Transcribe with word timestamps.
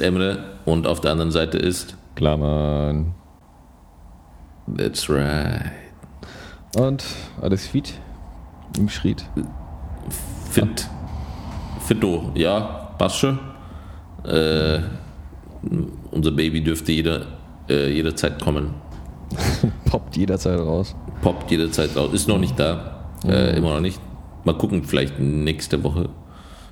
Hier 0.00 0.06
ist 0.08 0.14
Emre 0.14 0.38
und 0.64 0.86
auf 0.86 1.02
der 1.02 1.12
anderen 1.12 1.30
Seite 1.30 1.58
ist. 1.58 1.94
Klar, 2.14 2.38
Mann. 2.38 3.12
That's 4.78 5.10
right. 5.10 5.72
Und 6.74 7.04
alles 7.42 7.66
fit? 7.66 7.92
Im 8.78 8.88
Schritt. 8.88 9.26
Fit. 10.50 10.88
Fitto, 11.86 12.32
ja, 12.34 12.94
passt 12.96 13.16
schon. 13.16 13.38
Äh, 14.24 14.78
unser 16.10 16.30
Baby 16.30 16.62
dürfte 16.62 16.92
jeder, 16.92 17.26
äh, 17.68 17.92
jederzeit 17.92 18.40
kommen. 18.40 18.74
Poppt 19.84 20.16
jederzeit 20.16 20.60
raus. 20.60 20.94
Poppt 21.20 21.50
jederzeit 21.50 21.94
raus. 21.94 22.14
Ist 22.14 22.26
noch 22.26 22.38
nicht 22.38 22.58
da. 22.58 23.04
Äh, 23.26 23.54
immer 23.56 23.74
noch 23.74 23.80
nicht. 23.80 24.00
Mal 24.44 24.56
gucken, 24.56 24.82
vielleicht 24.84 25.18
nächste 25.18 25.84
Woche. 25.84 26.08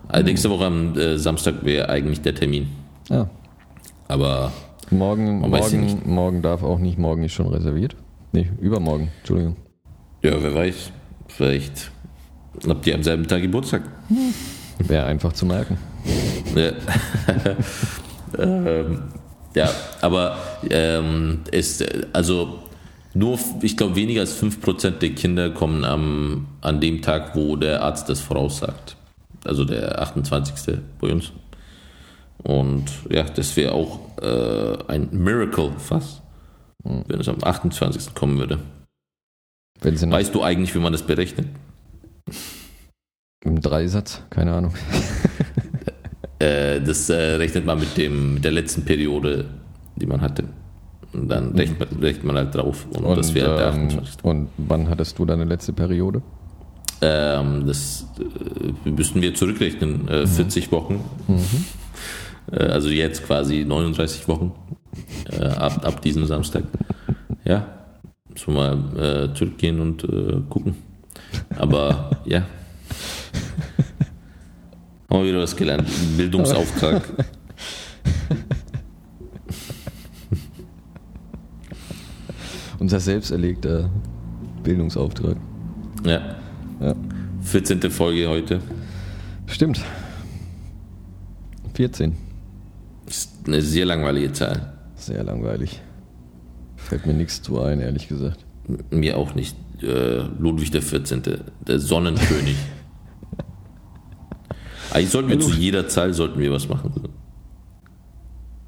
Also 0.09 0.25
nächste 0.25 0.49
Woche 0.49 0.65
am 0.65 0.97
äh, 0.97 1.19
Samstag 1.19 1.63
wäre 1.63 1.91
eigentlich 1.91 2.23
der 2.23 2.35
Termin. 2.35 2.69
Ja. 3.09 3.29
Aber 4.09 4.53
Morgen, 4.91 5.43
ja 5.43 5.49
morgen, 5.49 6.03
morgen 6.07 6.43
darf 6.43 6.63
auch 6.63 6.79
nicht. 6.79 6.99
Morgen 6.99 7.25
ist 7.25 7.33
schon 7.33 7.49
reserviert. 7.49 7.95
Nee, 8.33 8.51
übermorgen. 8.61 9.11
Entschuldigung. 9.19 9.57
ja, 10.23 10.43
wer 10.43 10.55
weiß. 10.55 10.93
Vielleicht 11.29 11.91
habt 12.67 12.87
ihr 12.87 12.95
am 12.95 13.03
selben 13.03 13.27
Tag 13.27 13.43
Geburtstag. 13.43 13.83
Wäre 14.79 15.07
einfach 15.07 15.33
zu 15.33 15.45
merken. 15.45 15.77
Ja, 16.55 16.73
ähm, 18.39 19.03
ja 19.55 19.71
aber 20.01 20.39
ähm, 20.71 21.41
ist, 21.51 21.85
also 22.15 22.61
nur, 23.13 23.39
ich 23.61 23.77
glaube, 23.77 23.97
weniger 23.97 24.23
als 24.23 24.41
5% 24.43 24.91
der 24.99 25.11
Kinder 25.11 25.51
kommen 25.51 25.85
am, 25.85 26.47
an 26.63 26.81
dem 26.81 27.03
Tag, 27.03 27.37
wo 27.37 27.57
der 27.57 27.83
Arzt 27.83 28.09
das 28.09 28.21
voraussagt. 28.21 28.97
Also 29.45 29.65
der 29.65 30.01
28. 30.01 30.79
bei 31.01 31.13
uns. 31.13 31.33
Und 32.43 32.85
ja, 33.11 33.25
das 33.25 33.57
wäre 33.57 33.73
auch 33.73 34.01
äh, 34.21 34.79
ein 34.89 35.09
Miracle 35.13 35.73
fast, 35.79 36.23
wenn 36.85 37.21
es 37.21 37.29
am 37.29 37.43
28. 37.43 38.15
kommen 38.15 38.39
würde. 38.39 38.59
Weißt 39.81 40.35
du 40.35 40.43
eigentlich, 40.43 40.75
wie 40.75 40.81
man 40.81 40.93
das 40.93 41.03
berechnet? 41.03 41.47
im 43.45 43.61
Dreisatz, 43.61 44.23
keine 44.31 44.55
Ahnung. 44.55 44.75
Äh, 46.41 46.81
das 46.81 47.11
äh, 47.11 47.17
rechnet 47.17 47.67
man 47.67 47.81
mit, 47.81 47.97
dem, 47.97 48.35
mit 48.35 48.45
der 48.45 48.53
letzten 48.53 48.85
Periode, 48.85 49.47
die 49.97 50.07
man 50.07 50.21
hatte. 50.21 50.45
Und 51.13 51.29
dann 51.29 51.51
rechnet 51.57 51.81
man, 51.81 52.01
rechnet 52.01 52.25
man 52.25 52.37
halt 52.37 52.55
drauf. 52.55 52.87
Und, 52.97 53.19
das 53.19 53.35
wäre 53.35 53.57
der 53.57 53.67
ähm, 53.73 53.87
28. 53.87 54.25
und 54.25 54.49
wann 54.57 54.89
hattest 54.89 55.19
du 55.19 55.25
deine 55.25 55.43
letzte 55.43 55.73
Periode? 55.73 56.23
Ähm, 57.01 57.67
das 57.67 58.07
äh, 58.21 58.89
müssten 58.89 59.21
wir 59.21 59.35
zurückrechnen. 59.35 60.07
Äh, 60.07 60.29
40 60.29 60.71
Wochen. 60.71 61.01
Äh, 61.29 61.33
also 62.57 62.89
jetzt 62.89 63.25
quasi 63.25 63.65
39 63.65 64.29
Wochen. 64.29 64.53
Äh, 65.31 65.45
ab, 65.45 65.85
ab 65.85 66.03
diesem 66.03 66.27
Samstag. 66.27 66.65
Ja. 67.45 67.67
Müssen 68.29 68.55
wir 68.55 68.77
mal 68.77 68.79
äh, 68.97 69.35
zurückgehen 69.35 69.81
und 69.81 70.05
äh, 70.05 70.41
gucken. 70.49 70.77
Aber 71.57 72.11
ja. 72.25 72.47
Haben 75.11 75.23
wir 75.23 75.29
wieder 75.29 75.41
was 75.41 75.57
gelernt. 75.57 75.89
Bildungsauftrag. 76.17 77.03
Unser 82.79 83.01
selbst 83.01 83.31
erlegter 83.33 83.91
Bildungsauftrag. 84.63 85.37
Ja. 86.05 86.37
Ja. 86.81 86.95
14. 87.43 87.91
Folge 87.91 88.29
heute. 88.29 88.61
Stimmt. 89.47 89.81
14. 91.75 92.28
Ist 93.09 93.31
eine 93.47 93.63
sehr 93.63 93.87
langweilige 93.87 94.33
Zahl. 94.33 94.73
Sehr 94.97 95.25
langweilig. 95.25 95.81
Fällt 96.77 97.07
mir 97.07 97.15
nichts 97.15 97.43
zu 97.43 97.61
ein, 97.61 97.81
ehrlich 97.81 98.09
gesagt. 98.09 98.45
Mir 98.91 99.17
auch 99.17 99.35
nicht. 99.35 99.57
Äh, 99.83 100.23
Ludwig 100.39 100.71
der 100.71 100.83
14., 100.83 101.23
der 101.67 101.79
Sonnenkönig. 101.79 102.57
Eigentlich 104.93 105.11
sollten 105.11 105.29
wir 105.29 105.41
zu 105.41 105.53
jeder 105.53 105.87
Zahl 105.89 106.13
sollten 106.15 106.39
wir 106.41 106.51
was 106.53 106.69
machen. 106.69 106.93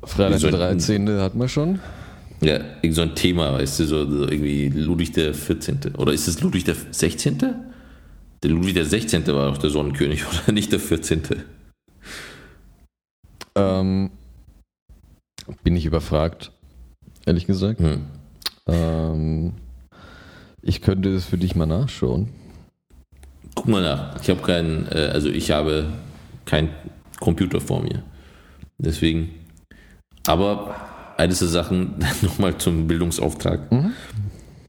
Freitag 0.02 0.30
der 0.30 0.38
sollten- 0.38 0.56
13. 0.58 1.08
hat 1.20 1.34
man 1.34 1.48
schon. 1.48 1.80
Ja, 2.42 2.58
irgend 2.80 2.94
so 2.94 3.02
ein 3.02 3.14
Thema, 3.14 3.52
weißt 3.52 3.80
du, 3.80 3.84
so, 3.84 4.10
so 4.10 4.22
irgendwie 4.22 4.68
Ludwig 4.68 5.12
der 5.12 5.34
14. 5.34 5.96
Oder 5.98 6.12
ist 6.12 6.26
es 6.26 6.40
Ludwig 6.40 6.64
der 6.64 6.74
16.? 6.90 7.38
Der 8.42 8.50
Ludwig 8.50 8.72
der 8.74 8.86
16. 8.86 9.26
war 9.28 9.48
doch 9.50 9.58
der 9.58 9.68
Sonnenkönig, 9.70 10.24
oder 10.44 10.52
nicht 10.52 10.72
der 10.72 10.80
14.? 10.80 11.22
Ähm, 13.56 14.10
bin 15.62 15.76
ich 15.76 15.86
überfragt, 15.86 16.52
ehrlich 17.26 17.46
gesagt. 17.46 17.80
Hm. 17.80 18.06
Ähm, 18.66 19.52
ich 20.62 20.82
könnte 20.82 21.14
es 21.14 21.24
für 21.24 21.38
dich 21.38 21.56
mal 21.56 21.66
nachschauen. 21.66 22.28
Guck 23.54 23.68
mal 23.68 23.82
nach. 23.82 24.20
Ich 24.22 24.30
habe 24.30 24.42
keinen, 24.42 24.86
äh, 24.90 25.10
also 25.12 25.28
ich 25.28 25.50
habe 25.50 25.86
keinen 26.44 26.70
Computer 27.18 27.60
vor 27.60 27.82
mir. 27.82 28.02
Deswegen. 28.78 29.30
Aber 30.26 30.74
eines 31.16 31.38
der 31.40 31.48
Sachen, 31.48 31.96
nochmal 32.22 32.56
zum 32.58 32.86
Bildungsauftrag. 32.86 33.70
Mhm. 33.72 33.92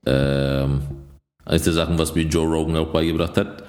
Ähm, 0.06 0.82
eines 1.46 1.64
der 1.64 1.74
Sachen, 1.74 1.98
was 1.98 2.16
mir 2.16 2.24
Joe 2.24 2.48
Rogan 2.48 2.78
auch 2.78 2.92
beigebracht 2.92 3.38
hat, 3.38 3.64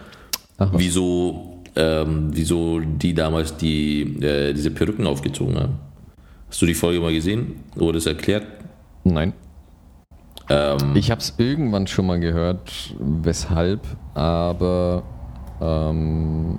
Ach, 0.59 0.71
wieso, 0.75 1.63
ähm, 1.77 2.31
wieso 2.33 2.81
die 2.81 3.15
damals 3.15 3.57
die, 3.57 4.03
äh, 4.23 4.53
diese 4.53 4.71
Perücken 4.71 5.07
aufgezogen 5.07 5.57
haben. 5.57 5.79
Hast 6.53 6.61
du 6.61 6.67
die 6.67 6.75
Folge 6.75 7.01
mal 7.01 7.15
gesehen? 7.15 7.61
Wurde 7.77 7.97
das 7.97 8.05
erklärt? 8.05 8.47
Nein. 9.05 9.33
Ähm, 10.51 10.77
Ich 10.95 11.11
habe 11.11 11.19
es 11.23 11.33
irgendwann 11.39 11.87
schon 11.87 12.07
mal 12.07 12.21
gehört, 12.21 12.71
weshalb, 12.99 13.81
aber 14.13 15.03
ähm, 15.63 16.59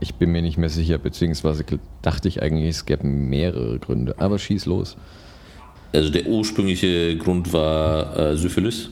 ich 0.00 0.16
bin 0.16 0.30
mir 0.30 0.42
nicht 0.42 0.58
mehr 0.58 0.68
sicher, 0.68 0.98
beziehungsweise 0.98 1.64
dachte 2.02 2.28
ich 2.28 2.42
eigentlich, 2.42 2.68
es 2.68 2.84
gäbe 2.84 3.06
mehrere 3.06 3.78
Gründe. 3.78 4.14
Aber 4.18 4.38
schieß 4.38 4.66
los. 4.66 4.98
Also 5.94 6.10
der 6.10 6.26
ursprüngliche 6.26 7.16
Grund 7.16 7.50
war 7.54 8.14
äh, 8.18 8.36
Syphilis, 8.36 8.90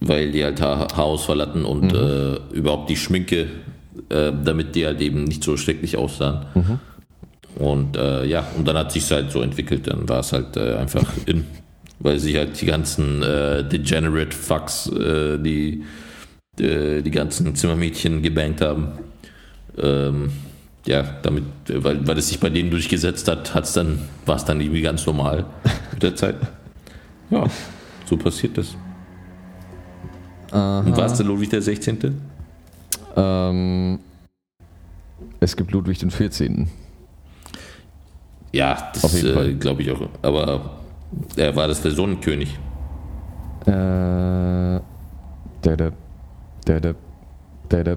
weil 0.00 0.32
die 0.32 0.42
halt 0.42 0.62
Ha- 0.62 0.88
Haarausfall 0.96 1.42
hatten 1.42 1.66
und 1.66 1.92
äh, 1.92 2.36
überhaupt 2.54 2.88
die 2.88 2.96
Schminke, 2.96 3.48
äh, 4.08 4.32
damit 4.42 4.74
die 4.74 4.86
halt 4.86 5.02
eben 5.02 5.24
nicht 5.24 5.44
so 5.44 5.58
schrecklich 5.58 5.98
aussahen. 5.98 6.46
Und 7.58 7.96
äh, 7.96 8.24
ja, 8.24 8.46
und 8.56 8.66
dann 8.68 8.76
hat 8.76 8.92
sich 8.92 9.10
halt 9.10 9.32
so 9.32 9.42
entwickelt, 9.42 9.88
dann 9.88 10.08
war 10.08 10.20
es 10.20 10.32
halt 10.32 10.56
äh, 10.56 10.76
einfach 10.76 11.12
in, 11.26 11.44
weil 11.98 12.18
sich 12.18 12.36
halt 12.36 12.60
die 12.60 12.66
ganzen 12.66 13.22
äh, 13.22 13.64
Degenerate 13.64 14.34
Fucks, 14.34 14.86
äh, 14.88 15.38
die 15.38 15.82
äh, 16.60 17.02
die 17.02 17.10
ganzen 17.10 17.54
Zimmermädchen 17.54 18.22
gebankt 18.22 18.60
haben, 18.60 18.92
ähm, 19.76 20.30
ja, 20.86 21.02
damit, 21.22 21.44
weil, 21.68 22.06
weil 22.06 22.18
es 22.18 22.28
sich 22.28 22.40
bei 22.40 22.48
denen 22.48 22.70
durchgesetzt 22.70 23.28
hat, 23.28 23.54
hat's 23.54 23.72
dann, 23.72 23.98
war 24.24 24.36
es 24.36 24.44
dann 24.44 24.60
irgendwie 24.60 24.82
ganz 24.82 25.04
normal 25.06 25.44
mit 25.92 26.02
der 26.02 26.16
Zeit. 26.16 26.36
Ja, 27.30 27.44
so 28.06 28.16
passiert 28.16 28.56
das. 28.56 28.74
Aha. 30.50 30.80
Und 30.80 30.96
war 30.96 31.06
es 31.06 31.14
der 31.14 31.26
Ludwig 31.26 31.50
der 31.50 31.60
16.? 31.60 32.20
Ähm, 33.16 33.98
es 35.40 35.56
gibt 35.56 35.72
Ludwig 35.72 35.98
den 35.98 36.10
14. 36.10 36.68
Ja, 38.52 38.90
das 38.94 39.22
äh, 39.22 39.54
glaube 39.54 39.82
ich 39.82 39.92
auch. 39.92 40.00
Aber 40.22 40.78
er 41.36 41.54
war 41.54 41.68
das 41.68 41.82
der 41.82 41.92
Sonnenkönig. 41.92 42.58
Äh, 43.66 43.70
da, 43.70 44.82
da, 45.62 45.92
da, 46.64 46.80
da, 46.80 46.94
da, 47.68 47.96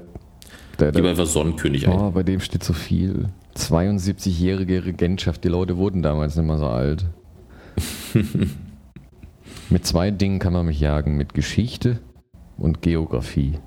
da, 0.78 0.92
Gib 0.92 1.06
einfach 1.06 1.26
Sonnenkönig 1.26 1.88
ein. 1.88 1.94
Oh, 1.94 2.12
bei 2.12 2.24
dem 2.24 2.40
steht 2.40 2.64
so 2.64 2.74
viel. 2.74 3.30
72-jährige 3.56 4.86
Regentschaft. 4.86 5.44
Die 5.44 5.50
Leute 5.50 5.78
wurden 5.78 6.02
damals 6.02 6.36
nicht 6.36 6.46
mehr 6.46 6.58
so 6.58 6.68
alt. 6.68 7.06
mit 9.70 9.86
zwei 9.86 10.12
Dingen 10.12 10.40
kann 10.40 10.54
man 10.54 10.66
mich 10.66 10.80
jagen. 10.80 11.16
Mit 11.16 11.34
Geschichte 11.34 12.00
und 12.58 12.82
Geografie. 12.82 13.60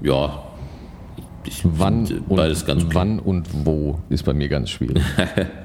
Ja. 0.00 0.44
Ich 1.44 1.62
Wann 1.64 2.06
und, 2.06 2.28
beides 2.28 2.64
ganz 2.64 2.84
okay. 2.84 2.94
wann 2.94 3.18
und 3.18 3.48
wo 3.64 4.00
ist 4.08 4.24
bei 4.24 4.32
mir 4.32 4.48
ganz 4.48 4.70
schwierig. 4.70 5.02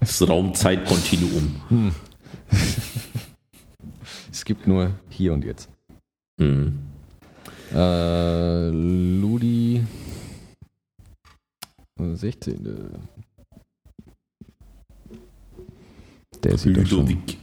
Das 0.00 0.26
Raumzeitkontinuum. 0.26 1.60
es 4.30 4.44
gibt 4.44 4.66
nur 4.66 4.90
hier 5.08 5.32
und 5.32 5.44
jetzt. 5.44 5.68
Hm. 6.40 6.78
Äh, 7.74 8.68
Ludi. 8.68 9.82
16. 11.98 12.64
Der 16.42 16.58
sieht 16.58 16.76
doch 16.76 16.86
schon. 16.86 16.98
Ludovic. 16.98 17.38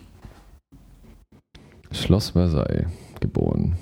Schloss 1.92 2.30
Versailles 2.30 2.88
geboren. 3.20 3.76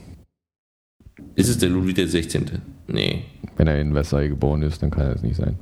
Ist 1.35 1.49
es 1.49 1.57
der 1.57 1.69
Ludwig 1.69 1.95
der 1.95 2.07
16.? 2.07 2.78
Nee. 2.91 3.23
Wenn 3.57 3.67
er 3.67 3.79
in 3.79 3.93
Versailles 3.93 4.29
geboren 4.29 4.61
ist, 4.61 4.81
dann 4.81 4.91
kann 4.91 5.07
er 5.07 5.15
es 5.15 5.23
nicht 5.23 5.35
sein. 5.35 5.57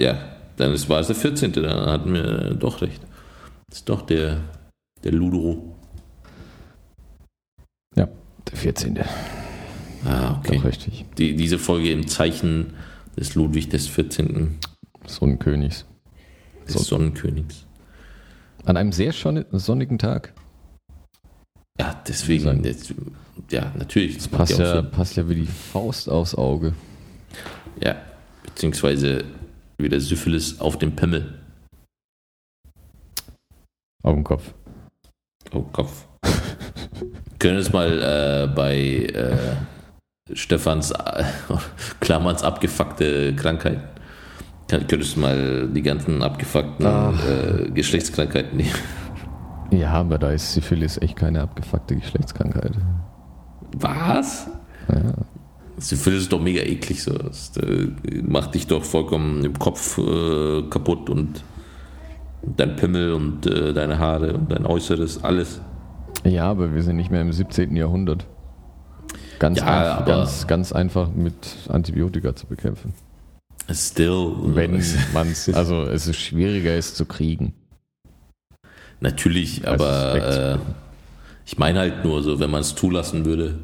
Ja, 0.00 0.18
dann 0.56 0.72
ist, 0.72 0.88
war 0.88 1.00
es 1.00 1.06
der 1.06 1.16
14. 1.16 1.52
Dann 1.52 1.86
hatten 1.86 2.12
wir 2.12 2.54
doch 2.54 2.82
recht. 2.82 3.00
Das 3.68 3.78
ist 3.78 3.88
doch 3.88 4.02
der, 4.02 4.40
der 5.04 5.12
Ludo. 5.12 5.76
Ja, 7.96 8.08
der 8.50 8.56
14. 8.56 8.98
Ah, 10.04 10.38
okay. 10.38 10.56
Doch 10.56 10.64
richtig. 10.64 11.04
Die, 11.18 11.36
diese 11.36 11.58
Folge 11.58 11.92
im 11.92 12.06
Zeichen 12.06 12.74
des 13.16 13.34
Ludwig 13.34 13.68
des 13.68 13.86
14. 13.86 14.58
Sonnenkönigs. 15.06 15.84
des 16.66 16.74
So. 16.74 16.78
Sonnenkönigs. 16.80 17.66
An 18.64 18.76
einem 18.76 18.92
sehr 18.92 19.12
sonnigen 19.12 19.98
Tag. 19.98 20.32
Ja, 21.80 22.02
deswegen, 22.06 22.62
das, 22.62 22.92
ja, 23.50 23.72
natürlich. 23.76 24.16
Das 24.18 24.28
Passt 24.28 24.58
ja 24.58 24.82
passt 24.82 25.16
ja 25.16 25.28
wie 25.28 25.34
die 25.36 25.46
Faust 25.46 26.08
aufs 26.08 26.34
Auge. 26.34 26.74
Ja, 27.82 27.96
beziehungsweise 28.44 29.24
wieder 29.78 29.98
Syphilis 30.00 30.60
auf 30.60 30.76
dem 30.78 30.94
Pimmel. 30.94 31.38
Auf 34.02 34.14
dem 34.14 34.24
Kopf. 34.24 34.52
Oh, 35.52 35.62
Kopf. 35.72 36.06
Können 37.38 37.56
es 37.58 37.72
mal 37.72 38.02
äh, 38.02 38.54
bei 38.54 38.76
äh, 38.76 40.34
Stefans 40.34 40.90
äh, 40.90 41.24
Klammerns 42.00 42.42
abgefuckte 42.42 43.34
Krankheit. 43.36 43.80
Kann- 44.68 44.86
Könntest 44.86 45.16
du 45.16 45.20
mal 45.20 45.68
die 45.68 45.82
ganzen 45.82 46.22
abgefuckten 46.22 46.86
Ah. 46.86 47.12
äh, 47.26 47.70
Geschlechtskrankheiten 47.70 48.56
nehmen? 48.58 48.74
Ja, 49.70 49.92
aber 49.92 50.18
da 50.18 50.30
ist 50.30 50.52
Syphilis 50.52 50.98
echt 50.98 51.16
keine 51.16 51.42
abgefuckte 51.42 51.96
Geschlechtskrankheit. 51.96 52.72
Was? 53.72 54.48
Ja. 54.88 55.14
Syphilis 55.78 56.22
ist 56.22 56.32
doch 56.32 56.40
mega 56.40 56.62
eklig. 56.62 57.02
So. 57.02 57.12
Das 57.12 57.56
äh, 57.56 57.88
macht 58.22 58.54
dich 58.54 58.66
doch 58.66 58.84
vollkommen 58.84 59.44
im 59.44 59.58
Kopf 59.58 59.98
äh, 59.98 60.62
kaputt 60.68 61.08
und 61.08 61.42
dein 62.42 62.76
Pimmel 62.76 63.12
und 63.14 63.46
äh, 63.46 63.72
deine 63.72 63.98
Haare 63.98 64.34
und 64.34 64.50
dein 64.50 64.66
Äußeres, 64.66 65.22
alles. 65.22 65.60
Ja, 66.24 66.50
aber 66.50 66.74
wir 66.74 66.82
sind 66.82 66.96
nicht 66.96 67.10
mehr 67.10 67.22
im 67.22 67.32
17. 67.32 67.76
Jahrhundert. 67.76 68.26
Ganz, 69.38 69.58
Ja, 69.58 69.92
einfach, 69.92 70.06
ganz, 70.06 70.46
ganz 70.46 70.72
einfach 70.72 71.10
mit 71.12 71.34
Antibiotika 71.68 72.36
zu 72.36 72.46
bekämpfen. 72.46 72.92
Still. 73.70 74.32
Wenn 74.42 74.72
man 75.14 75.28
es, 75.28 75.52
also 75.54 75.82
es 75.82 76.06
ist 76.06 76.18
schwieriger 76.18 76.76
ist 76.76 76.96
zu 76.96 77.06
kriegen. 77.06 77.54
Natürlich, 79.00 79.66
als 79.66 79.82
es 79.82 79.88
aber 79.88 80.54
äh, 80.54 80.58
ich 81.46 81.58
meine 81.58 81.80
halt 81.80 82.04
nur 82.04 82.22
so, 82.22 82.38
wenn 82.38 82.50
man 82.50 82.60
es 82.60 82.74
zulassen 82.74 83.24
würde. 83.24 83.58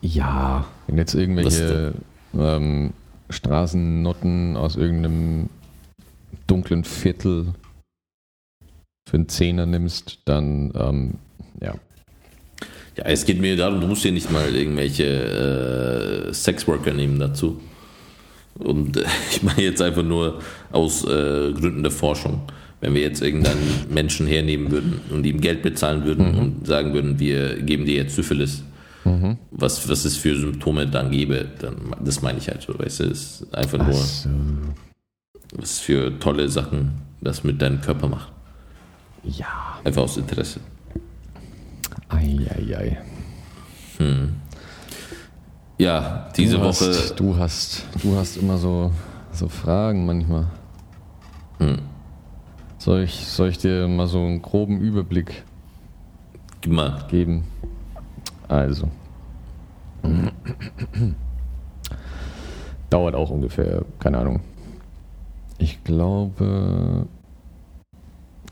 Ja, 0.00 0.66
wenn 0.86 0.98
jetzt 0.98 1.14
irgendwelche 1.14 1.94
ähm, 2.36 2.92
Straßennotten 3.30 4.56
aus 4.56 4.76
irgendeinem 4.76 5.48
dunklen 6.46 6.84
Viertel 6.84 7.54
für 9.08 9.16
einen 9.16 9.28
Zehner 9.28 9.66
nimmst, 9.66 10.20
dann 10.24 10.72
ähm, 10.76 11.14
ja. 11.60 11.74
Ja, 12.96 13.04
es 13.04 13.26
geht 13.26 13.40
mir 13.40 13.56
darum, 13.56 13.80
du 13.80 13.86
musst 13.86 14.02
hier 14.02 14.12
nicht 14.12 14.30
mal 14.30 14.54
irgendwelche 14.54 16.28
äh, 16.30 16.32
Sexworker 16.32 16.92
nehmen 16.92 17.18
dazu. 17.18 17.60
Und 18.54 18.96
äh, 18.96 19.04
ich 19.30 19.42
meine 19.42 19.62
jetzt 19.62 19.82
einfach 19.82 20.02
nur 20.02 20.40
aus 20.72 21.04
äh, 21.04 21.52
Gründen 21.52 21.82
der 21.82 21.92
Forschung. 21.92 22.40
Wenn 22.86 22.94
wir 22.94 23.02
jetzt 23.02 23.20
irgendeinen 23.20 23.58
Menschen 23.90 24.28
hernehmen 24.28 24.70
würden 24.70 25.00
und 25.10 25.26
ihm 25.26 25.40
Geld 25.40 25.60
bezahlen 25.62 26.04
würden 26.04 26.30
Mhm. 26.32 26.38
und 26.38 26.66
sagen 26.68 26.92
würden, 26.94 27.18
wir 27.18 27.60
geben 27.60 27.84
dir 27.84 27.96
jetzt 27.96 28.14
Syphilis, 28.14 28.62
was, 29.50 29.88
was 29.88 30.04
es 30.04 30.16
für 30.16 30.36
Symptome 30.38 30.86
dann 30.86 31.10
gäbe, 31.10 31.46
dann 31.58 31.76
das 32.00 32.22
meine 32.22 32.38
ich 32.38 32.46
halt 32.48 32.62
so, 32.62 32.78
weißt 32.78 33.00
du, 33.00 33.04
es 33.04 33.40
ist 33.40 33.54
einfach 33.54 33.78
nur, 33.84 33.92
so. 33.92 34.28
was 35.56 35.80
für 35.80 36.16
tolle 36.20 36.48
Sachen 36.48 36.92
das 37.20 37.42
mit 37.42 37.60
deinem 37.60 37.80
Körper 37.80 38.06
macht. 38.08 38.30
Ja. 39.24 39.80
Einfach 39.82 40.02
aus 40.02 40.16
Interesse. 40.16 40.60
Eieiei. 42.08 42.98
Hm. 43.98 44.28
Ja, 45.78 46.28
diese 46.36 46.56
du 46.58 46.62
Woche. 46.62 46.68
Hast, 46.88 47.18
du 47.18 47.36
hast, 47.36 47.82
du 48.00 48.16
hast 48.16 48.36
immer 48.36 48.58
so, 48.58 48.92
so 49.32 49.48
Fragen 49.48 50.06
manchmal. 50.06 50.46
Hm. 51.58 51.78
Soll 52.86 53.02
ich, 53.02 53.26
soll 53.26 53.48
ich 53.48 53.58
dir 53.58 53.88
mal 53.88 54.06
so 54.06 54.20
einen 54.20 54.40
groben 54.40 54.80
Überblick 54.80 55.42
Gib 56.60 56.78
geben? 57.08 57.42
Also. 58.46 58.88
Dauert 62.88 63.16
auch 63.16 63.30
ungefähr, 63.30 63.84
keine 63.98 64.18
Ahnung. 64.18 64.38
Ich 65.58 65.82
glaube 65.82 67.08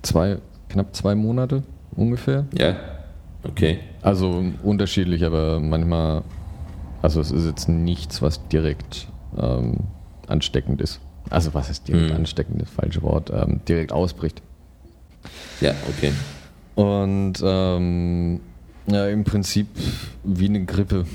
zwei, 0.03 0.39
knapp 0.69 0.97
zwei 0.97 1.15
Monate 1.15 1.63
ungefähr. 1.95 2.47
Ja? 2.59 2.75
Okay. 3.45 3.79
Also 4.03 4.47
unterschiedlich, 4.65 5.25
aber 5.25 5.61
manchmal, 5.61 6.25
also 7.03 7.21
es 7.21 7.31
ist 7.31 7.47
jetzt 7.47 7.69
nichts, 7.69 8.21
was 8.21 8.45
direkt 8.49 9.07
ähm, 9.39 9.85
ansteckend 10.27 10.81
ist. 10.81 11.01
Also 11.31 11.55
was 11.55 11.71
ist 11.71 11.89
direkt 11.89 12.11
Hm. 12.11 12.17
ansteckend, 12.17 12.63
das 12.63 12.71
falsche 12.71 13.03
Wort, 13.03 13.31
ähm, 13.31 13.61
direkt 13.67 13.93
ausbricht. 13.93 14.43
Ja, 15.61 15.75
okay. 15.89 16.13
Und 16.75 17.35
ähm, 17.43 18.41
ja, 18.87 19.09
im 19.09 19.25
Prinzip 19.25 19.69
wie 20.23 20.47
eine 20.47 20.65
Grippe. 20.65 21.07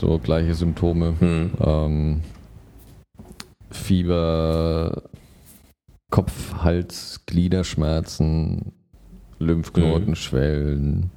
So 0.00 0.18
gleiche 0.18 0.54
Symptome. 0.54 1.14
Hm. 1.18 1.50
Ähm, 1.60 2.20
Fieber, 3.70 5.02
Kopf, 6.10 6.54
Hals, 6.62 7.20
Gliederschmerzen, 7.26 8.72
Lymphknotenschwellen. 9.38 11.10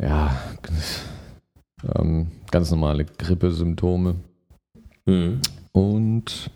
Ja, 0.00 0.36
ähm, 1.96 2.28
ganz 2.50 2.70
normale 2.70 3.04
Grippesymptome. 3.04 4.16
Hm. 5.06 5.40
Und 5.72 6.50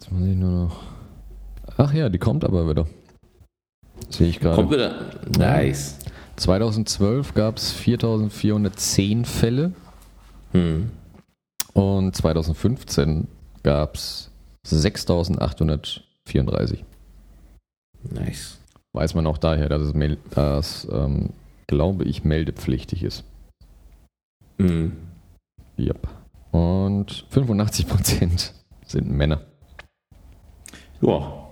jetzt 0.00 0.12
muss 0.12 0.26
ich 0.26 0.36
nur 0.36 0.50
noch. 0.66 0.82
Ach 1.78 1.92
ja, 1.92 2.08
die 2.08 2.18
kommt 2.18 2.44
aber 2.44 2.68
wieder. 2.68 2.86
Sehe 4.10 4.28
ich 4.28 4.40
Kommt 4.40 4.70
gerade. 4.70 4.70
wieder. 4.70 5.10
Nice. 5.38 5.98
2012 6.36 7.34
gab 7.34 7.56
es 7.56 7.72
4410 7.72 9.24
Fälle 9.24 9.72
Hm. 10.52 10.90
und 11.72 12.14
2015 12.14 13.26
gab 13.62 13.94
es 13.96 14.30
6834. 14.66 16.84
Nice. 18.10 18.58
Weiß 18.92 19.14
man 19.14 19.26
auch 19.26 19.38
daher, 19.38 19.68
dass 19.68 19.82
es, 19.82 19.92
dass, 20.30 20.86
ähm, 20.90 21.30
glaube 21.66 22.04
ich, 22.04 22.24
meldepflichtig 22.24 23.02
ist. 23.02 23.24
Mhm. 24.58 24.92
Yep. 25.78 26.08
Und 26.56 27.26
85% 27.34 28.52
sind 28.86 29.10
Männer. 29.10 29.42
Ja. 31.02 31.48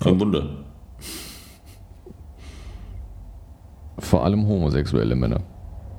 Kein 0.00 0.18
Wunder. 0.18 0.64
Vor 3.98 4.24
allem 4.24 4.46
homosexuelle 4.48 5.14
Männer. 5.14 5.40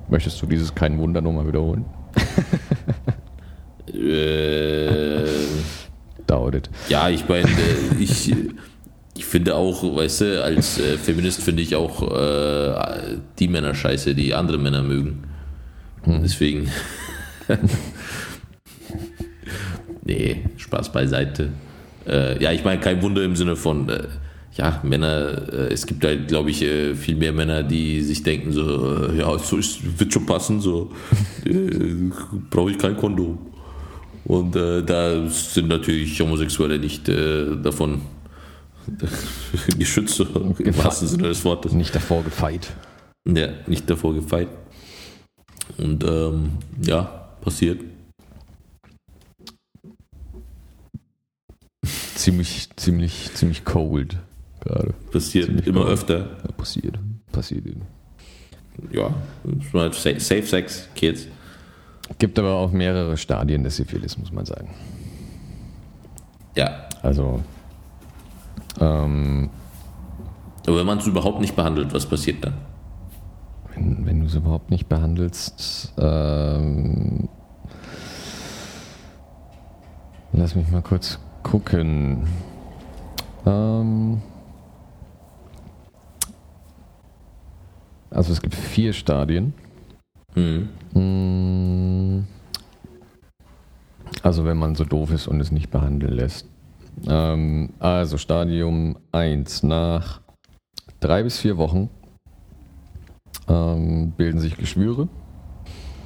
Möchtest 0.08 0.42
du 0.42 0.46
dieses 0.46 0.74
kein 0.74 0.98
Wunder 0.98 1.20
nochmal 1.20 1.46
wiederholen? 1.46 1.84
Äh, 3.92 5.26
Dauert 6.28 6.54
it. 6.54 6.70
ja, 6.88 7.08
ich 7.08 7.28
meine, 7.28 7.48
äh, 7.48 7.98
ich, 7.98 8.32
ich 9.16 9.24
finde 9.24 9.56
auch, 9.56 9.82
weißt 9.82 10.20
du, 10.20 10.44
als 10.44 10.78
äh, 10.78 10.96
Feminist 10.96 11.42
finde 11.42 11.62
ich 11.62 11.74
auch 11.74 12.00
äh, 12.02 13.18
die 13.40 13.48
Männer 13.48 13.74
scheiße, 13.74 14.14
die 14.14 14.32
andere 14.32 14.58
Männer 14.58 14.82
mögen. 14.82 15.24
Deswegen. 16.06 16.70
nee, 20.04 20.44
Spaß 20.56 20.92
beiseite. 20.92 21.50
Äh, 22.06 22.42
ja, 22.42 22.52
ich 22.52 22.64
meine, 22.64 22.80
kein 22.80 23.02
Wunder 23.02 23.22
im 23.22 23.36
Sinne 23.36 23.56
von, 23.56 23.88
äh, 23.88 24.08
ja, 24.54 24.80
Männer, 24.82 25.52
äh, 25.52 25.72
es 25.72 25.86
gibt 25.86 26.04
halt, 26.04 26.28
glaube 26.28 26.50
ich, 26.50 26.62
äh, 26.62 26.94
viel 26.94 27.16
mehr 27.16 27.32
Männer, 27.32 27.62
die 27.62 28.02
sich 28.02 28.22
denken, 28.22 28.52
so, 28.52 29.06
äh, 29.06 29.18
ja, 29.18 29.38
so 29.38 29.56
ist, 29.56 29.98
wird 29.98 30.12
schon 30.12 30.26
passen, 30.26 30.60
so, 30.60 30.90
äh, 31.44 32.10
brauche 32.50 32.70
ich 32.70 32.78
kein 32.78 32.96
Kondom. 32.96 33.38
Und 34.24 34.54
da 34.54 35.28
sind 35.28 35.66
natürlich 35.66 36.20
Homosexuelle 36.20 36.78
nicht 36.78 37.08
davon 37.08 38.02
geschützt, 39.78 40.20
im 40.20 40.76
wahrsten 40.76 41.08
Sinne 41.08 41.28
des 41.28 41.44
Wortes. 41.44 41.72
Nicht 41.72 41.92
davor 41.96 42.22
gefeit. 42.22 42.68
Ja, 43.26 43.48
nicht 43.66 43.90
davor 43.90 44.14
gefeit. 44.14 44.46
Und 45.78 46.04
ähm, 46.04 46.50
ja, 46.82 47.02
passiert. 47.40 47.80
Ziemlich, 52.14 52.68
ziemlich, 52.76 53.30
ziemlich 53.34 53.64
cold 53.64 54.18
gerade. 54.60 54.92
Passiert 55.10 55.46
Ziemlich 55.46 55.66
immer 55.66 55.86
cool. 55.86 55.92
öfter. 55.92 56.18
Ja, 56.18 56.52
passiert. 56.56 56.98
Passiert. 57.32 57.64
Ja, 58.92 59.14
Safe 59.92 60.20
Safe 60.20 60.42
Sex, 60.46 60.88
Kids. 60.94 61.26
Gibt 62.18 62.38
aber 62.38 62.54
auch 62.54 62.72
mehrere 62.72 63.16
Stadien 63.16 63.62
des 63.64 63.76
Syphilis, 63.76 64.18
muss 64.18 64.32
man 64.32 64.44
sagen. 64.44 64.70
Ja, 66.56 66.88
Also, 67.02 67.42
ähm, 68.80 69.48
aber 70.66 70.78
wenn 70.78 70.86
man 70.86 70.98
es 70.98 71.06
überhaupt 71.06 71.40
nicht 71.40 71.56
behandelt, 71.56 71.92
was 71.94 72.06
passiert 72.06 72.44
dann? 72.44 72.54
Wenn, 73.80 74.06
wenn 74.06 74.20
du 74.20 74.26
es 74.26 74.34
überhaupt 74.34 74.70
nicht 74.70 74.88
behandelst, 74.88 75.92
ähm, 75.98 77.28
lass 80.32 80.54
mich 80.54 80.70
mal 80.70 80.82
kurz 80.82 81.18
gucken. 81.42 82.26
Ähm, 83.46 84.20
also 88.10 88.32
es 88.32 88.42
gibt 88.42 88.54
vier 88.54 88.92
Stadien. 88.92 89.54
Hm. 90.34 90.68
Mm. 90.94 92.26
Also 94.22 94.44
wenn 94.44 94.58
man 94.58 94.74
so 94.74 94.84
doof 94.84 95.12
ist 95.12 95.26
und 95.26 95.40
es 95.40 95.50
nicht 95.50 95.70
behandeln 95.70 96.12
lässt. 96.12 96.46
Ähm, 97.08 97.70
also 97.78 98.18
Stadium 98.18 98.96
1 99.12 99.62
nach 99.62 100.20
drei 101.00 101.22
bis 101.22 101.38
vier 101.38 101.56
Wochen 101.56 101.88
ähm, 103.50 104.12
bilden 104.16 104.40
sich 104.40 104.56
Geschwüre 104.56 105.08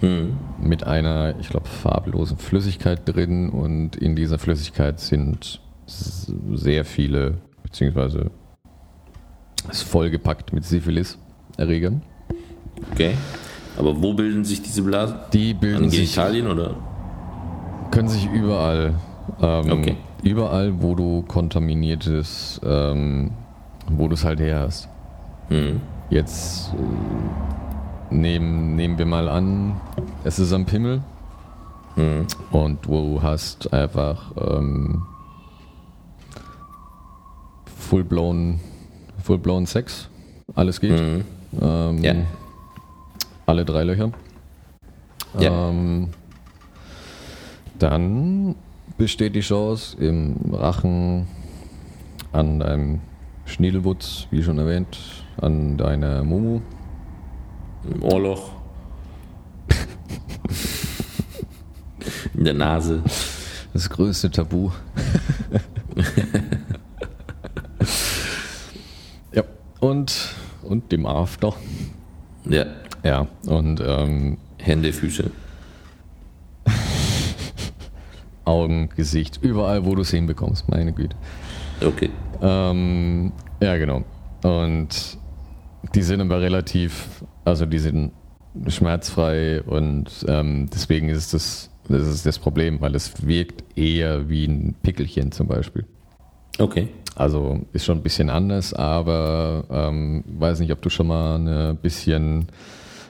Hm. 0.00 0.36
mit 0.60 0.84
einer, 0.84 1.34
ich 1.38 1.48
glaube, 1.48 1.66
farblosen 1.68 2.36
Flüssigkeit 2.36 3.02
drin 3.06 3.48
und 3.48 3.96
in 3.96 4.16
dieser 4.16 4.38
Flüssigkeit 4.38 4.98
sind 5.00 5.60
sehr 5.86 6.84
viele, 6.84 7.38
beziehungsweise 7.62 8.30
ist 9.70 9.82
vollgepackt 9.82 10.52
mit 10.52 10.64
Syphilis-Erregern. 10.64 12.02
Okay. 12.92 13.12
Aber 13.78 14.00
wo 14.02 14.14
bilden 14.14 14.44
sich 14.44 14.62
diese 14.62 14.82
Blasen? 14.82 15.16
Die 15.32 15.54
bilden 15.54 15.88
sich 15.90 16.14
Genitalien 16.14 16.48
oder? 16.48 16.76
Können 17.90 18.08
sich 18.08 18.28
überall, 18.30 18.94
ähm, 19.40 19.70
Okay. 19.72 19.96
überall, 20.22 20.82
wo 20.82 20.94
du 20.94 21.22
kontaminiertes, 21.22 22.60
ähm, 22.64 23.30
wo 23.88 24.08
du 24.08 24.14
es 24.14 24.24
halt 24.24 24.40
her 24.40 24.60
hast. 24.60 24.88
Hm. 25.48 25.80
Jetzt 26.10 26.72
äh, 26.74 28.14
nehmen, 28.14 28.76
nehmen 28.76 28.98
wir 28.98 29.06
mal 29.06 29.28
an, 29.28 29.80
es 30.24 30.38
ist 30.38 30.52
am 30.52 30.66
Pimmel 30.66 31.02
Hm. 31.96 32.26
und 32.50 32.84
du 32.86 33.22
hast 33.22 33.72
einfach 33.72 34.32
ähm, 34.36 35.02
full-blown 37.66 38.58
full 39.22 39.66
Sex, 39.66 40.08
alles 40.56 40.80
geht. 40.80 40.98
Hm. 40.98 41.24
Ähm, 41.60 41.98
Ja. 42.02 42.14
Alle 43.46 43.64
drei 43.64 43.84
Löcher. 43.84 44.10
Ja. 45.38 45.68
Ähm, 45.68 46.08
dann 47.78 48.54
besteht 48.96 49.36
die 49.36 49.40
Chance 49.40 49.96
im 49.98 50.36
Rachen, 50.52 51.26
an 52.32 52.58
deinem 52.60 53.00
Schniedelwutz, 53.44 54.26
wie 54.30 54.42
schon 54.42 54.58
erwähnt, 54.58 54.98
an 55.40 55.76
deiner 55.76 56.24
Mumu, 56.24 56.60
Im 57.90 58.02
Ohrloch. 58.02 58.50
In 62.34 62.44
der 62.44 62.54
Nase. 62.54 63.02
das 63.72 63.90
größte 63.90 64.30
Tabu. 64.30 64.70
ja, 69.32 69.42
und, 69.80 70.34
und 70.62 70.92
dem 70.92 71.06
After. 71.06 71.54
Ja. 72.48 72.66
Ja, 73.02 73.26
und 73.46 73.82
ähm, 73.84 74.38
Hände, 74.58 74.92
Füße. 74.92 75.30
Augen, 78.44 78.88
Gesicht, 78.96 79.40
überall, 79.42 79.84
wo 79.84 79.94
du 79.94 80.02
es 80.02 80.10
hinbekommst, 80.10 80.68
meine 80.70 80.92
Güte. 80.92 81.16
Okay. 81.84 82.10
Ähm, 82.40 83.32
ja, 83.60 83.76
genau. 83.76 84.04
Und 84.42 85.18
die 85.94 86.02
sind 86.02 86.20
aber 86.20 86.40
relativ, 86.40 87.24
also 87.44 87.66
die 87.66 87.78
sind 87.78 88.12
schmerzfrei 88.68 89.62
und 89.62 90.24
ähm, 90.28 90.68
deswegen 90.72 91.08
ist 91.08 91.34
das, 91.34 91.70
das 91.88 92.06
ist 92.06 92.24
das 92.24 92.38
Problem, 92.38 92.80
weil 92.80 92.94
es 92.94 93.26
wirkt 93.26 93.64
eher 93.76 94.28
wie 94.28 94.46
ein 94.46 94.74
Pickelchen 94.82 95.32
zum 95.32 95.48
Beispiel. 95.48 95.84
Okay. 96.58 96.88
Also 97.16 97.60
ist 97.72 97.84
schon 97.84 97.98
ein 97.98 98.02
bisschen 98.02 98.30
anders, 98.30 98.74
aber 98.74 99.64
ähm, 99.70 100.24
weiß 100.26 100.60
nicht, 100.60 100.72
ob 100.72 100.82
du 100.82 100.90
schon 100.90 101.06
mal 101.06 101.36
eine 101.36 101.74
bisschen 101.74 102.46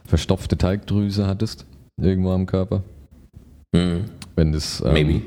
verstopfte 0.06 0.58
Teigdrüse 0.58 1.26
hattest 1.26 1.66
irgendwo 1.96 2.32
am 2.32 2.46
Körper. 2.46 2.82
Hm. 3.74 4.04
Wenn 4.36 4.52
das 4.52 4.82
ähm, 4.84 4.92
Maybe. 4.92 5.22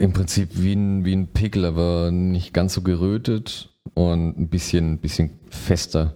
Im 0.00 0.14
Prinzip 0.14 0.48
wie 0.54 0.72
ein, 0.72 1.04
wie 1.04 1.12
ein 1.12 1.26
Pickel, 1.28 1.66
aber 1.66 2.10
nicht 2.10 2.54
ganz 2.54 2.72
so 2.72 2.80
gerötet 2.80 3.68
und 3.92 4.38
ein 4.38 4.48
bisschen, 4.48 4.98
bisschen 4.98 5.38
fester. 5.50 6.14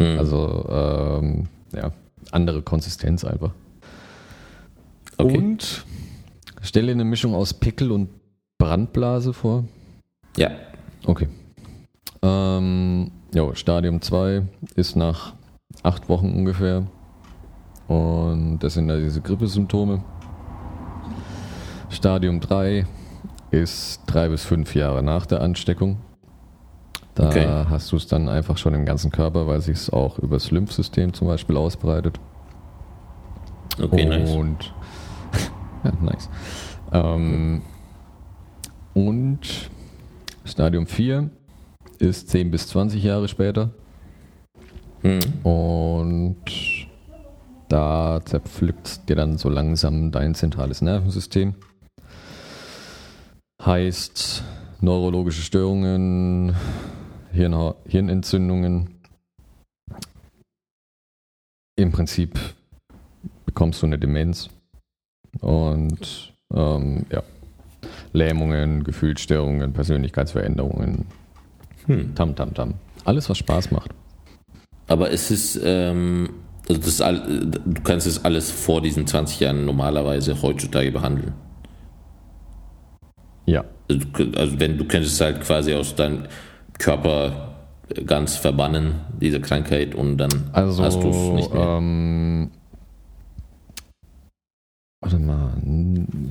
Hm. 0.00 0.18
Also 0.18 0.66
ähm, 0.70 1.48
ja, 1.72 1.90
andere 2.30 2.62
Konsistenz 2.62 3.24
einfach. 3.24 3.52
okay. 5.18 5.38
Und 5.38 5.84
stell 6.62 6.86
dir 6.86 6.92
eine 6.92 7.04
Mischung 7.04 7.34
aus 7.34 7.52
Pickel 7.52 7.90
und 7.90 8.10
Brandblase 8.58 9.32
vor. 9.32 9.64
Ja. 10.36 10.52
Okay. 11.04 11.26
Ähm, 12.22 13.10
jo, 13.34 13.54
Stadium 13.54 14.00
2 14.00 14.46
ist 14.76 14.94
nach 14.94 15.34
acht 15.82 16.08
Wochen 16.08 16.32
ungefähr. 16.32 16.86
Und 17.88 18.60
das 18.60 18.74
sind 18.74 18.86
da 18.86 18.98
diese 18.98 19.20
Grippesymptome. 19.20 20.04
Stadium 21.88 22.38
3 22.38 22.86
ist 23.50 24.02
drei 24.06 24.28
bis 24.28 24.44
fünf 24.44 24.74
Jahre 24.74 25.02
nach 25.02 25.26
der 25.26 25.40
Ansteckung. 25.42 25.98
Da 27.14 27.28
Okay. 27.28 27.46
hast 27.68 27.90
du 27.92 27.96
es 27.96 28.06
dann 28.06 28.28
einfach 28.28 28.56
schon 28.56 28.74
im 28.74 28.84
ganzen 28.84 29.10
Körper, 29.10 29.46
weil 29.46 29.60
sich 29.60 29.76
es 29.76 29.90
auch 29.90 30.18
übers 30.18 30.50
Lymphsystem 30.50 31.12
zum 31.12 31.26
Beispiel 31.26 31.56
ausbreitet. 31.56 32.20
Okay, 33.82 34.04
nice. 34.04 34.30
Und 34.30 34.72
ja, 35.84 35.92
nice. 36.00 36.28
Ähm, 36.92 37.62
und 38.94 39.40
Stadium 40.44 40.86
4 40.86 41.30
ist 41.98 42.28
10 42.30 42.50
bis 42.50 42.68
20 42.68 43.02
Jahre 43.02 43.28
später. 43.28 43.70
Hm. 45.02 45.20
Und 45.44 46.36
da 47.68 48.20
zerpflückt 48.24 49.08
dir 49.08 49.16
dann 49.16 49.38
so 49.38 49.48
langsam 49.48 50.10
dein 50.10 50.34
zentrales 50.34 50.82
Nervensystem. 50.82 51.54
Heißt 53.64 54.42
neurologische 54.80 55.42
Störungen, 55.42 56.54
Hirn 57.32 57.74
Hirnentzündungen, 57.86 59.00
im 61.76 61.92
Prinzip 61.92 62.38
bekommst 63.46 63.82
du 63.82 63.86
eine 63.86 63.98
Demenz 63.98 64.48
und 65.40 66.34
ähm, 66.54 67.06
ja, 67.10 67.22
Lähmungen, 68.12 68.84
Gefühlsstörungen, 68.84 69.72
Persönlichkeitsveränderungen. 69.72 71.06
Hm. 71.86 72.14
Tam, 72.14 72.36
tam, 72.36 72.54
tam. 72.54 72.74
Alles, 73.04 73.28
was 73.30 73.38
Spaß 73.38 73.70
macht. 73.70 73.90
Aber 74.86 75.10
es 75.10 75.30
ist, 75.30 75.60
ähm, 75.62 76.30
also 76.68 76.80
das 76.80 77.00
all, 77.00 77.20
du 77.64 77.82
kannst 77.82 78.06
es 78.06 78.24
alles 78.24 78.50
vor 78.50 78.82
diesen 78.82 79.06
20 79.06 79.40
Jahren 79.40 79.64
normalerweise 79.64 80.40
heutzutage 80.42 80.90
behandeln. 80.90 81.34
Ja. 83.50 83.64
Also, 83.88 84.06
also 84.36 84.60
wenn 84.60 84.78
du 84.78 84.84
könntest 84.84 85.14
es 85.14 85.20
halt 85.20 85.40
quasi 85.40 85.74
aus 85.74 85.94
deinem 85.94 86.24
Körper 86.78 87.54
ganz 88.06 88.36
verbannen, 88.36 88.94
diese 89.20 89.40
Krankheit, 89.40 89.94
und 89.94 90.16
dann 90.18 90.50
also, 90.52 90.82
hast 90.82 91.02
du 91.02 91.10
es 91.10 91.16
nicht 91.32 91.52
mehr. 91.52 91.62
Ähm, 91.62 92.50
warte 95.00 95.18
mal, 95.18 95.54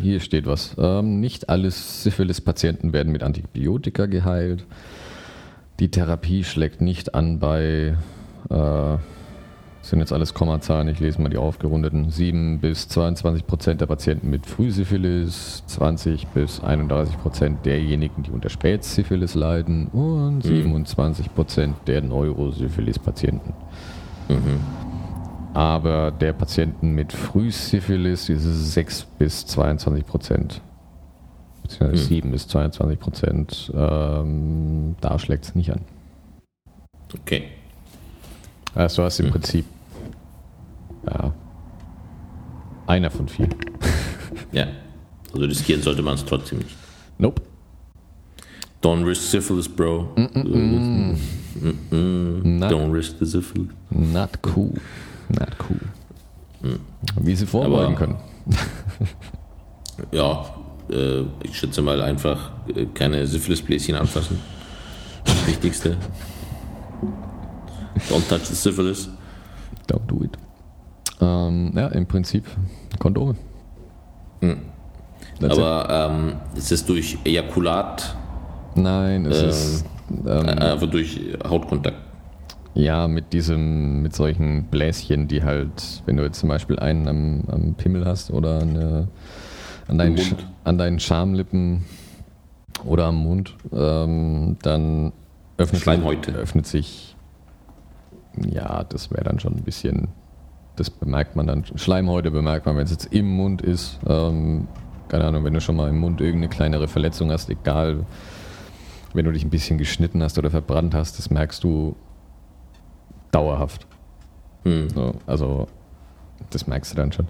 hier 0.02 0.22
steht 0.22 0.46
was. 0.46 0.76
Ähm, 0.80 1.20
nicht 1.20 1.50
alle 1.50 1.70
Syphilis-Patienten 1.70 2.94
werden 2.94 3.12
mit 3.12 3.24
Antibiotika 3.24 4.06
geheilt. 4.06 4.66
Die 5.80 5.92
Therapie 5.92 6.44
schlägt 6.44 6.82
nicht 6.82 7.14
an 7.14 7.40
bei 7.40 7.98
äh, 8.50 8.98
sind 9.82 10.00
jetzt 10.00 10.12
alles 10.12 10.34
Kommazahlen, 10.34 10.88
ich 10.90 11.00
lese 11.00 11.22
mal 11.22 11.30
die 11.30 11.38
aufgerundeten. 11.38 12.10
7 12.10 12.60
bis 12.60 12.88
22 12.90 13.48
Prozent 13.48 13.82
der 13.82 13.86
Patienten 13.86 14.30
mit 14.30 14.46
Frühsyphilis, 14.46 15.64
20 15.68 16.28
bis 16.28 16.62
31 16.62 17.18
Prozent 17.18 17.66
derjenigen, 17.66 18.24
die 18.24 18.32
unter 18.32 18.50
Spätsyphilis 18.50 19.36
leiden 19.36 19.88
und 19.88 20.44
mhm. 20.46 20.62
27 20.62 21.34
Prozent 21.34 21.76
der 21.88 22.02
Neurosyphilis-Patienten. 22.02 23.54
Mhm. 24.28 24.60
Aber 25.54 26.12
der 26.12 26.34
Patienten 26.34 26.92
mit 26.92 27.14
Frühsyphilis 27.14 28.30
ist 28.30 28.46
es 28.46 28.74
6 28.74 29.06
bis 29.18 29.46
22 29.48 30.06
Prozent. 30.06 30.62
Beziehungsweise 31.64 32.04
mhm. 32.04 32.08
7 32.08 32.32
bis 32.32 32.48
22 32.48 33.00
Prozent. 33.00 33.72
Ähm, 33.76 34.96
da 35.02 35.18
schlägt 35.18 35.46
es 35.46 35.56
nicht 35.56 35.72
an. 35.72 35.82
Okay. 37.14 37.46
Also 38.76 38.98
du 38.98 39.06
hast 39.06 39.20
im 39.20 39.28
mhm. 39.28 39.32
Prinzip 39.32 39.66
ja, 41.06 41.34
einer 42.88 43.10
von 43.10 43.28
vier. 43.28 43.50
ja, 44.52 44.68
also 45.34 45.46
riskieren 45.46 45.82
sollte 45.82 46.02
man 46.02 46.16
es 46.16 46.26
trotzdem 46.26 46.60
nicht. 46.60 46.76
Nope. 47.18 47.42
Don't 48.82 49.06
risk 49.06 49.24
syphilis, 49.24 49.68
bro. 49.68 50.08
Mm 50.16 50.26
-mm. 50.26 51.18
Mm 51.92 52.64
Don't 52.64 52.94
risk 52.94 53.18
the 53.20 53.26
syphilis. 53.26 53.70
Not 53.90 54.30
cool. 54.56 54.72
Not 55.28 55.56
cool. 55.70 55.80
Mm. 56.62 56.80
Wie 57.22 57.36
sie 57.36 57.46
vorbeugen 57.46 57.96
können. 57.96 58.16
ja, 60.12 60.46
äh, 60.90 61.22
ich 61.44 61.58
schätze 61.58 61.82
mal 61.82 62.02
einfach 62.02 62.52
äh, 62.74 62.86
keine 62.94 63.28
Syphilis-Bläschen 63.28 63.96
anfassen. 63.96 64.40
Das 65.26 65.48
Wichtigste. 65.48 65.98
Don't 68.10 68.28
touch 68.28 68.46
the 68.46 68.56
syphilis. 68.56 69.10
Don't 69.88 70.08
do 70.08 70.24
it. 70.24 70.38
Ähm, 71.22 71.74
ja, 71.76 71.88
im 71.88 72.06
Prinzip 72.06 72.46
Kondome. 72.98 73.36
Hm. 74.42 74.58
Aber 75.42 75.88
ähm, 75.90 76.34
ist 76.56 76.72
es 76.72 76.86
durch 76.86 77.18
Ejakulat? 77.24 78.16
Nein, 78.76 79.26
es 79.26 79.42
äh, 79.42 79.50
ist 79.50 79.86
ähm, 80.26 80.48
einfach 80.48 80.90
durch 80.90 81.20
Hautkontakt. 81.48 81.98
Ja, 82.74 83.08
mit 83.08 83.34
diesem, 83.34 84.02
mit 84.02 84.16
solchen 84.16 84.66
Bläschen, 84.66 85.28
die 85.28 85.44
halt, 85.44 86.04
wenn 86.06 86.18
du 86.18 86.24
jetzt 86.24 86.40
zum 86.40 86.50
Beispiel 86.50 86.80
einen 86.80 87.08
am, 87.08 87.44
am 87.52 87.74
Pimmel 87.74 88.06
hast 88.06 88.32
oder 88.32 88.62
eine, 88.62 89.08
an, 89.88 89.98
deinen, 89.98 90.20
an 90.64 90.78
deinen 90.78 91.00
Schamlippen 91.00 91.86
oder 92.86 93.06
am 93.06 93.18
Mund, 93.18 93.56
ähm, 93.74 94.58
dann 94.62 95.12
öffnet, 95.58 95.86
öffnet 96.36 96.68
sich 96.68 97.09
ja, 98.50 98.84
das 98.84 99.12
wäre 99.12 99.24
dann 99.24 99.40
schon 99.40 99.56
ein 99.56 99.64
bisschen, 99.64 100.10
das 100.76 100.90
bemerkt 100.90 101.36
man 101.36 101.48
dann. 101.48 101.66
Schleimhäute 101.76 102.32
bemerkt 102.32 102.66
man, 102.66 102.78
wenn 102.78 102.86
es 102.86 102.92
jetzt 102.92 103.14
im 103.14 103.28
Mund 103.28 103.62
ist. 103.62 104.00
Ähm, 104.08 104.68
keine 105.08 105.26
Ahnung, 105.26 105.44
wenn 105.44 105.54
du 105.54 105.62
schon 105.62 105.76
mal 105.76 105.90
im 105.90 106.00
Mund 106.00 106.22
irgendeine 106.22 106.50
kleinere 106.50 106.88
Verletzung 106.88 107.32
hast, 107.32 107.50
egal, 107.50 108.06
wenn 109.14 109.26
du 109.26 109.32
dich 109.32 109.44
ein 109.44 109.50
bisschen 109.50 109.78
geschnitten 109.78 110.22
hast 110.22 110.38
oder 110.38 110.52
verbrannt 110.52 110.94
hast, 110.94 111.18
das 111.18 111.30
merkst 111.30 111.64
du 111.64 111.96
dauerhaft. 113.32 113.88
Hm. 114.64 114.90
So, 114.90 115.16
also, 115.26 115.68
das 116.52 116.68
merkst 116.68 116.94
du 116.94 116.96
dann 116.96 117.12
schon. 117.12 117.28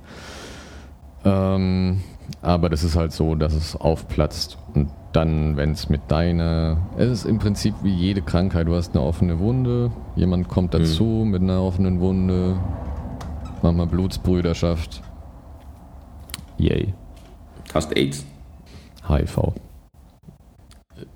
Ähm, 1.24 2.02
aber 2.42 2.70
das 2.70 2.84
ist 2.84 2.96
halt 2.96 3.12
so, 3.12 3.36
dass 3.36 3.54
es 3.54 3.76
aufplatzt 3.76 4.58
und 4.74 4.90
dann, 5.12 5.58
wenn 5.58 5.72
es 5.72 5.90
mit 5.90 6.02
deiner, 6.10 6.78
es 6.98 7.10
ist 7.10 7.26
im 7.26 7.40
Prinzip 7.40 7.74
wie 7.82 7.94
jede 7.94 8.22
Krankheit, 8.22 8.68
du 8.68 8.76
hast 8.76 8.96
eine 8.96 9.04
offene 9.04 9.40
Wunde, 9.40 9.92
jemand 10.16 10.48
kommt 10.48 10.74
dazu 10.74 11.04
mhm. 11.04 11.32
mit 11.32 11.42
einer 11.42 11.64
offenen 11.64 12.00
Wunde, 12.00 12.58
mach 13.62 13.72
mal 13.72 13.88
Blutsbrüderschaft. 13.88 15.02
Yay. 16.58 16.94
Hast 17.74 17.96
AIDS? 17.96 18.26
HIV. 19.08 19.54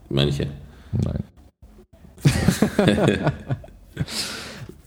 Meine 0.10 0.30
ich 0.30 0.38
ja. 0.40 0.46
Nein. 0.92 1.24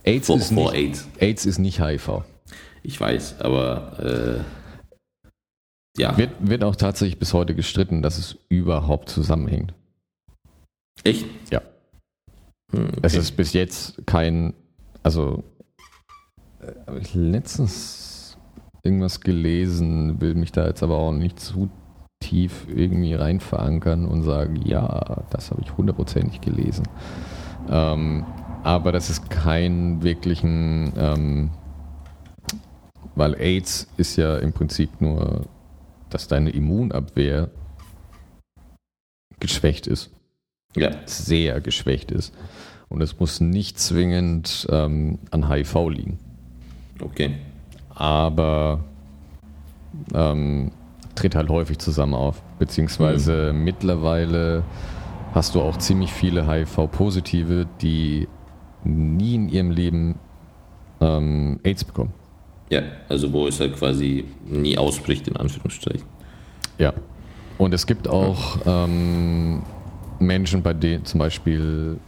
AIDS, 0.05 0.27
vor, 0.27 0.37
ist 0.37 0.53
vor 0.53 0.73
nicht, 0.73 0.75
AIDS. 0.75 1.09
AIDS 1.19 1.47
ist 1.47 1.59
nicht 1.59 1.81
HIV. 1.81 2.23
Ich 2.83 3.01
weiß, 3.01 3.41
aber 3.41 3.99
äh, 4.01 4.41
ja. 5.99 6.17
Wird, 6.17 6.31
wird 6.41 6.65
auch 6.65 6.77
tatsächlich 6.77 7.19
bis 7.19 7.33
heute 7.33 7.55
gestritten, 7.55 8.03
dass 8.03 8.19
es 8.19 8.37
überhaupt 8.49 9.09
zusammenhängt. 9.09 9.75
Echt? 11.05 11.27
Ja. 11.51 11.63
Hm, 12.73 12.89
okay. 12.89 13.01
Es 13.03 13.15
ist 13.15 13.33
bis 13.37 13.53
jetzt 13.53 14.07
kein, 14.07 14.55
also 15.03 15.45
äh, 16.61 16.73
habe 16.87 17.01
ich 17.01 17.15
letztens 17.15 18.37
irgendwas 18.83 19.21
gelesen, 19.21 20.21
will 20.21 20.35
mich 20.35 20.53
da 20.53 20.67
jetzt 20.67 20.83
aber 20.83 20.97
auch 20.97 21.13
nicht 21.13 21.41
zu 21.41 21.71
tief 22.21 22.67
irgendwie 22.69 23.15
rein 23.15 23.41
verankern 23.41 24.07
und 24.07 24.23
sagen, 24.23 24.57
ja, 24.65 25.25
das 25.31 25.51
habe 25.51 25.63
ich 25.63 25.77
hundertprozentig 25.77 26.41
gelesen. 26.41 26.85
Ähm, 27.69 28.25
aber 28.63 28.91
das 28.91 29.11
ist 29.11 29.31
kein 29.31 30.03
wirklichen, 30.03 30.93
ähm, 30.97 31.51
weil 33.15 33.35
AIDS 33.35 33.89
ist 33.97 34.17
ja 34.17 34.39
im 34.39 34.53
Prinzip 34.53 35.01
nur 35.01 35.47
dass 36.11 36.29
deine 36.29 36.51
Immunabwehr 36.51 37.51
geschwächt 39.40 39.87
ist. 39.87 40.11
Ja. 40.75 40.90
Sehr 41.07 41.61
geschwächt 41.61 42.11
ist. 42.11 42.35
Und 42.88 43.01
es 43.01 43.19
muss 43.19 43.40
nicht 43.40 43.79
zwingend 43.79 44.66
ähm, 44.71 45.19
an 45.31 45.49
HIV 45.51 45.88
liegen. 45.88 46.19
Okay. 47.01 47.35
Aber 47.90 48.85
ähm, 50.14 50.71
tritt 51.14 51.35
halt 51.35 51.49
häufig 51.49 51.79
zusammen 51.79 52.14
auf. 52.14 52.42
Beziehungsweise 52.59 53.53
mhm. 53.53 53.64
mittlerweile 53.64 54.62
hast 55.35 55.55
du 55.55 55.62
auch 55.62 55.77
ziemlich 55.79 56.12
viele 56.12 56.47
HIV-Positive, 56.47 57.66
die 57.81 58.29
nie 58.85 59.35
in 59.35 59.49
ihrem 59.49 59.71
Leben 59.71 60.19
ähm, 61.01 61.59
AIDS 61.64 61.85
bekommen. 61.85 62.12
Ja, 62.68 62.83
also 63.09 63.33
wo 63.33 63.46
es 63.46 63.61
halt 63.61 63.76
quasi 63.76 64.24
nie 64.44 64.76
ausbricht, 64.76 65.29
in 65.29 65.37
Anführungsstrichen. 65.37 66.07
Ja. 66.79 66.92
Und 67.59 67.72
es 67.72 67.87
gibt 67.87 68.09
auch 68.09 68.59
ähm, 68.66 69.62
Menschen, 70.18 70.62
bei 70.62 70.74
denen 70.74 71.05
zum 71.05 71.18
Beispiel 71.18 71.98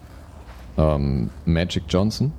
ähm, 0.77 1.31
Magic 1.45 1.85
Johnson, 1.89 2.33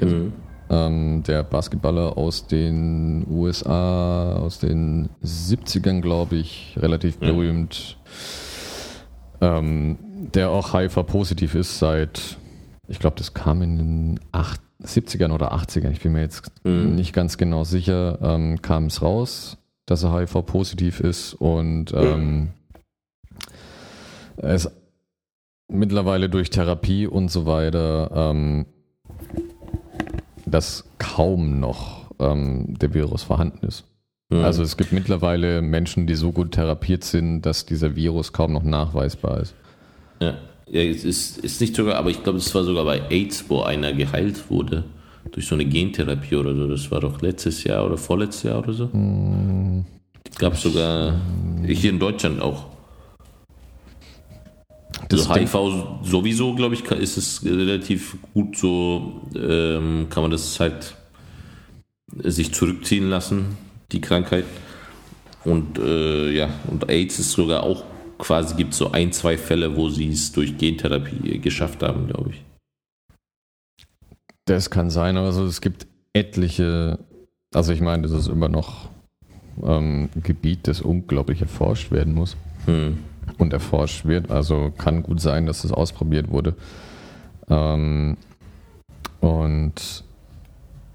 mhm. 0.00 0.32
ähm, 0.68 1.22
der 1.22 1.42
Basketballer 1.42 2.18
aus 2.18 2.46
den 2.46 3.26
USA, 3.28 4.36
aus 4.36 4.58
den 4.58 5.08
70ern, 5.22 6.00
glaube 6.00 6.36
ich, 6.36 6.76
relativ 6.76 7.18
ja. 7.20 7.28
berühmt, 7.28 7.96
ähm, 9.40 9.98
der 10.34 10.50
auch 10.50 10.74
HIV-positiv 10.74 11.54
ist 11.54 11.78
seit, 11.78 12.38
ich 12.88 12.98
glaube, 12.98 13.16
das 13.16 13.34
kam 13.34 13.62
in 13.62 13.78
den 13.78 14.20
8, 14.32 14.60
70ern 14.82 15.32
oder 15.32 15.54
80ern, 15.54 15.90
ich 15.90 16.00
bin 16.00 16.12
mir 16.12 16.22
jetzt 16.22 16.50
mhm. 16.64 16.94
nicht 16.94 17.12
ganz 17.12 17.38
genau 17.38 17.64
sicher, 17.64 18.18
ähm, 18.22 18.60
kam 18.62 18.86
es 18.86 19.02
raus, 19.02 19.58
dass 19.86 20.02
er 20.02 20.18
HIV-positiv 20.18 21.00
ist 21.00 21.34
und 21.34 21.92
ähm, 21.94 22.50
es 24.36 24.70
mittlerweile 25.68 26.28
durch 26.28 26.50
Therapie 26.50 27.06
und 27.06 27.30
so 27.30 27.46
weiter, 27.46 28.10
ähm, 28.14 28.66
dass 30.46 30.84
kaum 30.98 31.60
noch 31.60 32.10
ähm, 32.18 32.76
der 32.78 32.94
Virus 32.94 33.22
vorhanden 33.22 33.66
ist. 33.66 33.84
Mhm. 34.30 34.44
Also 34.44 34.62
es 34.62 34.76
gibt 34.76 34.92
mittlerweile 34.92 35.62
Menschen, 35.62 36.06
die 36.06 36.14
so 36.14 36.32
gut 36.32 36.52
therapiert 36.52 37.04
sind, 37.04 37.42
dass 37.42 37.66
dieser 37.66 37.96
Virus 37.96 38.32
kaum 38.32 38.52
noch 38.52 38.62
nachweisbar 38.62 39.40
ist. 39.40 39.54
Ja. 40.20 40.34
Ja, 40.74 40.80
es 40.82 41.04
ist, 41.04 41.38
ist 41.38 41.60
nicht 41.60 41.76
sogar, 41.76 41.94
aber 41.94 42.10
ich 42.10 42.20
glaube, 42.24 42.38
es 42.38 42.52
war 42.52 42.64
sogar 42.64 42.84
bei 42.84 43.08
AIDS, 43.08 43.44
wo 43.46 43.62
einer 43.62 43.92
geheilt 43.92 44.50
wurde 44.50 44.82
durch 45.30 45.46
so 45.46 45.54
eine 45.54 45.64
Gentherapie 45.64 46.34
oder 46.34 46.52
so. 46.52 46.66
Das 46.66 46.90
war 46.90 46.98
doch 46.98 47.22
letztes 47.22 47.62
Jahr 47.62 47.86
oder 47.86 47.96
vorletztes 47.96 48.42
Jahr 48.42 48.58
oder 48.58 48.72
so. 48.72 48.92
Hm, 48.92 49.84
Gab 50.36 50.54
es 50.54 50.62
sogar 50.62 51.20
hier 51.64 51.90
in 51.90 52.00
Deutschland 52.00 52.42
auch. 52.42 52.66
Das 55.08 55.30
also 55.30 55.62
HIV 55.62 56.08
sowieso, 56.10 56.56
glaube 56.56 56.74
ich, 56.74 56.84
ist 56.90 57.18
es 57.18 57.44
relativ 57.44 58.16
gut 58.32 58.56
so, 58.58 59.20
ähm, 59.36 60.08
kann 60.10 60.24
man 60.24 60.32
das 60.32 60.58
halt 60.58 60.96
sich 62.18 62.52
zurückziehen 62.52 63.08
lassen, 63.08 63.56
die 63.92 64.00
Krankheit. 64.00 64.46
Und 65.44 65.78
äh, 65.78 66.32
ja, 66.32 66.48
und 66.66 66.90
AIDS 66.90 67.20
ist 67.20 67.30
sogar 67.30 67.62
auch 67.62 67.84
quasi, 68.18 68.54
gibt 68.56 68.74
so 68.74 68.92
ein, 68.92 69.12
zwei 69.12 69.36
Fälle, 69.36 69.76
wo 69.76 69.88
sie 69.88 70.08
es 70.08 70.32
durch 70.32 70.56
Gentherapie 70.56 71.38
geschafft 71.40 71.82
haben, 71.82 72.06
glaube 72.06 72.30
ich. 72.30 72.44
Das 74.46 74.70
kann 74.70 74.90
sein, 74.90 75.16
aber 75.16 75.32
so, 75.32 75.46
es 75.46 75.60
gibt 75.60 75.86
etliche, 76.12 76.98
also 77.52 77.72
ich 77.72 77.80
meine, 77.80 78.02
das 78.02 78.12
ist 78.12 78.28
immer 78.28 78.48
noch 78.48 78.88
ähm, 79.62 80.08
ein 80.14 80.22
Gebiet, 80.22 80.68
das 80.68 80.80
unglaublich 80.80 81.40
erforscht 81.40 81.90
werden 81.90 82.14
muss. 82.14 82.36
Hm. 82.66 82.98
Und 83.38 83.52
erforscht 83.52 84.04
wird, 84.04 84.30
also 84.30 84.72
kann 84.76 85.02
gut 85.02 85.20
sein, 85.20 85.46
dass 85.46 85.62
das 85.62 85.72
ausprobiert 85.72 86.30
wurde. 86.30 86.54
Ähm, 87.48 88.16
und 89.20 90.04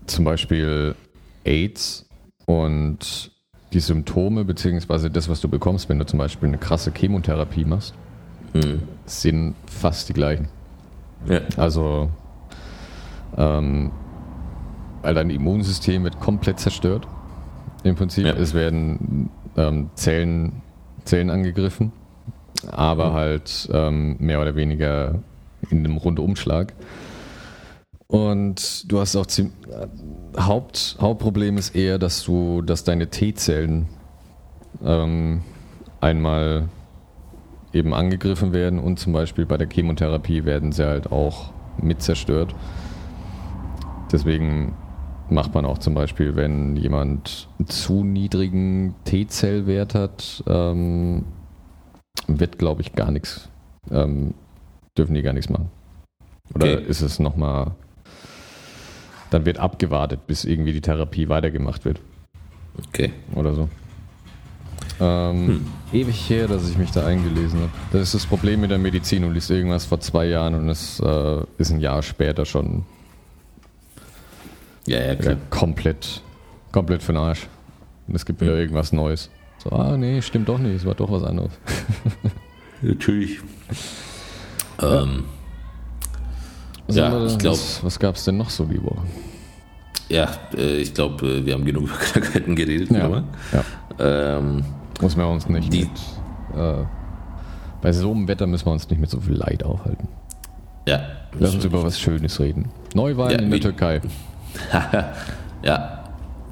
zum 0.06 0.26
Beispiel 0.26 0.96
AIDS 1.44 2.08
und 2.46 3.32
die 3.74 3.80
Symptome, 3.80 4.46
beziehungsweise 4.46 5.10
das, 5.12 5.30
was 5.30 5.42
du 5.42 5.48
bekommst, 5.48 5.90
wenn 5.90 6.00
du 6.00 6.06
zum 6.06 6.18
Beispiel 6.20 6.48
eine 6.48 6.58
krasse 6.58 6.92
Chemotherapie 6.92 7.66
machst, 7.66 7.94
Hm. 8.54 8.82
sind 9.06 9.54
fast 9.68 10.10
die 10.10 10.14
gleichen. 10.14 10.48
Ja. 11.28 11.42
Also, 11.58 12.10
ähm, 13.38 13.92
weil 15.02 15.14
dein 15.14 15.30
Immunsystem 15.30 16.04
wird 16.04 16.20
komplett 16.20 16.60
zerstört. 16.60 17.08
Im 17.84 17.96
Prinzip, 17.96 18.26
Ja. 18.26 18.34
es 18.34 18.54
werden 18.54 19.30
ähm, 19.58 19.90
Zellen, 19.96 20.62
Zellen 21.06 21.30
angegriffen, 21.30 21.92
aber 22.72 23.10
Mhm. 23.10 23.14
halt 23.14 23.70
ähm, 23.74 24.16
mehr 24.20 24.42
oder 24.42 24.56
weniger 24.56 25.16
in 25.70 25.80
einem 25.80 25.98
Rundumschlag. 25.98 26.74
Und 28.12 28.92
du 28.92 29.00
hast 29.00 29.16
auch 29.16 29.28
ziem- 29.28 29.52
äh, 29.70 29.88
Haupt, 30.42 30.98
Hauptproblem 31.00 31.58
ist 31.58 31.76
eher, 31.76 32.00
dass 32.00 32.24
du, 32.24 32.64
dass 32.64 32.84
deine 32.84 33.08
T-Zellen 33.10 33.88
ähm, 34.84 35.44
einmal 36.02 36.70
eben 37.72 37.94
angegriffen 37.94 38.52
werden 38.52 38.80
und 38.80 39.00
zum 39.00 39.14
Beispiel 39.14 39.46
bei 39.46 39.58
der 39.58 39.70
Chemotherapie 39.70 40.44
werden 40.44 40.72
sie 40.72 40.88
halt 40.88 41.12
auch 41.12 41.54
mit 41.80 42.02
zerstört. 42.02 42.56
Deswegen 44.12 44.74
macht 45.30 45.54
man 45.54 45.66
auch 45.66 45.78
zum 45.78 45.94
Beispiel, 45.94 46.36
wenn 46.36 46.76
jemand 46.78 47.48
einen 47.60 47.68
zu 47.68 48.04
niedrigen 48.04 48.96
T-Zellwert 49.04 49.94
hat, 49.94 50.44
ähm, 50.48 51.26
wird, 52.28 52.58
glaube 52.58 52.82
ich, 52.82 52.94
gar 52.94 53.12
nichts, 53.12 53.50
ähm, 53.92 54.34
dürfen 54.98 55.14
die 55.14 55.22
gar 55.22 55.34
nichts 55.34 55.52
machen. 55.52 55.70
Oder 56.56 56.74
Okay. 56.74 56.84
ist 56.88 57.02
es 57.02 57.20
nochmal, 57.20 57.72
dann 59.30 59.46
wird 59.46 59.58
abgewartet, 59.60 60.26
bis 60.28 60.44
irgendwie 60.46 60.74
die 60.74 60.82
Therapie 60.82 61.30
weitergemacht 61.30 61.86
wird 61.86 62.00
Okay. 62.88 63.12
oder 63.36 63.54
so. 63.54 63.70
Ähm, 65.02 65.66
Ewig 65.94 66.30
her, 66.30 66.48
dass 66.48 66.70
ich 66.70 66.78
mich 66.78 66.92
da 66.92 67.06
eingelesen 67.06 67.60
habe. 67.62 67.72
Das 67.92 68.02
ist 68.02 68.14
das 68.16 68.26
Problem 68.26 68.62
mit 68.62 68.72
der 68.72 68.78
Medizin. 68.80 69.22
Du 69.24 69.30
liest 69.30 69.50
irgendwas 69.50 69.86
vor 69.86 70.00
zwei 70.02 70.26
Jahren 70.26 70.56
und 70.56 70.68
es 70.70 71.00
äh, 71.00 71.42
ist 71.58 71.72
ein 71.72 71.80
Jahr 71.80 72.02
später 72.04 72.46
schon 72.46 72.84
Ja, 74.86 75.00
ja, 75.00 75.16
klar. 75.16 75.38
komplett, 75.50 76.22
komplett 76.72 77.02
für 77.04 77.14
den 77.14 77.22
Arsch. 77.22 77.48
Und 78.08 78.16
es 78.16 78.26
gibt 78.26 78.42
wieder 78.42 78.54
Mhm. 78.54 78.60
irgendwas 78.60 78.92
Neues. 78.92 79.30
So, 79.64 79.72
ah 79.72 79.96
nee, 79.98 80.22
stimmt 80.22 80.50
doch 80.50 80.58
nicht, 80.58 80.76
es 80.76 80.86
war 80.86 80.96
doch 80.96 81.12
was 81.12 81.24
anderes. 81.24 81.52
Natürlich. 82.82 83.40
Ähm, 84.82 85.26
Ja, 86.96 87.26
ich 87.26 87.38
glaub- 87.38 87.54
was, 87.54 87.84
was 87.84 88.00
gab 88.00 88.16
es 88.16 88.26
denn 88.26 88.38
noch 88.38 88.50
so 88.50 88.66
die 88.66 88.82
Woche? 88.84 89.02
ja, 90.10 90.28
äh, 90.58 90.78
ich 90.78 90.94
glaube, 90.94 91.26
äh, 91.28 91.46
wir 91.46 91.54
haben 91.54 91.66
genug 91.66 91.84
über 91.84 91.94
Krankheiten 91.98 92.56
geredet. 92.56 92.90
oder? 92.92 93.24
ja. 93.52 94.38
Ähm, 94.38 94.64
Muss 95.02 95.16
man 95.16 95.28
uns 95.28 95.48
nicht 95.48 95.72
Die- 95.72 95.82
mit, 95.82 95.90
äh, 96.58 96.84
bei 97.82 97.92
so 97.94 98.12
einem 98.12 98.28
Wetter 98.28 98.48
müssen 98.48 98.66
wir 98.66 98.72
uns 98.74 98.90
nicht 98.90 99.00
mit 99.00 99.10
so 99.10 99.20
viel 99.20 99.36
Leid 99.36 99.64
aufhalten. 99.64 100.08
ja. 100.88 101.02
Lass 101.38 101.54
uns 101.54 101.64
über 101.64 101.84
was 101.84 102.00
Schönes 102.00 102.40
reden. 102.40 102.70
Neuwahlen 102.96 103.32
Ja, 103.38 103.44
in 103.46 103.52
der 103.52 103.60
Türkei. 103.60 104.02
Ja. 105.64 106.04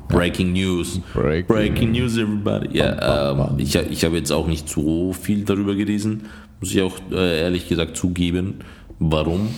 Breaking 0.10 0.54
News. 0.54 1.00
Breaking. 1.14 1.48
Breaking 1.48 1.92
News, 1.94 2.16
everybody. 2.18 2.78
Ja, 2.78 3.32
ähm, 3.32 3.56
ich, 3.58 3.76
ich 3.76 4.06
habe 4.06 4.18
jetzt 4.18 4.32
auch 4.32 4.48
nicht 4.48 4.70
so 4.70 5.12
viel 5.14 5.44
darüber 5.44 5.74
gelesen, 5.76 6.26
muss 6.62 6.72
ich 6.72 6.82
auch 6.82 6.94
äh, 7.12 7.42
ehrlich 7.42 7.68
gesagt 7.68 7.98
zugeben. 7.98 8.60
Warum? 9.00 9.50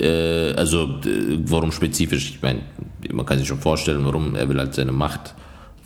Äh, 0.00 0.54
also, 0.54 1.00
äh, 1.04 1.38
warum 1.44 1.72
spezifisch? 1.72 2.30
Ich 2.30 2.42
meine, 2.42 2.60
man 3.12 3.26
kann 3.26 3.38
sich 3.38 3.48
schon 3.48 3.58
vorstellen, 3.58 4.04
warum 4.04 4.34
er 4.34 4.48
will 4.48 4.58
halt 4.58 4.74
seine 4.74 4.92
Macht 4.92 5.34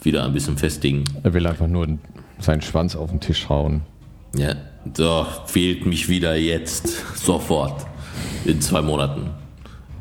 wieder 0.02 0.24
ein 0.24 0.32
bisschen 0.32 0.56
festigen. 0.56 1.04
Er 1.22 1.34
will 1.34 1.46
einfach 1.46 1.66
nur 1.66 1.98
seinen 2.38 2.62
Schwanz 2.62 2.94
auf 2.94 3.10
den 3.10 3.20
Tisch 3.20 3.48
hauen. 3.48 3.82
Ja, 4.36 4.54
so, 4.94 5.26
fehlt 5.46 5.86
mich 5.86 6.08
wieder 6.08 6.36
jetzt, 6.36 6.88
sofort, 7.16 7.86
in 8.44 8.60
zwei 8.60 8.82
Monaten, 8.82 9.30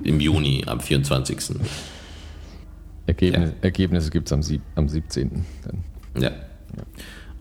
im 0.04 0.20
Juni, 0.20 0.64
am 0.68 0.80
24. 0.80 1.56
Ergebnis, 3.06 3.52
Ergebnisse 3.62 4.10
gibt 4.10 4.28
es 4.28 4.34
am, 4.34 4.44
sieb, 4.44 4.62
am 4.76 4.88
17. 4.88 5.46
Dann. 5.66 6.22
Ja. 6.22 6.32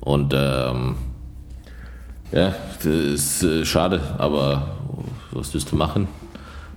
Und 0.01 0.33
ähm, 0.35 0.97
ja, 2.33 2.55
das 2.77 2.87
ist 2.87 3.43
äh, 3.43 3.65
schade, 3.65 4.01
aber 4.19 4.77
was 5.31 5.55
wirst 5.55 5.71
du 5.71 5.77
machen? 5.77 6.09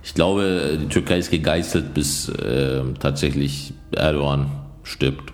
Ich 0.06 0.14
glaube, 0.14 0.78
die 0.80 0.86
Türkei 0.86 1.18
ist 1.18 1.32
gegeißelt, 1.32 1.92
bis 1.92 2.32
ähm, 2.40 2.94
tatsächlich 3.00 3.74
Erdogan 3.90 4.46
stirbt. 4.84 5.32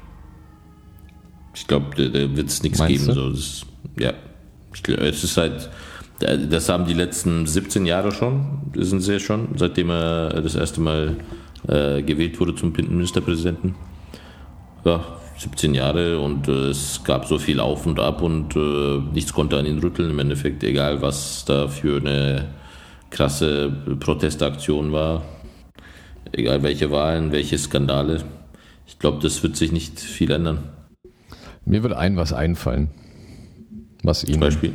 Ich 1.54 1.66
glaube, 1.66 1.94
da, 1.94 2.04
da 2.08 2.34
wird 2.34 2.48
es 2.48 2.62
nichts 2.62 2.84
geben. 2.86 3.06
du? 3.06 3.12
So, 3.12 3.30
das, 3.32 3.66
ja, 3.98 4.14
ich, 4.72 4.88
es 4.88 5.24
ist 5.24 5.36
halt, 5.36 5.68
das 6.20 6.70
haben 6.70 6.86
die 6.86 6.94
letzten 6.94 7.46
17 7.46 7.84
Jahre 7.84 8.12
schon, 8.12 8.72
sind 8.74 9.00
sie 9.00 9.12
ja 9.12 9.18
schon, 9.18 9.48
seitdem 9.56 9.90
er 9.90 10.40
das 10.40 10.54
erste 10.54 10.80
Mal 10.80 11.16
äh, 11.68 12.00
gewählt 12.00 12.40
wurde 12.40 12.54
zum 12.54 12.72
Ministerpräsidenten 12.72 13.74
ja, 14.86 15.04
17 15.36 15.74
Jahre 15.74 16.18
und 16.18 16.48
äh, 16.48 16.70
es 16.70 17.04
gab 17.04 17.26
so 17.26 17.38
viel 17.38 17.60
auf 17.60 17.84
und 17.84 18.00
ab 18.00 18.22
und 18.22 18.56
äh, 18.56 19.00
nichts 19.12 19.34
konnte 19.34 19.58
an 19.58 19.66
ihn 19.66 19.80
rütteln 19.80 20.08
im 20.08 20.18
Endeffekt, 20.18 20.64
egal 20.64 21.02
was 21.02 21.44
da 21.44 21.68
für 21.68 21.98
eine 21.98 22.61
krasse 23.12 23.70
Protestaktion 24.00 24.92
war, 24.92 25.22
egal 26.32 26.62
welche 26.62 26.90
Wahlen, 26.90 27.30
welche 27.30 27.58
Skandale. 27.58 28.24
Ich 28.86 28.98
glaube, 28.98 29.22
das 29.22 29.42
wird 29.42 29.56
sich 29.56 29.70
nicht 29.70 30.00
viel 30.00 30.30
ändern. 30.32 30.64
Mir 31.64 31.82
würde 31.82 31.96
ein 31.98 32.16
was 32.16 32.32
einfallen, 32.32 32.88
was 34.02 34.24
ihn 34.24 34.32
Zum 34.32 34.40
Beispiel, 34.40 34.72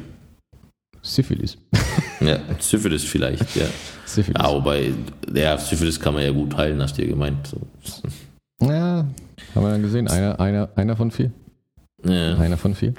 Syphilis. 1.01 1.57
ja, 2.21 2.39
Syphilis 2.59 3.03
vielleicht, 3.03 3.55
ja. 3.55 3.65
Syphilis. 4.05 4.41
Ja, 4.41 4.53
wobei, 4.53 4.93
ja, 5.33 5.57
Syphilis 5.57 5.99
kann 5.99 6.13
man 6.13 6.23
ja 6.23 6.31
gut 6.31 6.55
heilen, 6.55 6.81
hast 6.81 6.97
du 6.97 7.01
ja 7.01 7.09
gemeint. 7.09 7.47
So. 7.47 7.57
Ja, 8.61 9.05
haben 9.55 9.63
wir 9.65 9.71
dann 9.71 9.81
gesehen. 9.81 10.07
Einer, 10.07 10.39
einer, 10.39 10.69
einer 10.75 10.95
von 10.95 11.11
vier. 11.11 11.31
Ja, 12.05 12.37
Einer 12.37 12.57
von 12.57 12.75
vier. 12.75 12.93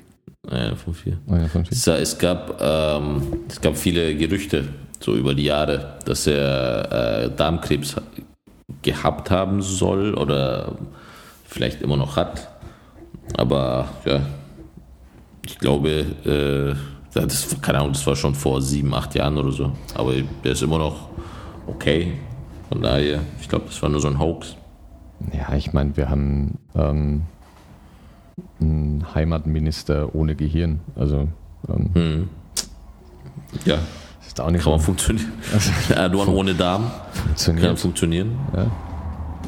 ja, 0.50 0.74
von 0.74 0.92
vier. 0.92 1.18
Einer 1.28 1.48
von 1.48 1.64
vier. 1.64 1.72
Es, 1.72 1.86
es, 1.86 2.18
gab, 2.18 2.60
ähm, 2.60 3.22
es 3.48 3.60
gab 3.60 3.76
viele 3.76 4.14
Gerüchte 4.16 4.64
so 5.00 5.14
über 5.14 5.34
die 5.34 5.44
Jahre, 5.44 5.98
dass 6.04 6.26
er 6.26 7.24
äh, 7.24 7.30
Darmkrebs 7.34 7.96
ha- 7.96 8.02
gehabt 8.82 9.30
haben 9.30 9.62
soll 9.62 10.14
oder 10.14 10.72
vielleicht 11.46 11.82
immer 11.82 11.96
noch 11.96 12.16
hat. 12.16 12.48
Aber 13.36 13.88
ja, 14.04 14.20
ich 15.46 15.58
glaube, 15.58 15.90
äh, 16.24 16.74
das, 17.14 17.56
keine 17.62 17.78
Ahnung, 17.78 17.92
das 17.92 18.06
war 18.06 18.16
schon 18.16 18.34
vor 18.34 18.60
sieben, 18.62 18.94
acht 18.94 19.14
Jahren 19.14 19.36
oder 19.38 19.52
so. 19.52 19.72
Aber 19.94 20.12
der 20.44 20.52
ist 20.52 20.62
immer 20.62 20.78
noch 20.78 21.08
okay. 21.66 22.14
Von 22.68 22.82
daher, 22.82 23.20
ich 23.40 23.48
glaube, 23.48 23.66
das 23.66 23.80
war 23.82 23.88
nur 23.88 24.00
so 24.00 24.08
ein 24.08 24.18
Hoax. 24.18 24.54
Ja, 25.32 25.54
ich 25.56 25.72
meine, 25.72 25.96
wir 25.96 26.10
haben 26.10 26.58
ähm, 26.76 27.22
einen 28.60 29.06
Heimatminister 29.14 30.14
ohne 30.14 30.34
Gehirn. 30.36 30.80
Also 30.94 31.28
ähm, 31.68 31.90
Hm. 31.94 32.28
Ja, 33.64 33.78
ist 34.38 34.44
auch 34.44 34.50
nicht 34.50 34.62
kann 34.64 34.72
man 34.72 34.80
funktionieren. 34.80 35.32
Erdogan 35.94 36.28
ohne 36.28 36.54
Darm 36.54 36.82
kann 36.84 37.36
funktioniert. 37.36 37.78
funktionieren. 37.78 38.38
Ja. 38.54 38.70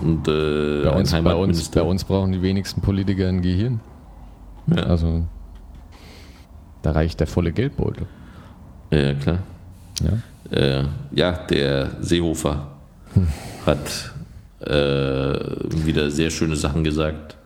Und 0.02 0.28
äh, 0.28 0.82
Bei, 0.84 0.90
uns, 0.92 1.12
bei, 1.12 1.34
uns, 1.34 1.68
bei 1.68 1.82
uns 1.82 2.04
brauchen 2.04 2.32
die 2.32 2.42
wenigsten 2.42 2.80
Politiker 2.80 3.28
ein 3.28 3.42
Gehirn. 3.42 3.80
Ja. 4.66 4.84
Also 4.84 5.24
da 6.82 6.92
reicht 6.92 7.20
der 7.20 7.26
volle 7.26 7.52
Geldbeutel. 7.52 8.06
Ja, 8.90 9.14
klar. 9.14 9.38
Ja. 10.02 10.56
Äh, 10.56 10.84
ja, 11.12 11.32
der 11.32 11.90
Seehofer 12.00 12.66
Hm. 13.14 13.26
hat 13.66 14.12
äh, 14.60 14.70
wieder 15.84 16.10
sehr 16.12 16.30
schöne 16.30 16.54
Sachen 16.54 16.84
gesagt. 16.84 17.36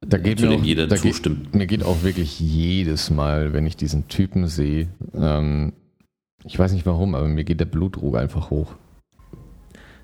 Da 0.00 0.16
geht 0.16 0.40
mir 0.40 0.50
auch, 0.52 0.62
jeder 0.62 0.86
da 0.86 0.96
zustimmt. 0.96 1.44
Geht, 1.44 1.54
mir 1.54 1.66
geht 1.66 1.82
auch 1.84 2.02
wirklich 2.02 2.40
jedes 2.40 3.10
Mal, 3.10 3.52
wenn 3.52 3.66
ich 3.66 3.76
diesen 3.76 4.08
Typen 4.08 4.46
sehe, 4.46 4.88
ähm, 5.14 5.72
ich 6.44 6.58
weiß 6.58 6.72
nicht 6.72 6.86
warum, 6.86 7.14
aber 7.14 7.28
mir 7.28 7.44
geht 7.44 7.60
der 7.60 7.64
Blutdruck 7.66 8.16
einfach 8.16 8.50
hoch. 8.50 8.72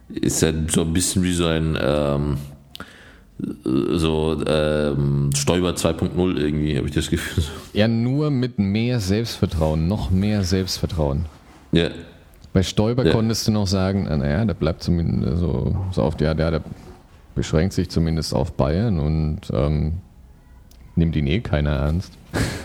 Ist 0.08 0.42
halt 0.42 0.70
so 0.70 0.82
ein 0.82 0.92
bisschen 0.92 1.22
wie 1.22 1.32
so 1.32 1.46
ein 1.46 1.76
ähm, 1.80 2.36
so 3.92 4.42
ähm, 4.46 5.30
Stoiber 5.34 5.70
2.0 5.70 6.36
irgendwie, 6.36 6.76
habe 6.76 6.86
ich 6.88 6.94
das 6.94 7.10
Gefühl. 7.10 7.44
Ja, 7.72 7.88
nur 7.88 8.30
mit 8.30 8.58
mehr 8.58 9.00
Selbstvertrauen, 9.00 9.88
noch 9.88 10.10
mehr 10.10 10.44
Selbstvertrauen. 10.44 11.24
Ja, 11.72 11.88
Bei 12.52 12.62
Stoiber 12.62 13.04
Ja. 13.04 13.12
konntest 13.12 13.48
du 13.48 13.52
noch 13.52 13.66
sagen, 13.66 14.04
naja, 14.04 14.44
der 14.44 14.54
bleibt 14.54 14.82
zumindest 14.84 15.38
so, 15.40 15.76
so 15.90 16.02
auf 16.02 16.16
der, 16.16 16.34
der, 16.36 16.52
der 16.52 16.60
beschränkt 17.34 17.72
sich 17.72 17.90
zumindest 17.90 18.32
auf 18.32 18.52
Bayern 18.52 19.00
und 19.00 19.40
ähm, 19.52 19.94
nimmt 20.94 21.16
ihn 21.16 21.26
eh 21.26 21.40
keiner 21.40 21.70
ernst. 21.70 22.12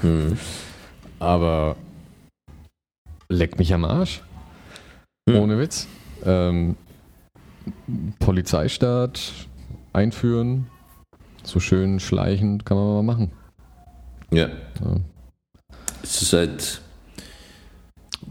hm. 0.01 0.37
Aber 1.19 1.75
leck 3.31 3.57
mich 3.59 3.73
am 3.73 3.85
Arsch. 3.85 4.21
Hm. 5.29 5.37
Ohne 5.37 5.59
Witz. 5.59 5.87
Ähm, 6.25 6.75
Polizeistaat 8.19 9.31
einführen, 9.93 10.67
so 11.43 11.59
schön 11.59 11.99
schleichend 11.99 12.65
kann 12.65 12.77
man 12.77 12.87
mal 12.87 13.03
machen. 13.03 13.31
ja. 14.31 14.47
Ja. 14.83 14.97
Es 16.01 16.21
ist 16.21 16.33
halt, 16.33 16.81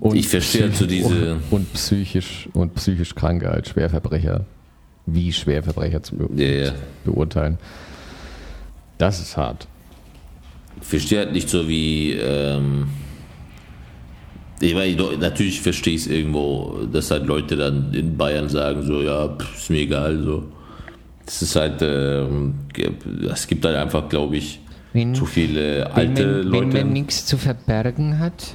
Und 0.00 0.16
Ich 0.16 0.28
verstehe 0.28 0.62
halt 0.62 0.76
so 0.76 0.86
diese- 0.86 1.34
und, 1.34 1.42
und 1.50 1.72
psychisch 1.74 2.48
und 2.54 2.74
psychisch 2.74 3.14
Kranke 3.14 3.50
als 3.50 3.68
Schwerverbrecher, 3.68 4.46
wie 5.06 5.32
Schwerverbrecher 5.32 6.02
zu 6.02 6.16
be 6.16 6.28
ja, 6.42 6.66
ja. 6.66 6.72
beurteilen. 7.04 7.58
Das 8.96 9.20
ist 9.20 9.36
hart. 9.36 9.68
Ich 10.80 10.86
verstehe 10.88 11.18
halt 11.18 11.32
nicht 11.32 11.48
so 11.48 11.68
wie, 11.68 12.12
ähm, 12.12 12.88
ich 14.60 14.74
meine, 14.74 14.96
natürlich 15.18 15.60
verstehe 15.60 15.94
ich 15.94 16.02
es 16.02 16.06
irgendwo, 16.08 16.80
dass 16.92 17.10
halt 17.10 17.26
Leute 17.26 17.56
dann 17.56 17.92
in 17.94 18.16
Bayern 18.16 18.48
sagen, 18.48 18.82
so, 18.82 19.00
ja, 19.02 19.28
pff, 19.28 19.56
ist 19.56 19.70
mir 19.70 19.78
egal, 19.80 20.22
so. 20.22 20.44
Es 21.26 21.42
ist 21.42 21.56
halt, 21.56 21.82
ähm, 21.82 22.54
es 23.30 23.46
gibt 23.46 23.64
halt 23.64 23.76
einfach, 23.76 24.08
glaube 24.08 24.36
ich, 24.38 24.60
Wenn, 24.94 25.14
zu 25.14 25.26
viele 25.26 25.80
wenn, 25.84 25.92
alte 25.92 26.26
man, 26.26 26.36
wenn 26.36 26.46
Leute. 26.48 26.78
man 26.84 26.92
nichts 26.92 27.26
zu 27.26 27.36
verbergen 27.36 28.18
hat. 28.18 28.54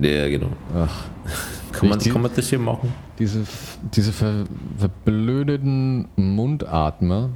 Ja, 0.00 0.28
genau. 0.28 0.50
Ach, 0.74 1.04
Kann 1.72 1.88
man, 1.88 1.98
Ich- 2.00 2.08
kann 2.10 2.22
man 2.22 2.30
das 2.34 2.48
hier 2.48 2.60
machen? 2.60 2.92
diese, 3.18 3.40
diese 3.94 4.12
ver, 4.12 4.44
verblödeten 4.78 6.06
Mundatmer, 6.16 7.30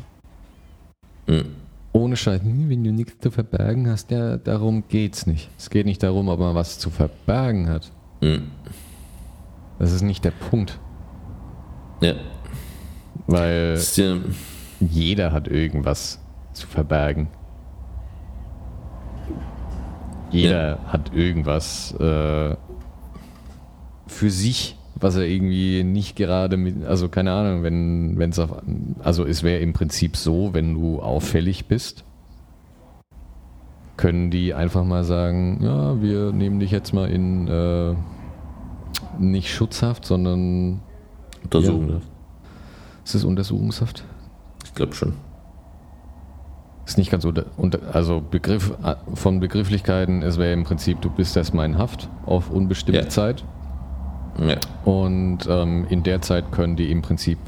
Hm. 1.27 1.45
ohne 1.93 2.17
Scheiß, 2.17 2.41
wenn 2.45 2.85
du 2.85 2.93
nichts 2.93 3.19
zu 3.21 3.31
verbergen 3.33 3.91
hast, 3.91 4.11
ja, 4.13 4.37
darum 4.39 4.85
geht's 4.89 5.27
nicht. 5.27 5.51
Es 5.59 5.69
geht 5.69 5.85
nicht 5.87 6.03
darum, 6.03 6.29
ob 6.29 6.39
man 6.39 6.55
was 6.55 6.79
zu 6.79 6.89
verbergen 6.91 7.69
hat. 7.69 7.91
Hm. 8.21 8.51
Das 9.79 9.93
ist 9.93 10.03
nicht 10.03 10.25
der 10.25 10.33
Punkt. 10.33 10.79
Ja. 12.01 12.15
Weil 13.27 13.79
ja, 13.97 14.17
jeder 14.81 15.33
hat 15.33 15.49
irgendwas 15.49 16.21
zu 16.53 16.67
verbergen. 16.67 17.29
Jeder 20.31 20.79
hat 20.87 21.15
irgendwas 21.15 21.93
äh, 21.95 22.57
für 24.07 24.31
sich, 24.31 24.77
was 24.95 25.17
er 25.17 25.25
irgendwie 25.25 25.85
nicht 25.85 26.17
gerade 26.17 26.57
mit, 26.57 26.85
also 26.85 27.09
keine 27.09 27.33
Ahnung, 27.33 27.63
wenn 27.63 28.19
wenn 28.19 28.31
es 28.31 28.39
auf, 28.39 28.51
also 29.03 29.25
es 29.25 29.43
wäre 29.43 29.61
im 29.61 29.73
Prinzip 29.73 30.17
so, 30.17 30.53
wenn 30.53 30.75
du 30.75 31.01
auffällig 31.01 31.67
bist, 31.67 32.05
können 33.99 34.31
die 34.31 34.55
einfach 34.55 34.85
mal 34.85 35.05
sagen, 35.05 35.59
ja, 35.63 36.01
wir 36.01 36.33
nehmen 36.33 36.61
dich 36.61 36.71
jetzt 36.71 36.95
mal 36.95 37.11
in 37.11 37.47
äh, 37.49 37.95
nicht 39.19 39.53
Schutzhaft, 39.53 40.07
sondern 40.07 40.81
Untersuchung. 41.45 42.01
ist 43.05 43.15
es 43.15 43.25
Untersuchungshaft? 43.25 44.05
Ich 44.65 44.75
glaube 44.75 44.95
schon. 44.95 45.13
Ist 46.87 46.97
nicht 46.97 47.11
ganz 47.11 47.25
so, 47.25 47.33
unter, 47.59 47.81
also 47.93 48.23
Begriff 48.31 48.73
äh, 48.83 48.95
von 49.15 49.41
Begrifflichkeiten, 49.41 50.23
es 50.23 50.39
wäre 50.39 50.53
im 50.55 50.65
Prinzip, 50.65 51.03
du 51.03 51.11
bist 51.11 51.37
erstmal 51.37 51.67
in 51.67 51.77
Haft 51.77 52.09
auf 52.25 52.51
unbestimmte 52.51 53.03
Ja. 53.03 53.09
Zeit 53.09 53.45
Ja. 54.39 54.57
und 54.91 55.41
ähm, 55.51 55.87
in 55.91 56.03
der 56.03 56.23
Zeit 56.23 56.51
können 56.51 56.77
die 56.77 56.91
im 56.91 57.03
Prinzip 57.03 57.39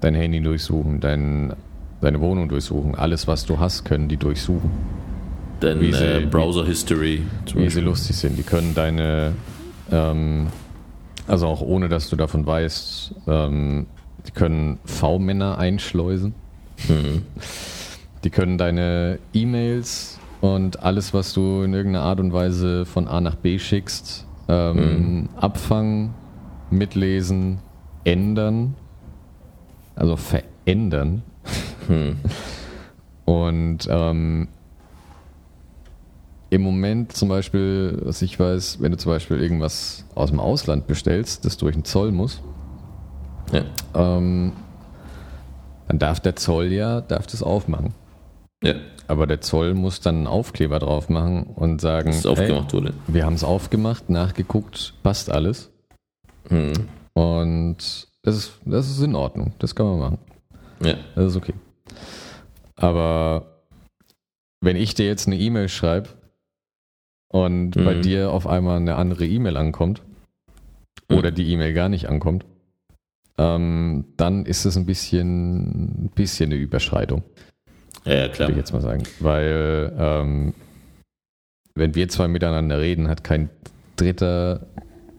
dein 0.00 0.14
Handy 0.14 0.40
durchsuchen, 0.40 1.00
dein, 1.00 1.52
deine 2.00 2.20
Wohnung 2.20 2.48
durchsuchen, 2.48 2.94
alles 2.94 3.26
was 3.26 3.44
du 3.46 3.58
hast, 3.58 3.84
können 3.84 4.08
die 4.08 4.16
durchsuchen, 4.16 4.70
sie- 5.60 6.04
äh, 6.04 6.26
Browser 6.26 6.64
History. 6.64 7.22
wie 7.44 7.50
sie 7.50 7.58
Beispiel. 7.64 7.82
lustig 7.84 8.16
sind. 8.16 8.38
Die 8.38 8.42
können 8.42 8.74
deine, 8.74 9.32
ähm, 9.92 10.46
also 11.28 11.46
auch 11.46 11.60
ohne 11.60 11.88
dass 11.88 12.08
du 12.08 12.16
davon 12.16 12.46
weißt, 12.46 13.14
ähm, 13.26 13.86
die 14.26 14.30
können 14.32 14.78
V-Männer 14.84 15.58
einschleusen. 15.58 16.34
Mhm. 16.88 17.22
Die 18.22 18.28
können 18.28 18.58
deine 18.58 19.18
E-Mails 19.32 20.18
und 20.42 20.82
alles, 20.82 21.14
was 21.14 21.32
du 21.32 21.62
in 21.62 21.72
irgendeiner 21.72 22.04
Art 22.04 22.20
und 22.20 22.34
Weise 22.34 22.84
von 22.84 23.08
A 23.08 23.18
nach 23.22 23.34
B 23.34 23.58
schickst, 23.58 24.26
ähm, 24.46 25.30
abfangen, 25.40 26.10
mitlesen, 26.70 27.60
ändern, 28.04 28.74
also 29.96 30.16
verändern. 30.16 31.22
Hm. 31.86 32.18
Und 33.24 33.78
ähm, 33.88 34.48
im 36.50 36.62
Moment 36.62 37.12
zum 37.12 37.28
Beispiel, 37.28 38.00
was 38.02 38.22
ich 38.22 38.38
weiß, 38.38 38.78
wenn 38.80 38.90
du 38.92 38.98
zum 38.98 39.12
Beispiel 39.12 39.40
irgendwas 39.40 40.04
aus 40.14 40.30
dem 40.30 40.40
Ausland 40.40 40.86
bestellst, 40.86 41.44
das 41.44 41.56
durch 41.56 41.74
den 41.74 41.84
Zoll 41.84 42.10
muss, 42.12 42.42
Ja. 43.52 43.64
ähm, 43.94 44.52
dann 45.88 45.98
darf 45.98 46.20
der 46.20 46.36
Zoll 46.36 46.66
ja, 46.72 47.00
darf 47.00 47.26
das 47.26 47.42
aufmachen. 47.42 47.94
ja, 48.64 48.74
Aber 49.08 49.26
der 49.26 49.40
Zoll 49.40 49.74
muss 49.74 50.00
dann 50.00 50.16
einen 50.16 50.26
Aufkleber 50.26 50.78
drauf 50.80 51.08
machen 51.08 51.44
und 51.44 51.80
sagen. 51.80 52.12
Hey, 53.06 53.14
wir 53.14 53.24
haben 53.24 53.34
es 53.34 53.44
aufgemacht, 53.44 54.10
nachgeguckt, 54.10 54.94
passt 55.02 55.30
alles. 55.30 55.70
Hm. 56.48 56.72
Und 57.14 58.08
das 58.22 58.36
ist, 58.36 58.52
das 58.64 58.88
ist 58.90 59.02
in 59.02 59.14
Ordnung, 59.14 59.52
das 59.60 59.74
kann 59.74 59.86
man 59.86 59.98
machen. 59.98 60.18
Ja. 60.82 60.94
Das 61.14 61.26
ist 61.26 61.36
okay. 61.36 61.54
Aber 62.76 63.62
wenn 64.60 64.76
ich 64.76 64.94
dir 64.94 65.06
jetzt 65.06 65.26
eine 65.26 65.38
E-Mail 65.38 65.68
schreibe 65.68 66.08
und 67.28 67.72
bei 67.72 67.94
Mhm. 67.94 68.02
dir 68.02 68.30
auf 68.30 68.46
einmal 68.46 68.76
eine 68.78 68.96
andere 68.96 69.26
E-Mail 69.26 69.56
ankommt 69.56 70.02
oder 71.10 71.30
die 71.30 71.50
E-Mail 71.52 71.74
gar 71.74 71.88
nicht 71.88 72.08
ankommt, 72.08 72.44
ähm, 73.38 74.04
dann 74.16 74.44
ist 74.46 74.64
es 74.64 74.76
ein 74.76 74.86
bisschen, 74.86 76.04
ein 76.06 76.10
bisschen 76.14 76.50
eine 76.52 76.60
Überschreitung, 76.60 77.22
ja, 78.04 78.14
ja, 78.14 78.28
klar. 78.28 78.48
würde 78.48 78.52
ich 78.52 78.58
jetzt 78.58 78.72
mal 78.72 78.82
sagen. 78.82 79.02
Weil 79.18 79.92
ähm, 79.98 80.54
wenn 81.74 81.94
wir 81.94 82.08
zwei 82.08 82.28
miteinander 82.28 82.80
reden, 82.80 83.08
hat 83.08 83.24
kein 83.24 83.48
Dritter, 83.96 84.66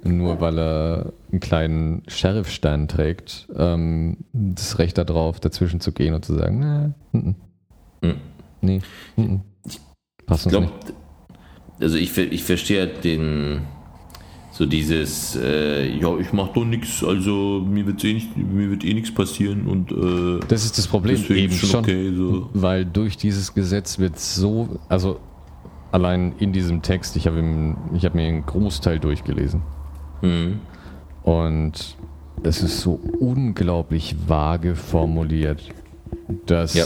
nur 0.04 0.42
weil 0.42 0.58
er 0.58 1.14
einen 1.32 1.40
kleinen 1.40 2.04
Sheriffstern 2.08 2.88
trägt, 2.88 3.48
ähm, 3.56 4.18
das 4.34 4.80
Recht 4.80 4.98
darauf, 4.98 5.40
dazwischen 5.40 5.80
zu 5.80 5.92
gehen 5.92 6.14
und 6.14 6.26
zu 6.26 6.36
sagen, 6.36 6.96
mm, 7.12 7.18
mm, 7.18 7.36
Hm. 8.04 8.16
nee, 8.62 8.82
mm, 9.16 9.22
mm, 9.22 9.42
passt 10.26 10.48
Ich 10.48 10.54
uns 10.54 10.68
glaube, 10.68 10.72
also 11.80 11.98
ich, 11.98 12.18
ich 12.18 12.44
verstehe 12.44 12.82
halt 12.82 13.04
den, 13.04 13.62
so 14.52 14.66
dieses, 14.66 15.36
äh, 15.36 15.88
ja, 15.98 16.18
ich 16.18 16.34
mach 16.34 16.50
doch 16.50 16.66
nichts, 16.66 17.04
also 17.04 17.64
mir 17.66 17.86
wird 17.86 18.04
eh 18.04 18.14
nicht, 18.14 18.36
mir 18.36 18.70
wird 18.70 18.84
eh 18.84 18.94
nichts 18.94 19.14
passieren 19.14 19.68
und 19.68 19.92
äh, 19.92 19.96
nicht. 19.96 20.52
Das 20.52 20.66
ist 20.66 20.78
das 20.78 20.88
Problem 20.88 21.24
eben 21.30 21.54
schon, 21.54 21.80
okay. 21.80 22.12
So. 22.16 22.50
weil 22.54 22.86
durch 22.86 23.18
dieses 23.18 23.54
Gesetz 23.54 24.00
wird 24.00 24.20
so, 24.20 24.80
also 24.90 25.20
allein 25.92 26.34
in 26.40 26.54
diesem 26.54 26.82
Text, 26.82 27.16
ich 27.16 27.28
habe 27.28 27.38
habe 27.38 28.18
mir 28.18 28.28
einen 28.28 28.46
Großteil 28.46 29.00
durchgelesen. 29.00 29.62
Mhm. 30.22 30.60
Und 31.24 31.98
es 32.44 32.62
ist 32.64 32.82
so 32.82 32.94
unglaublich 33.20 34.16
vage 34.28 34.76
formuliert, 34.76 35.62
dass 36.46 36.74
Ja. 36.74 36.86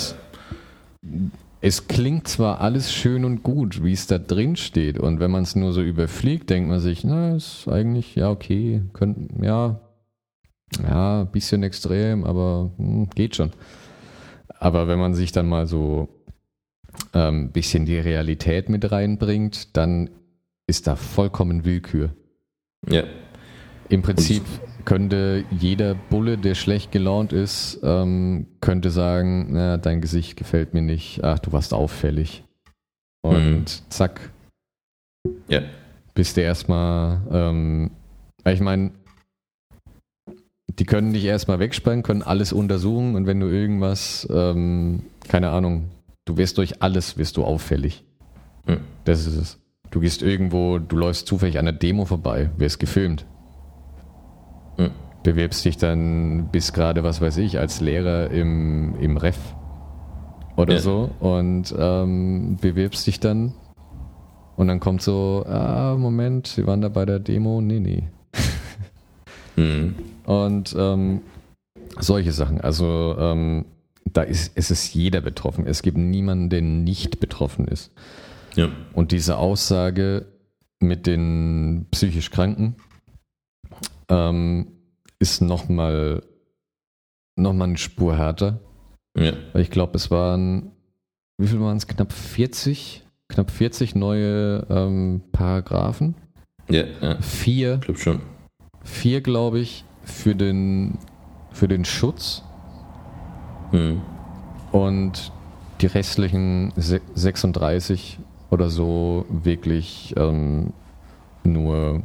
es 1.62 1.88
klingt 1.88 2.28
zwar 2.28 2.62
alles 2.62 2.94
schön 2.94 3.24
und 3.26 3.44
gut, 3.44 3.84
wie 3.84 3.94
es 3.94 4.08
da 4.08 4.18
drin 4.18 4.56
steht, 4.56 5.00
und 5.00 5.20
wenn 5.20 5.32
man 5.32 5.44
es 5.44 5.56
nur 5.56 5.72
so 5.72 5.82
überfliegt, 5.82 6.50
denkt 6.50 6.70
man 6.70 6.80
sich, 6.80 7.04
na, 7.04 7.36
ist 7.36 7.68
eigentlich, 7.68 8.16
ja, 8.16 8.30
okay, 8.30 8.82
könnten, 8.94 9.44
ja, 9.44 9.80
ja, 10.84 11.22
ein 11.22 11.32
bisschen 11.32 11.64
extrem, 11.64 12.24
aber 12.26 12.72
hm, 12.78 13.10
geht 13.12 13.36
schon. 13.36 13.52
Aber 14.60 14.88
wenn 14.88 15.00
man 15.00 15.14
sich 15.14 15.32
dann 15.32 15.48
mal 15.48 15.68
so 15.68 16.10
ein 17.14 17.36
ähm, 17.46 17.52
bisschen 17.52 17.86
die 17.86 18.00
Realität 18.00 18.68
mit 18.70 18.92
reinbringt, 18.92 19.76
dann 19.78 20.10
ist 20.68 20.88
da 20.88 20.96
vollkommen 20.96 21.66
Willkür. 21.66 22.12
Ja. 22.90 23.04
Im 23.90 24.02
Prinzip 24.02 24.44
könnte 24.84 25.44
jeder 25.52 25.96
Bulle, 25.96 26.38
der 26.38 26.56
schlecht 26.56 26.92
gelaunt 26.92 27.34
ist, 27.34 27.80
ähm, 27.84 28.48
könnte 28.62 28.90
sagen, 28.92 29.48
na, 29.52 29.78
dein 29.78 30.02
Gesicht 30.02 30.38
gefällt 30.38 30.74
mir 30.74 30.82
nicht, 30.82 31.24
ach, 31.24 31.40
du 31.40 31.52
warst 31.54 31.74
auffällig. 31.74 32.44
Und 33.24 33.56
Mhm. 33.56 33.66
zack, 33.90 34.32
Ja. 35.48 35.62
bist 36.14 36.38
du 36.38 36.42
erstmal, 36.42 37.22
ähm, 37.32 37.92
ich 38.48 38.60
meine, 38.60 38.92
die 40.80 40.86
können 40.86 41.14
dich 41.14 41.24
erstmal 41.26 41.60
wegsperren, 41.60 42.04
können 42.04 42.22
alles 42.22 42.54
untersuchen 42.54 43.16
und 43.16 43.26
wenn 43.28 43.40
du 43.40 43.48
irgendwas, 43.48 44.28
ähm, 44.32 45.04
keine 45.28 45.50
Ahnung, 45.50 45.90
du 46.26 46.38
wirst 46.38 46.58
durch 46.58 46.82
alles, 46.82 47.18
wirst 47.18 47.38
du 47.38 47.44
auffällig. 47.44 48.04
Mhm. 48.68 48.80
Das 49.06 49.26
ist 49.26 49.36
es. 49.38 49.60
Du 49.92 50.00
gehst 50.00 50.22
irgendwo, 50.22 50.80
du 50.80 50.98
läufst 50.98 51.28
zufällig 51.28 51.58
an 51.58 51.68
einer 51.68 51.78
Demo 51.78 52.06
vorbei, 52.06 52.50
wirst 52.58 52.80
gefilmt. 52.80 53.26
Mhm. 54.78 54.92
Bewirbst 55.24 55.66
dich 55.66 55.78
dann, 55.78 56.50
bist 56.52 56.74
gerade, 56.74 57.04
was 57.04 57.20
weiß 57.22 57.38
ich, 57.38 57.58
als 57.60 57.82
Lehrer 57.82 58.30
im, 58.30 58.96
im 59.00 59.18
Ref 59.18 59.38
oder 60.56 60.76
Ja. 60.76 60.80
so 60.80 61.10
und 61.20 61.74
ähm, 61.78 62.58
bewirbst 62.62 63.06
dich 63.08 63.20
dann 63.20 63.54
und 64.56 64.68
dann 64.68 64.80
kommt 64.80 65.02
so, 65.02 65.44
ah, 65.48 65.96
Moment, 65.98 66.48
Sie 66.48 66.66
waren 66.66 66.82
da 66.82 66.90
bei 66.90 67.06
der 67.06 67.20
Demo? 67.20 67.62
Nee, 67.62 67.80
nee. 67.80 68.04
Mhm. 69.58 69.96
Und 70.26 70.76
ähm, 70.78 71.22
solche 72.00 72.34
Sachen. 72.34 72.60
Also 72.60 73.16
ähm, 73.18 73.66
da 74.12 74.22
ist, 74.22 74.52
es 74.56 74.70
ist 74.70 74.94
jeder 74.94 75.22
betroffen. 75.22 75.66
Es 75.66 75.82
gibt 75.82 75.98
niemanden, 75.98 76.50
der 76.50 76.62
nicht 76.62 77.20
betroffen 77.22 77.66
ist. 77.68 77.92
Ja. 78.56 78.68
Und 78.94 79.12
diese 79.14 79.38
Aussage 79.38 80.26
mit 80.82 81.08
den 81.08 81.88
psychisch 81.92 82.32
Kranken 82.32 82.76
ähm, 84.10 84.68
ist 85.20 85.42
nochmal 85.42 86.24
noch 87.38 87.54
mal 87.54 87.66
eine 87.66 87.78
Spur 87.78 88.16
härter. 88.18 88.60
Ja. 89.18 89.34
Weil 89.54 89.62
ich 89.62 89.70
glaube, 89.72 89.96
es 89.96 90.10
waren, 90.12 90.72
wie 91.38 91.48
viel 91.48 91.60
waren 91.62 91.78
es? 91.78 91.88
Knapp 91.88 92.12
40? 92.14 93.04
Knapp 93.30 93.50
40 93.52 93.96
neue 93.96 94.66
ähm, 94.70 95.22
Paragraphen. 95.32 96.16
Ja, 96.70 96.84
ja. 97.02 97.22
Vier, 97.22 97.76
Ich 97.76 97.82
glaube 97.82 98.00
schon. 98.00 98.22
vier 98.84 99.22
glaube 99.22 99.60
ich, 99.60 99.84
für 100.04 100.36
den, 100.36 100.98
für 101.52 101.68
den 101.68 101.86
Schutz 101.86 102.44
Mhm. 103.72 104.02
und 104.72 105.32
die 105.82 105.88
restlichen 105.88 106.72
se- 106.76 107.02
36 107.16 108.20
oder 108.52 108.70
so 108.70 109.26
wirklich 109.30 110.14
ähm, 110.18 110.72
nur, 111.44 112.04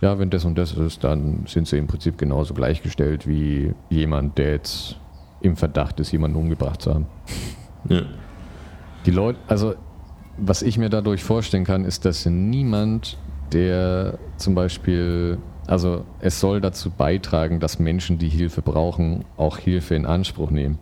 ja, 0.00 0.18
wenn 0.18 0.30
das 0.30 0.44
und 0.44 0.56
das 0.56 0.72
ist, 0.72 1.04
dann 1.04 1.44
sind 1.46 1.68
sie 1.68 1.78
im 1.78 1.86
Prinzip 1.86 2.18
genauso 2.18 2.54
gleichgestellt 2.54 3.26
wie 3.26 3.74
jemand, 3.88 4.38
der 4.38 4.52
jetzt 4.52 4.96
im 5.40 5.56
Verdacht 5.56 6.00
ist, 6.00 6.12
jemanden 6.12 6.36
umgebracht 6.36 6.82
zu 6.82 6.94
haben. 6.94 7.06
Ja. 7.88 8.02
Die 9.04 9.12
Leute, 9.12 9.38
also 9.46 9.76
was 10.38 10.62
ich 10.62 10.76
mir 10.76 10.88
dadurch 10.88 11.22
vorstellen 11.22 11.62
kann, 11.62 11.84
ist, 11.84 12.04
dass 12.04 12.26
niemand, 12.26 13.16
der 13.52 14.18
zum 14.38 14.56
Beispiel, 14.56 15.38
also 15.68 16.04
es 16.18 16.40
soll 16.40 16.60
dazu 16.60 16.90
beitragen, 16.90 17.60
dass 17.60 17.78
Menschen, 17.78 18.18
die 18.18 18.28
Hilfe 18.28 18.62
brauchen, 18.62 19.24
auch 19.36 19.58
Hilfe 19.58 19.94
in 19.94 20.04
Anspruch 20.04 20.50
nehmen. 20.50 20.80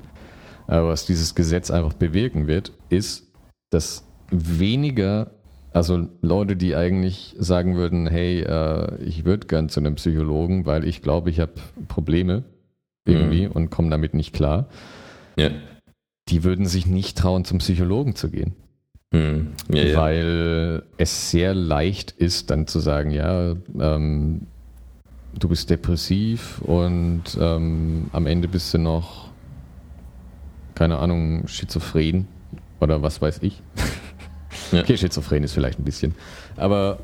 Aber 0.66 0.88
was 0.88 1.04
dieses 1.04 1.34
Gesetz 1.34 1.70
einfach 1.70 1.92
bewirken 1.92 2.46
wird, 2.46 2.72
ist, 2.88 3.26
dass 3.70 4.06
weniger, 4.30 5.30
also 5.74 6.08
Leute, 6.22 6.54
die 6.56 6.76
eigentlich 6.76 7.34
sagen 7.38 7.74
würden, 7.76 8.06
hey, 8.06 8.40
äh, 8.42 8.96
ich 9.02 9.24
würde 9.24 9.46
gern 9.48 9.68
zu 9.68 9.80
einem 9.80 9.96
Psychologen, 9.96 10.66
weil 10.66 10.86
ich 10.86 11.02
glaube, 11.02 11.30
ich 11.30 11.40
habe 11.40 11.52
Probleme 11.88 12.44
irgendwie 13.04 13.48
und 13.48 13.70
komme 13.70 13.90
damit 13.90 14.14
nicht 14.14 14.32
klar, 14.32 14.68
Ja. 15.36 15.50
die 16.28 16.44
würden 16.44 16.66
sich 16.66 16.86
nicht 16.86 17.18
trauen, 17.18 17.44
zum 17.44 17.58
Psychologen 17.58 18.14
zu 18.14 18.30
gehen. 18.30 18.54
Mhm. 19.12 19.48
Ja, 19.72 19.82
ja. 19.82 19.96
Weil 19.98 20.82
es 20.96 21.30
sehr 21.30 21.54
leicht 21.54 22.12
ist, 22.12 22.50
dann 22.50 22.66
zu 22.68 22.78
sagen, 22.78 23.10
ja, 23.10 23.54
ähm, 23.78 24.46
du 25.38 25.48
bist 25.48 25.70
depressiv 25.70 26.60
und 26.62 27.22
ähm, 27.40 28.06
am 28.12 28.26
Ende 28.26 28.46
bist 28.46 28.72
du 28.74 28.78
noch, 28.78 29.28
keine 30.76 30.98
Ahnung, 30.98 31.48
schizophren 31.48 32.28
oder 32.80 33.02
was 33.02 33.20
weiß 33.20 33.40
ich. 33.42 33.60
Ja. 34.72 34.80
Okay, 34.80 34.96
schizophren 34.96 35.42
ist 35.44 35.52
vielleicht 35.52 35.78
ein 35.78 35.84
bisschen. 35.84 36.14
Aber 36.56 36.98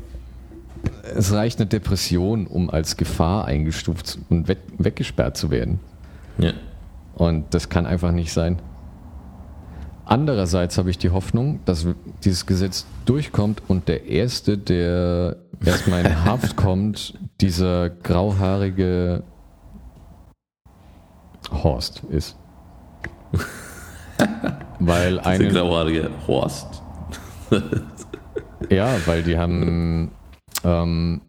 es 1.15 1.33
reicht 1.33 1.59
eine 1.59 1.67
Depression, 1.67 2.47
um 2.47 2.71
als 2.71 2.97
Gefahr 2.97 3.45
eingestuft 3.45 4.19
und 4.29 4.49
weg, 4.49 4.59
weggesperrt 4.79 5.37
zu 5.37 5.51
werden. 5.51 5.81
ja. 6.39 6.53
Und 7.15 7.53
das 7.53 7.69
kann 7.69 7.85
einfach 7.85 8.13
nicht 8.13 8.33
sein. 8.33 8.63
Andererseits 10.07 10.79
habe 10.79 10.89
ich 10.91 10.97
die 10.97 11.11
Hoffnung, 11.11 11.61
dass 11.67 11.87
dieses 12.25 12.47
Gesetz 12.47 12.87
durchkommt 13.05 13.63
und 13.69 13.89
der 13.89 14.07
Erste, 14.07 14.57
der 14.57 15.37
erstmal 15.65 16.07
in 16.07 16.25
Haft 16.25 16.57
kommt, 16.57 17.19
dieser 17.41 17.91
grauhaarige 17.91 19.23
Horst 21.53 22.03
ist. 22.11 22.37
Weil 24.79 25.19
Ein 25.21 25.43
eine, 25.43 25.49
grauhaariger 25.49 26.11
Horst. 26.27 26.83
ja, 28.71 28.97
weil 29.07 29.23
die 29.23 29.39
haben, 29.39 30.11
ähm, 30.65 31.21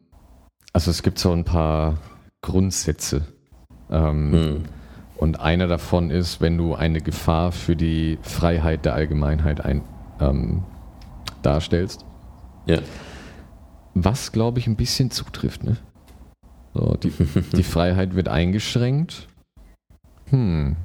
also 0.74 0.92
es 0.92 1.04
gibt 1.04 1.20
so 1.20 1.32
ein 1.32 1.44
paar 1.44 1.98
Grundsätze. 2.42 3.26
Ähm, 3.90 4.32
Mhm. 4.32 4.64
Und 5.22 5.40
einer 5.40 5.68
davon 5.68 6.10
ist, 6.10 6.42
wenn 6.42 6.58
du 6.58 6.74
eine 6.74 7.00
Gefahr 7.00 7.52
für 7.52 7.76
die 7.76 8.18
Freiheit 8.24 8.86
der 8.86 8.96
Allgemeinheit 8.96 9.64
ein, 9.64 9.84
ähm, 10.20 10.64
darstellst. 11.44 12.06
Ja. 12.66 12.80
Was, 13.94 14.32
glaube 14.32 14.58
ich, 14.58 14.66
ein 14.66 14.76
bisschen 14.76 15.12
zutrifft. 15.12 15.64
Ne? 15.64 15.78
So, 16.74 16.96
die, 16.96 17.12
die 17.56 17.62
Freiheit 17.62 18.16
wird 18.16 18.30
eingeschränkt. 18.30 19.28
Hm. 20.32 20.76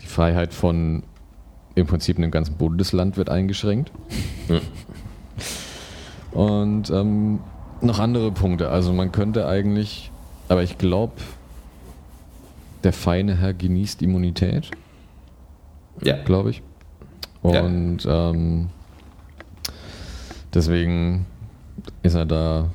Die 0.00 0.06
Freiheit 0.06 0.52
von 0.52 1.04
im 1.78 1.86
Prinzip 1.86 2.18
einem 2.18 2.30
ganzen 2.30 2.56
Bundesland 2.56 3.16
wird 3.16 3.28
eingeschränkt. 3.30 3.90
Ja. 4.48 4.60
Und 6.32 6.90
ähm, 6.90 7.40
noch 7.80 7.98
andere 7.98 8.32
Punkte. 8.32 8.70
Also 8.70 8.92
man 8.92 9.12
könnte 9.12 9.46
eigentlich, 9.46 10.10
aber 10.48 10.62
ich 10.62 10.78
glaube, 10.78 11.14
der 12.84 12.92
feine 12.92 13.36
Herr 13.36 13.54
genießt 13.54 14.02
Immunität, 14.02 14.70
Ja. 16.02 16.16
glaube 16.22 16.50
ich. 16.50 16.62
Ja. 17.44 17.62
Und 17.62 17.98
ähm, 18.08 18.68
deswegen 20.54 21.26
ist 22.02 22.14
er 22.14 22.26
da 22.26 22.70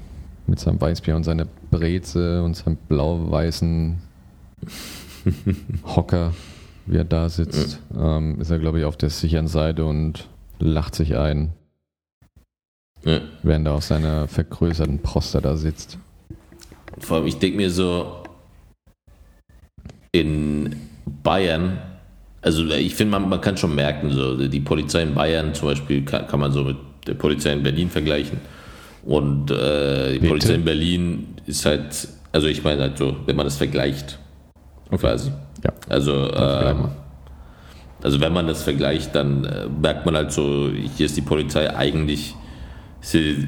mit 0.48 0.60
seinem 0.60 0.80
Weißbier 0.80 1.16
und 1.16 1.24
seiner 1.24 1.48
Breze 1.72 2.44
und 2.44 2.56
seinem 2.56 2.78
blau-weißen 2.88 4.02
Hocker, 5.96 6.34
wie 6.86 6.98
er 6.98 7.04
da 7.04 7.30
sitzt, 7.30 7.80
ähm, 7.98 8.40
ist 8.40 8.52
er, 8.52 8.60
glaube 8.60 8.80
ich, 8.80 8.86
auf 8.86 8.98
der 8.98 9.10
sicheren 9.10 9.48
Seite 9.48 9.86
und 9.86 10.28
lacht 10.60 10.96
sich 10.96 11.18
ein, 11.18 11.54
ja. 13.04 13.22
während 13.42 13.68
er 13.68 13.74
auf 13.74 13.84
seiner 13.84 14.28
vergrößerten 14.28 15.00
Prostata 15.00 15.56
sitzt. 15.56 15.98
Vor 17.00 17.18
allem, 17.18 17.28
ich 17.28 17.38
denke 17.38 17.58
mir 17.58 17.70
so, 17.70 18.24
in 20.12 20.76
Bayern, 21.24 21.80
also 22.42 22.66
ich 22.66 22.94
finde, 22.96 23.12
man, 23.12 23.30
man 23.30 23.42
kann 23.42 23.58
schon 23.58 23.74
merken, 23.74 24.12
so 24.12 24.48
die 24.48 24.60
Polizei 24.60 25.02
in 25.04 25.16
Bayern 25.16 25.54
zum 25.54 25.70
Beispiel 25.70 26.04
kann, 26.04 26.28
kann 26.28 26.40
man 26.40 26.52
so 26.52 26.64
mit 26.64 26.78
der 27.08 27.16
Polizei 27.16 27.54
in 27.54 27.64
Berlin 27.64 27.90
vergleichen. 27.90 28.40
Und 29.06 29.52
äh, 29.52 30.14
die 30.14 30.20
Bitte? 30.20 30.28
Polizei 30.28 30.54
in 30.54 30.64
Berlin 30.64 31.28
ist 31.46 31.66
halt, 31.66 32.08
also 32.32 32.48
ich 32.48 32.64
meine 32.64 32.82
halt 32.82 32.98
so, 32.98 33.16
wenn 33.26 33.36
man 33.36 33.46
das 33.46 33.58
vergleicht, 33.58 34.20
quasi. 34.92 35.32
Ja. 35.64 35.72
Also, 35.90 36.14
mal. 36.14 36.92
also 38.02 38.20
wenn 38.20 38.34
man 38.34 38.48
das 38.48 38.64
vergleicht, 38.64 39.16
dann 39.16 39.46
äh, 39.46 39.68
merkt 39.68 40.06
man 40.06 40.16
halt 40.16 40.32
so, 40.32 40.70
hier 40.98 41.06
ist 41.06 41.16
die 41.18 41.22
Polizei 41.22 41.74
eigentlich, 41.76 42.36
sie, 43.02 43.48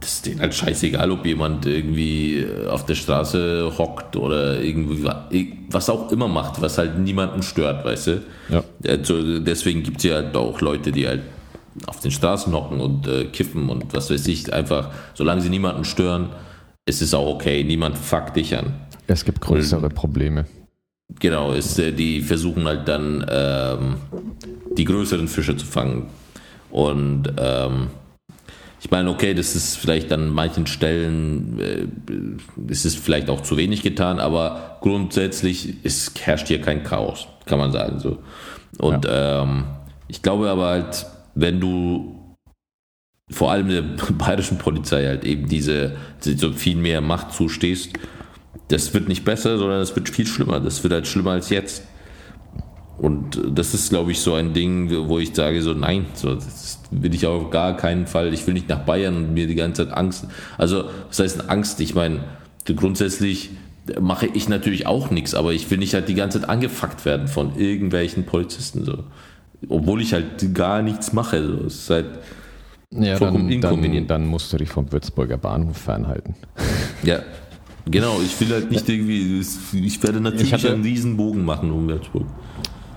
das 0.00 0.14
ist 0.14 0.26
denen 0.26 0.40
halt 0.40 0.54
scheißegal, 0.54 1.10
ob 1.10 1.24
jemand 1.26 1.66
irgendwie 1.66 2.38
äh, 2.40 2.66
auf 2.68 2.84
der 2.86 2.94
Straße 2.94 3.72
hockt 3.78 4.16
oder 4.16 4.60
irgendwie 4.60 5.04
wa- 5.04 5.28
was 5.70 5.88
auch 5.90 6.10
immer 6.12 6.28
macht, 6.28 6.60
was 6.60 6.78
halt 6.78 6.98
niemanden 6.98 7.42
stört, 7.42 7.84
weißt 7.84 8.06
du? 8.08 8.22
Ja. 8.50 8.62
Also 8.86 9.38
deswegen 9.40 9.82
gibt 9.82 9.98
es 9.98 10.04
ja 10.04 10.16
halt 10.16 10.36
auch 10.36 10.60
Leute, 10.60 10.92
die 10.92 11.06
halt 11.06 11.22
auf 11.86 12.00
den 12.00 12.10
Straßen 12.10 12.52
hocken 12.52 12.80
und 12.80 13.06
äh, 13.08 13.24
kiffen 13.24 13.68
und 13.68 13.92
was 13.94 14.10
weiß 14.10 14.26
ich, 14.28 14.52
einfach, 14.52 14.90
solange 15.14 15.40
sie 15.40 15.48
niemanden 15.48 15.84
stören, 15.84 16.28
ist 16.86 17.02
es 17.02 17.14
auch 17.14 17.34
okay, 17.34 17.64
niemand 17.64 17.96
fuckt 17.98 18.36
dich 18.36 18.56
an. 18.56 18.74
Es 19.06 19.24
gibt 19.24 19.40
größere 19.40 19.88
Probleme. 19.88 20.44
Genau, 21.20 21.52
ist, 21.52 21.78
äh, 21.78 21.92
die 21.92 22.20
versuchen 22.20 22.66
halt 22.66 22.88
dann 22.88 23.24
ähm, 23.28 23.96
die 24.76 24.84
größeren 24.84 25.28
Fische 25.28 25.56
zu 25.56 25.66
fangen. 25.66 26.10
Und 26.70 27.32
ähm, 27.38 27.90
Ich 28.84 28.90
meine, 28.90 29.08
okay, 29.08 29.32
das 29.32 29.56
ist 29.56 29.78
vielleicht 29.78 30.12
an 30.12 30.28
manchen 30.28 30.66
Stellen, 30.66 31.58
äh, 31.58 32.70
ist 32.70 32.84
es 32.84 32.94
vielleicht 32.94 33.30
auch 33.30 33.40
zu 33.40 33.56
wenig 33.56 33.82
getan, 33.82 34.20
aber 34.20 34.76
grundsätzlich 34.82 35.82
ist, 35.84 36.20
herrscht 36.26 36.48
hier 36.48 36.60
kein 36.60 36.82
Chaos, 36.82 37.26
kann 37.46 37.58
man 37.58 37.72
sagen 37.72 37.98
so. 37.98 38.18
Und 38.78 39.06
ja. 39.06 39.42
ähm, 39.42 39.64
ich 40.06 40.20
glaube 40.20 40.50
aber 40.50 40.66
halt, 40.66 41.06
wenn 41.34 41.60
du 41.60 42.36
vor 43.30 43.50
allem 43.52 43.68
der 43.70 43.82
bayerischen 44.18 44.58
Polizei 44.58 45.06
halt 45.06 45.24
eben 45.24 45.48
diese, 45.48 45.96
so 46.20 46.52
viel 46.52 46.76
mehr 46.76 47.00
Macht 47.00 47.32
zustehst, 47.32 47.90
das 48.68 48.92
wird 48.94 49.08
nicht 49.08 49.24
besser, 49.24 49.58
sondern 49.58 49.80
es 49.80 49.94
wird 49.94 50.08
viel 50.08 50.26
schlimmer. 50.26 50.60
Das 50.60 50.82
wird 50.82 50.92
halt 50.92 51.06
schlimmer 51.06 51.32
als 51.32 51.50
jetzt. 51.50 51.84
Und 52.96 53.40
das 53.52 53.74
ist, 53.74 53.90
glaube 53.90 54.12
ich, 54.12 54.20
so 54.20 54.34
ein 54.34 54.52
Ding, 54.54 55.08
wo 55.08 55.18
ich 55.18 55.34
sage, 55.34 55.60
so 55.62 55.74
nein, 55.74 56.06
so, 56.14 56.34
das 56.34 56.78
will 56.90 57.12
ich 57.14 57.26
auf 57.26 57.50
gar 57.50 57.76
keinen 57.76 58.06
Fall. 58.06 58.32
Ich 58.32 58.46
will 58.46 58.54
nicht 58.54 58.68
nach 58.68 58.80
Bayern 58.80 59.16
und 59.16 59.34
mir 59.34 59.46
die 59.46 59.56
ganze 59.56 59.84
Zeit 59.86 59.96
Angst. 59.96 60.26
Also, 60.58 60.84
was 61.08 61.18
heißt 61.18 61.50
Angst? 61.50 61.80
Ich 61.80 61.94
meine, 61.94 62.20
grundsätzlich 62.64 63.50
mache 64.00 64.26
ich 64.26 64.48
natürlich 64.48 64.86
auch 64.86 65.10
nichts, 65.10 65.34
aber 65.34 65.52
ich 65.52 65.70
will 65.70 65.78
nicht 65.78 65.94
halt 65.94 66.08
die 66.08 66.14
ganze 66.14 66.40
Zeit 66.40 66.48
angefuckt 66.48 67.04
werden 67.04 67.28
von 67.28 67.58
irgendwelchen 67.58 68.24
Polizisten. 68.24 68.84
So. 68.84 69.04
Obwohl 69.68 70.00
ich 70.00 70.12
halt 70.12 70.54
gar 70.54 70.80
nichts 70.80 71.12
mache. 71.12 71.44
So. 71.44 71.66
Es 71.66 71.74
ist 71.74 71.90
halt 71.90 72.06
ja, 72.90 73.18
dann, 73.18 73.60
dann, 73.60 74.06
dann 74.06 74.26
musst 74.26 74.52
du 74.52 74.56
dich 74.56 74.68
vom 74.68 74.92
Würzburger 74.92 75.36
Bahnhof 75.36 75.76
fernhalten. 75.78 76.36
Ja, 77.02 77.22
Genau, 77.86 78.20
ich 78.20 78.40
will 78.40 78.50
halt 78.50 78.70
nicht 78.70 78.88
irgendwie, 78.88 79.40
ich 79.40 80.02
werde 80.02 80.20
natürlich 80.20 80.48
ich 80.48 80.52
hatte, 80.54 80.72
einen 80.72 80.82
Riesenbogen 80.82 81.44
machen 81.44 81.70
um 81.70 81.88
Würzburg. 81.88 82.26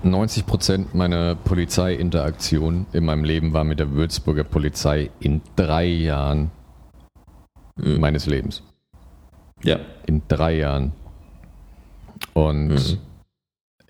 90% 0.04 0.86
meiner 0.94 1.34
Polizeiinteraktion 1.34 2.86
in 2.92 3.04
meinem 3.04 3.24
Leben 3.24 3.52
war 3.52 3.64
mit 3.64 3.80
der 3.80 3.92
Würzburger 3.92 4.44
Polizei 4.44 5.10
in 5.20 5.42
drei 5.56 5.86
Jahren 5.86 6.50
mhm. 7.76 8.00
meines 8.00 8.26
Lebens. 8.26 8.62
Ja. 9.62 9.80
In 10.06 10.22
drei 10.28 10.56
Jahren. 10.56 10.92
Und 12.32 12.68
mhm. 12.68 12.98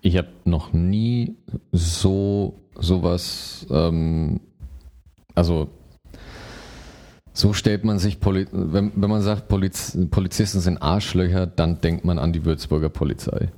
ich 0.00 0.16
habe 0.16 0.28
noch 0.44 0.72
nie 0.72 1.36
so 1.72 2.54
sowas, 2.74 3.66
ähm, 3.70 4.40
also 5.34 5.68
so 7.38 7.52
stellt 7.52 7.84
man 7.84 8.00
sich, 8.00 8.18
Poli 8.18 8.48
wenn, 8.50 8.90
wenn 8.96 9.08
man 9.08 9.22
sagt, 9.22 9.46
Poliz 9.46 9.96
Polizisten 10.10 10.58
sind 10.58 10.82
Arschlöcher, 10.82 11.46
dann 11.46 11.80
denkt 11.80 12.04
man 12.04 12.18
an 12.18 12.32
die 12.32 12.44
Würzburger 12.44 12.88
Polizei. 12.88 13.50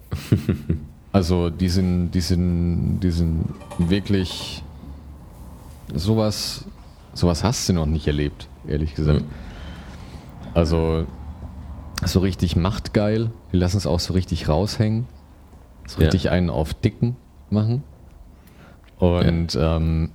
also 1.13 1.49
die 1.49 1.71
sind, 1.71 2.11
die 2.11 2.21
sind, 2.21 3.01
die 3.01 3.11
sind 3.11 3.47
wirklich 3.79 4.63
sowas, 5.95 6.67
sowas 7.15 7.43
hast 7.43 7.71
du 7.71 7.73
noch 7.73 7.87
nicht 7.87 8.07
erlebt, 8.07 8.49
ehrlich 8.69 8.95
gesagt. 8.95 9.23
Mhm. 9.23 9.29
Also 10.53 11.07
so 12.05 12.21
richtig 12.21 12.57
machtgeil, 12.57 13.31
die 13.51 13.57
lassen 13.57 13.79
es 13.79 13.87
auch 13.87 14.01
so 14.01 14.13
richtig 14.13 14.47
raushängen, 14.47 15.07
so 15.87 16.01
richtig 16.01 16.25
ja. 16.25 16.33
einen 16.33 16.51
auf 16.51 16.75
Dicken 16.75 17.17
machen. 17.49 17.83
Und 18.99 19.55
ja. 19.55 19.77
ähm, 19.79 20.11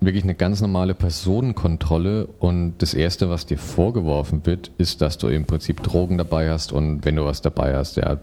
wirklich 0.00 0.24
eine 0.24 0.34
ganz 0.34 0.60
normale 0.60 0.94
Personenkontrolle 0.94 2.26
und 2.26 2.74
das 2.78 2.94
Erste, 2.94 3.30
was 3.30 3.46
dir 3.46 3.58
vorgeworfen 3.58 4.44
wird, 4.44 4.70
ist, 4.78 5.00
dass 5.00 5.18
du 5.18 5.28
im 5.28 5.46
Prinzip 5.46 5.82
Drogen 5.82 6.18
dabei 6.18 6.50
hast 6.50 6.72
und 6.72 7.04
wenn 7.04 7.16
du 7.16 7.24
was 7.24 7.42
dabei 7.42 7.74
hast, 7.76 7.96
ja, 7.96 8.18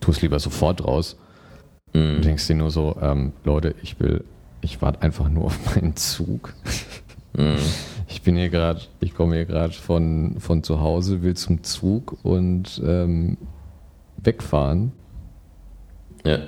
tu 0.00 0.10
es 0.10 0.22
lieber 0.22 0.38
sofort 0.38 0.84
raus. 0.84 1.16
Mhm. 1.92 2.16
Du 2.16 2.20
denkst 2.20 2.46
dir 2.46 2.56
nur 2.56 2.70
so, 2.70 2.96
ähm, 3.00 3.32
Leute, 3.44 3.74
ich 3.82 3.98
will, 3.98 4.24
ich 4.60 4.82
warte 4.82 5.02
einfach 5.02 5.28
nur 5.28 5.46
auf 5.46 5.74
meinen 5.74 5.96
Zug. 5.96 6.54
Mhm. 7.36 7.56
Ich 8.08 8.22
bin 8.22 8.36
hier 8.36 8.50
gerade, 8.50 8.82
ich 9.00 9.14
komme 9.14 9.34
hier 9.34 9.46
gerade 9.46 9.72
von, 9.72 10.36
von 10.38 10.62
zu 10.62 10.80
Hause, 10.80 11.22
will 11.22 11.34
zum 11.34 11.64
Zug 11.64 12.16
und 12.22 12.80
ähm, 12.86 13.36
wegfahren. 14.18 14.92
Ja. 16.24 16.38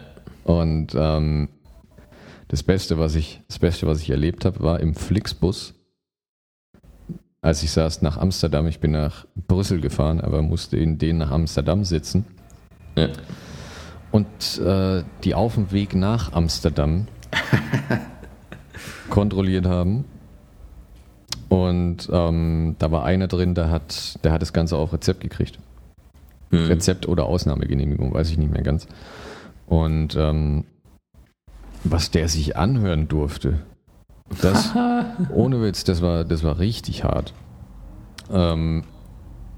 Und 0.44 0.94
ähm, 0.96 1.48
das 2.48 2.62
Beste, 2.62 2.98
was 2.98 3.14
ich, 3.14 3.40
das 3.46 3.58
Beste, 3.58 3.86
was 3.86 4.00
ich 4.00 4.10
erlebt 4.10 4.44
habe, 4.44 4.60
war 4.60 4.80
im 4.80 4.94
Flixbus. 4.94 5.74
Als 7.40 7.62
ich 7.62 7.70
saß 7.70 8.02
nach 8.02 8.16
Amsterdam, 8.16 8.66
ich 8.66 8.80
bin 8.80 8.90
nach 8.90 9.26
Brüssel 9.46 9.80
gefahren, 9.80 10.20
aber 10.20 10.42
musste 10.42 10.76
in 10.76 10.98
den 10.98 11.18
nach 11.18 11.30
Amsterdam 11.30 11.84
sitzen. 11.84 12.24
Ja. 12.96 13.08
Und 14.10 14.58
äh, 14.58 15.04
die 15.22 15.34
auf 15.34 15.54
dem 15.54 15.70
Weg 15.70 15.94
nach 15.94 16.32
Amsterdam 16.32 17.06
kontrolliert 19.10 19.66
haben. 19.66 20.04
Und 21.48 22.08
ähm, 22.10 22.76
da 22.78 22.90
war 22.90 23.04
einer 23.04 23.28
drin, 23.28 23.54
der 23.54 23.70
hat, 23.70 24.22
der 24.24 24.32
hat 24.32 24.42
das 24.42 24.52
Ganze 24.52 24.76
auf 24.76 24.92
Rezept 24.92 25.20
gekriegt. 25.20 25.58
Mhm. 26.50 26.66
Rezept 26.66 27.06
oder 27.06 27.26
Ausnahmegenehmigung, 27.26 28.12
weiß 28.12 28.30
ich 28.30 28.38
nicht 28.38 28.50
mehr 28.50 28.62
ganz. 28.62 28.88
Und 29.66 30.16
ähm, 30.16 30.64
was 31.90 32.10
der 32.10 32.28
sich 32.28 32.56
anhören 32.56 33.08
durfte. 33.08 33.60
Das, 34.42 34.74
ohne 35.30 35.62
Witz, 35.62 35.84
das 35.84 36.02
war, 36.02 36.24
das 36.24 36.42
war 36.42 36.58
richtig 36.58 37.04
hart. 37.04 37.32
Ähm, 38.30 38.84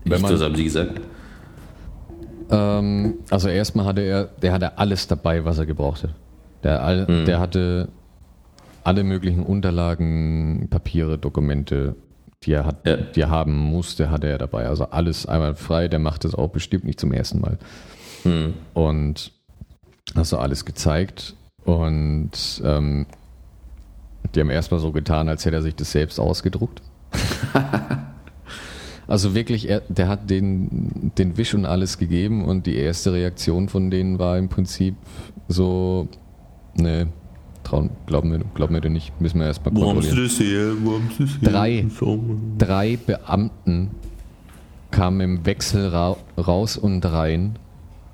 wenn 0.04 0.20
man, 0.20 0.32
das 0.32 0.42
haben 0.42 0.54
Sie 0.54 0.64
gesagt? 0.64 1.00
Ähm, 2.50 3.14
also 3.30 3.48
erstmal 3.48 3.86
hatte 3.86 4.02
er, 4.02 4.24
der 4.24 4.52
hatte 4.52 4.78
alles 4.78 5.06
dabei, 5.06 5.44
was 5.44 5.58
er 5.58 5.66
gebrauchte. 5.66 6.10
Der, 6.62 6.82
all, 6.82 7.06
mhm. 7.06 7.24
der 7.24 7.40
hatte 7.40 7.88
alle 8.84 9.04
möglichen 9.04 9.44
Unterlagen, 9.44 10.68
Papiere, 10.70 11.18
Dokumente, 11.18 11.96
die 12.42 12.52
er, 12.52 12.66
hat, 12.66 12.86
ja. 12.86 12.96
die 12.96 13.20
er 13.20 13.30
haben 13.30 13.56
musste, 13.56 14.10
hatte 14.10 14.28
er 14.28 14.38
dabei. 14.38 14.66
Also 14.66 14.86
alles 14.86 15.26
einmal 15.26 15.54
frei. 15.54 15.88
Der 15.88 15.98
macht 15.98 16.24
das 16.24 16.34
auch 16.34 16.48
bestimmt 16.48 16.84
nicht 16.84 16.98
zum 16.98 17.12
ersten 17.12 17.40
Mal. 17.40 17.58
Mhm. 18.24 18.54
Und 18.72 19.32
hast 20.14 20.32
du 20.32 20.38
alles 20.38 20.64
gezeigt. 20.64 21.34
Und 21.64 22.62
ähm, 22.64 23.06
die 24.34 24.40
haben 24.40 24.50
erstmal 24.50 24.80
so 24.80 24.92
getan, 24.92 25.28
als 25.28 25.44
hätte 25.44 25.56
er 25.56 25.62
sich 25.62 25.74
das 25.74 25.92
selbst 25.92 26.18
ausgedruckt. 26.18 26.82
also 29.06 29.34
wirklich, 29.34 29.68
er, 29.68 29.80
der 29.88 30.08
hat 30.08 30.30
den, 30.30 31.12
den 31.18 31.36
Wisch 31.36 31.54
und 31.54 31.66
alles 31.66 31.98
gegeben 31.98 32.44
und 32.44 32.66
die 32.66 32.76
erste 32.76 33.12
Reaktion 33.12 33.68
von 33.68 33.90
denen 33.90 34.18
war 34.18 34.38
im 34.38 34.48
Prinzip 34.48 34.94
so, 35.48 36.08
ne, 36.74 37.08
trauen, 37.64 37.90
glauben 38.06 38.30
wir, 38.32 38.40
glauben 38.54 38.80
wir 38.80 38.90
nicht, 38.90 39.20
müssen 39.20 39.40
wir 39.40 39.46
erstmal 39.46 39.74
kontrollieren. 39.74 40.16
Wo 40.16 40.20
haben 40.20 40.28
Sie 40.28 40.54
das? 40.54 40.84
Wo 40.84 40.92
haben 40.94 41.11
Sie 41.16 41.24
das 41.24 41.40
her? 41.40 41.50
Drei, 41.50 41.86
drei 42.58 42.96
Beamten 42.96 43.90
kamen 44.90 45.20
im 45.20 45.46
Wechsel 45.46 45.88
ra 45.88 46.16
raus 46.36 46.76
und 46.76 47.04
rein 47.04 47.56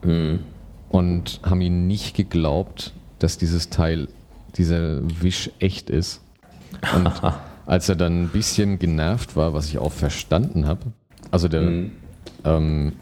mhm. 0.03 0.41
und 0.89 1.41
haben 1.43 1.61
ihn 1.61 1.87
nicht 1.87 2.15
geglaubt, 2.15 2.93
dass 3.19 3.39
dieses 3.39 3.71
Teil, 3.71 4.09
dieser 4.57 5.01
Wisch 5.23 5.51
echt 5.59 5.91
ist. 5.91 6.21
Und 6.95 7.11
als 7.67 7.89
er 7.89 7.97
dann 7.97 8.25
ein 8.25 8.29
bisschen 8.29 8.79
genervt 8.79 9.37
war, 9.37 9.55
was 9.55 9.69
ich 9.69 9.79
auch 9.79 9.93
verstanden 9.93 10.67
habe, 10.67 10.93
also 11.31 11.49
der 11.49 11.63
mhm. 11.63 11.93
ähm, 12.45 12.93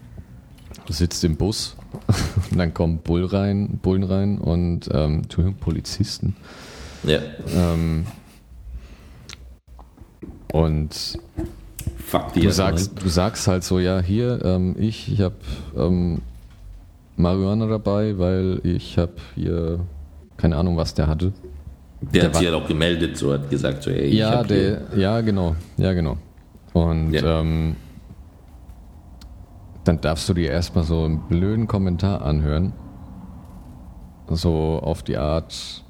sitzt 0.89 1.23
im 1.23 1.35
Bus 1.35 1.75
und 2.51 2.57
dann 2.57 2.73
kommen 2.73 2.99
Bull 2.99 3.25
rein, 3.25 3.79
Bullen 3.81 4.03
rein 4.03 4.37
und 4.37 4.89
ähm, 4.91 5.23
Polizisten. 5.59 6.35
Ja. 7.03 7.19
Ähm, 7.53 8.05
und 10.51 11.19
Fuck 11.97 12.33
du 12.33 12.51
sagst, 12.51 13.03
du 13.03 13.09
sagst 13.09 13.47
halt 13.47 13.63
so, 13.63 13.79
ja, 13.79 13.99
hier, 13.99 14.43
ähm, 14.43 14.75
ich, 14.77 15.11
ich 15.11 15.21
habe 15.21 15.35
ähm, 15.75 16.21
Marihuana 17.17 17.67
dabei, 17.67 18.17
weil 18.17 18.61
ich 18.63 18.97
habe 18.97 19.13
hier 19.35 19.79
keine 20.45 20.57
Ahnung, 20.57 20.77
was 20.77 20.93
der 20.93 21.07
hatte. 21.07 21.33
Der, 22.01 22.11
der 22.11 22.23
hat 22.25 22.35
sich 22.35 22.43
ja 22.43 22.53
auch 22.53 22.67
gemeldet, 22.67 23.17
so 23.17 23.33
hat 23.33 23.49
gesagt, 23.49 23.81
so, 23.81 23.89
ey, 23.89 24.15
ja, 24.15 24.43
der, 24.43 24.95
ja, 24.95 25.19
genau, 25.21 25.55
ja, 25.75 25.91
genau. 25.93 26.17
Und 26.73 27.13
ja. 27.13 27.41
Ähm, 27.41 27.75
dann 29.85 30.01
darfst 30.01 30.29
du 30.29 30.35
dir 30.35 30.51
erstmal 30.51 30.83
so 30.83 31.03
einen 31.03 31.21
blöden 31.27 31.65
Kommentar 31.65 32.21
anhören. 32.21 32.73
So 34.27 34.79
auf 34.83 35.01
die 35.01 35.17
Art, 35.17 35.83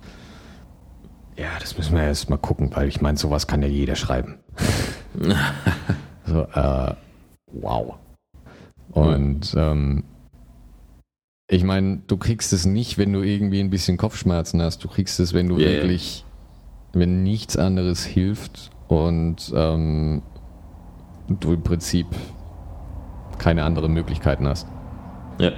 ja, 1.38 1.49
das 1.60 1.78
müssen 1.78 1.97
wir 1.97 2.03
erst 2.03 2.30
mal 2.30 2.38
gucken, 2.38 2.72
weil 2.74 2.88
ich 2.88 3.01
meine, 3.01 3.18
sowas 3.18 3.47
kann 3.47 3.62
ja 3.62 3.68
jeder 3.68 3.97
schreiben. 3.97 4.36
so, 6.26 6.43
äh, 6.43 6.93
wow. 7.51 7.95
Und 8.91 9.53
ähm, 9.58 10.06
ich 11.48 11.64
meine, 11.64 12.02
du 12.08 12.18
kriegst 12.18 12.54
es 12.54 12.66
nicht, 12.66 12.98
wenn 12.98 13.14
du 13.14 13.22
irgendwie 13.22 13.60
ein 13.60 13.70
bisschen 13.70 13.98
Kopfschmerzen 13.98 14.62
hast. 14.62 14.84
Du 14.84 14.88
kriegst 14.88 15.20
es, 15.20 15.34
wenn 15.34 15.48
du 15.48 15.58
yeah, 15.58 15.72
wirklich, 15.72 16.26
wenn 16.93 17.24
nichts 17.24 17.56
anderes 17.56 18.04
hilft 18.04 18.72
und 18.88 19.54
ähm, 19.56 20.24
du 21.28 21.54
im 21.54 21.62
Prinzip 21.62 22.08
keine 23.38 23.64
anderen 23.64 23.93
Möglichkeiten 23.93 24.48
hast. 24.48 24.68
Ja. 25.39 25.52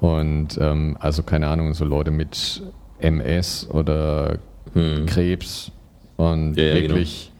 Und 0.00 0.58
ähm, 0.60 0.96
also 1.00 1.22
keine 1.22 1.48
Ahnung, 1.48 1.72
so 1.72 1.84
Leute 1.84 2.10
mit 2.10 2.62
MS 2.98 3.68
oder 3.70 4.38
hm. 4.74 5.06
Krebs 5.06 5.70
und 6.16 6.56
ja, 6.56 6.74
wirklich 6.74 7.30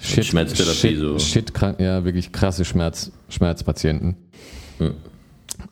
Shit, 0.00 0.26
Schmerztherapie, 0.26 0.74
shit, 0.74 0.98
so. 0.98 1.18
shit 1.18 1.52
ja, 1.78 2.04
wirklich 2.04 2.32
krasse 2.32 2.64
Schmerz, 2.64 3.12
Schmerzpatienten. 3.28 4.16
Hm. 4.78 4.94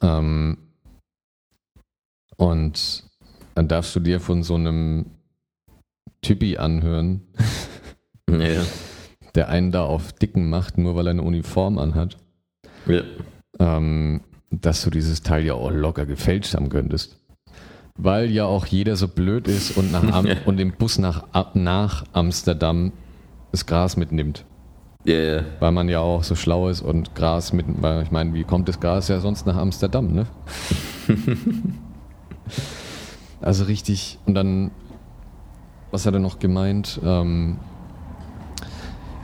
Ähm, 0.00 0.58
und 2.42 3.04
dann 3.54 3.68
darfst 3.68 3.94
du 3.94 4.00
dir 4.00 4.18
von 4.18 4.42
so 4.42 4.56
einem 4.56 5.06
Typi 6.22 6.56
anhören, 6.56 7.22
Ja. 8.30 8.62
der 9.36 9.48
einen 9.48 9.70
da 9.70 9.84
auf 9.84 10.12
Dicken 10.12 10.50
macht, 10.50 10.76
nur 10.76 10.96
weil 10.96 11.06
er 11.06 11.10
eine 11.10 11.22
Uniform 11.22 11.78
anhat, 11.78 12.16
ja. 12.86 13.02
ähm, 13.60 14.22
dass 14.50 14.82
du 14.82 14.90
dieses 14.90 15.22
Teil 15.22 15.44
ja 15.44 15.54
auch 15.54 15.70
locker 15.70 16.04
gefälscht 16.04 16.54
haben 16.54 16.68
könntest. 16.68 17.20
Weil 17.96 18.30
ja 18.30 18.46
auch 18.46 18.66
jeder 18.66 18.96
so 18.96 19.06
blöd 19.06 19.46
ist 19.46 19.76
und, 19.76 19.92
nach 19.92 20.02
Am 20.12 20.26
und 20.44 20.58
im 20.58 20.72
Bus 20.72 20.98
nach, 20.98 21.54
nach 21.54 22.04
Amsterdam 22.12 22.92
das 23.52 23.66
Gras 23.66 23.96
mitnimmt. 23.96 24.46
Ja, 25.04 25.14
ja. 25.14 25.44
Weil 25.60 25.72
man 25.72 25.88
ja 25.88 26.00
auch 26.00 26.24
so 26.24 26.34
schlau 26.34 26.68
ist 26.68 26.80
und 26.80 27.14
Gras 27.14 27.52
mit, 27.52 27.66
weil 27.68 28.02
ich 28.02 28.10
meine, 28.10 28.34
wie 28.34 28.44
kommt 28.44 28.68
das 28.68 28.80
Gras 28.80 29.06
ja 29.08 29.20
sonst 29.20 29.46
nach 29.46 29.56
Amsterdam, 29.56 30.12
ne? 30.12 30.26
also 33.40 33.64
richtig, 33.64 34.18
und 34.26 34.34
dann, 34.34 34.70
was 35.90 36.06
hat 36.06 36.14
er 36.14 36.20
noch 36.20 36.38
gemeint? 36.38 37.00
Ähm, 37.04 37.58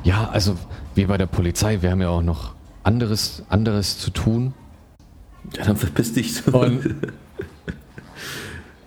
ja, 0.05 0.29
also 0.31 0.57
wir 0.95 1.09
bei 1.09 1.19
der 1.19 1.27
Polizei, 1.27 1.83
wir 1.83 1.91
haben 1.91 2.01
ja 2.01 2.09
auch 2.09 2.23
noch 2.23 2.55
anderes, 2.83 3.43
anderes 3.49 3.99
zu 3.99 4.11
tun. 4.11 4.55
Ja, 5.57 5.65
dann 5.65 5.77
verpiss 5.77 6.13
dich. 6.13 6.47
Und, 6.47 6.97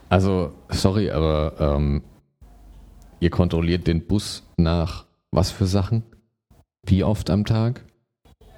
also, 0.10 0.54
sorry, 0.70 1.12
aber 1.12 1.54
ähm, 1.60 2.04
ihr 3.20 3.30
kontrolliert 3.30 3.88
den 3.88 4.06
Bus 4.06 4.44
nach 4.58 5.06
was 5.32 5.52
für 5.52 5.66
Sachen? 5.66 6.04
Wie 6.86 7.04
oft 7.04 7.30
am 7.30 7.46
Tag? 7.46 7.86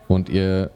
Und 0.07 0.30
ihr 0.30 0.71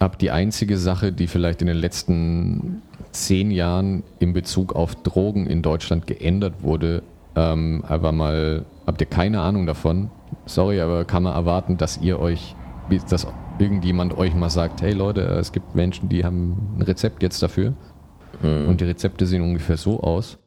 habt 0.00 0.22
die 0.22 0.30
einzige 0.30 0.78
Sache, 0.78 1.12
die 1.12 1.26
vielleicht 1.26 1.60
in 1.60 1.66
den 1.66 1.76
letzten 1.76 2.82
zehn 3.12 3.50
Jahren 3.50 4.02
in 4.18 4.32
Bezug 4.32 4.74
auf 4.74 4.94
Drogen 4.94 5.46
in 5.46 5.62
Deutschland 5.62 6.06
geändert 6.06 6.62
wurde, 6.62 7.02
ähm, 7.36 7.84
aber 7.86 8.12
mal, 8.12 8.64
habt 8.86 9.00
ihr 9.00 9.06
keine 9.06 9.40
Ahnung 9.40 9.66
davon? 9.66 10.10
Sorry, 10.46 10.80
aber 10.80 11.04
kann 11.04 11.22
man 11.22 11.34
erwarten, 11.34 11.76
dass 11.76 11.98
ihr 11.98 12.18
euch, 12.18 12.54
dass 13.08 13.26
irgendjemand 13.58 14.16
euch 14.16 14.34
mal 14.34 14.50
sagt, 14.50 14.82
hey 14.82 14.92
Leute, 14.92 15.22
es 15.22 15.52
gibt 15.52 15.74
Menschen, 15.74 16.08
die 16.08 16.24
haben 16.24 16.76
ein 16.76 16.82
Rezept 16.82 17.22
jetzt 17.22 17.42
dafür. 17.42 17.74
Hm. 18.40 18.68
Und 18.68 18.80
die 18.80 18.84
Rezepte 18.84 19.26
sehen 19.26 19.42
ungefähr 19.42 19.76
so 19.76 20.00
aus. 20.00 20.38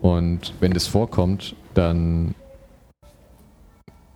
Und 0.00 0.54
wenn 0.60 0.72
das 0.72 0.86
vorkommt, 0.86 1.54
dann 1.74 2.34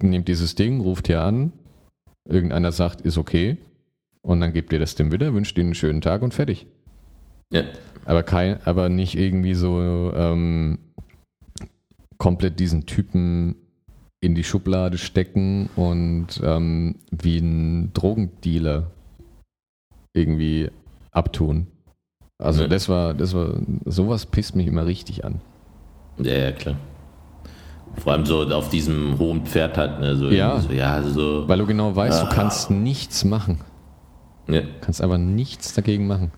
nehmt 0.00 0.28
dieses 0.28 0.54
Ding, 0.54 0.80
ruft 0.80 1.06
hier 1.06 1.22
an, 1.22 1.52
irgendeiner 2.24 2.72
sagt, 2.72 3.00
ist 3.00 3.18
okay. 3.18 3.58
Und 4.22 4.40
dann 4.40 4.52
gebt 4.52 4.72
ihr 4.72 4.78
das 4.78 4.94
dem 4.94 5.12
wieder, 5.12 5.32
wünscht 5.32 5.56
ihnen 5.58 5.68
einen 5.68 5.74
schönen 5.74 6.00
Tag 6.00 6.22
und 6.22 6.34
fertig. 6.34 6.66
Ja. 7.52 7.62
Aber, 8.04 8.22
kein, 8.22 8.62
aber 8.66 8.88
nicht 8.88 9.16
irgendwie 9.16 9.54
so 9.54 10.12
ähm, 10.14 10.78
komplett 12.18 12.58
diesen 12.58 12.86
Typen 12.86 13.56
in 14.20 14.34
die 14.34 14.44
Schublade 14.44 14.98
stecken 14.98 15.68
und 15.76 16.40
ähm, 16.42 16.96
wie 17.10 17.38
ein 17.38 17.92
Drogendealer 17.92 18.90
irgendwie 20.14 20.70
abtun. 21.12 21.66
Also 22.38 22.62
Ja. 22.62 22.68
das 22.68 22.88
war, 22.88 23.14
das 23.14 23.34
war, 23.34 23.54
sowas 23.84 24.26
pisst 24.26 24.56
mich 24.56 24.66
immer 24.66 24.86
richtig 24.86 25.24
an. 25.24 25.40
Ja, 26.18 26.34
ja, 26.34 26.52
klar. 26.52 26.76
Vor 27.96 28.12
allem 28.12 28.26
so 28.26 28.42
auf 28.48 28.68
diesem 28.70 29.18
hohen 29.18 29.44
Pferd 29.44 29.76
halt, 29.76 30.00
ne? 30.00 30.16
So 30.16 30.28
Ja. 30.30 30.60
So, 30.60 30.72
ja, 30.72 30.94
also 30.94 31.10
so. 31.42 31.48
Weil 31.48 31.58
du 31.58 31.66
genau 31.66 31.94
weißt, 31.94 32.22
Ah. 32.22 32.24
du 32.28 32.34
kannst 32.34 32.70
nichts 32.70 33.24
machen. 33.24 33.60
Ja. 34.48 34.62
Kannst 34.80 35.00
aber 35.02 35.18
nichts 35.18 35.74
dagegen 35.74 36.06
machen. 36.06 36.32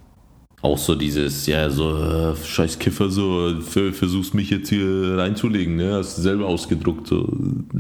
Auch 0.63 0.77
so 0.77 0.95
dieses, 0.95 1.47
ja, 1.47 1.71
so, 1.71 1.97
äh, 1.97 2.37
scheiß 2.37 2.79
Kiffer, 2.79 3.09
so, 3.09 3.55
ver- 3.61 3.93
versuchst 3.95 4.35
mich 4.35 4.51
jetzt 4.51 4.69
hier 4.69 5.15
reinzulegen, 5.17 5.77
ne? 5.77 5.95
Hast 5.95 6.19
du 6.19 6.23
selber 6.23 6.47
ausgedruckt, 6.47 7.07
so. 7.07 7.33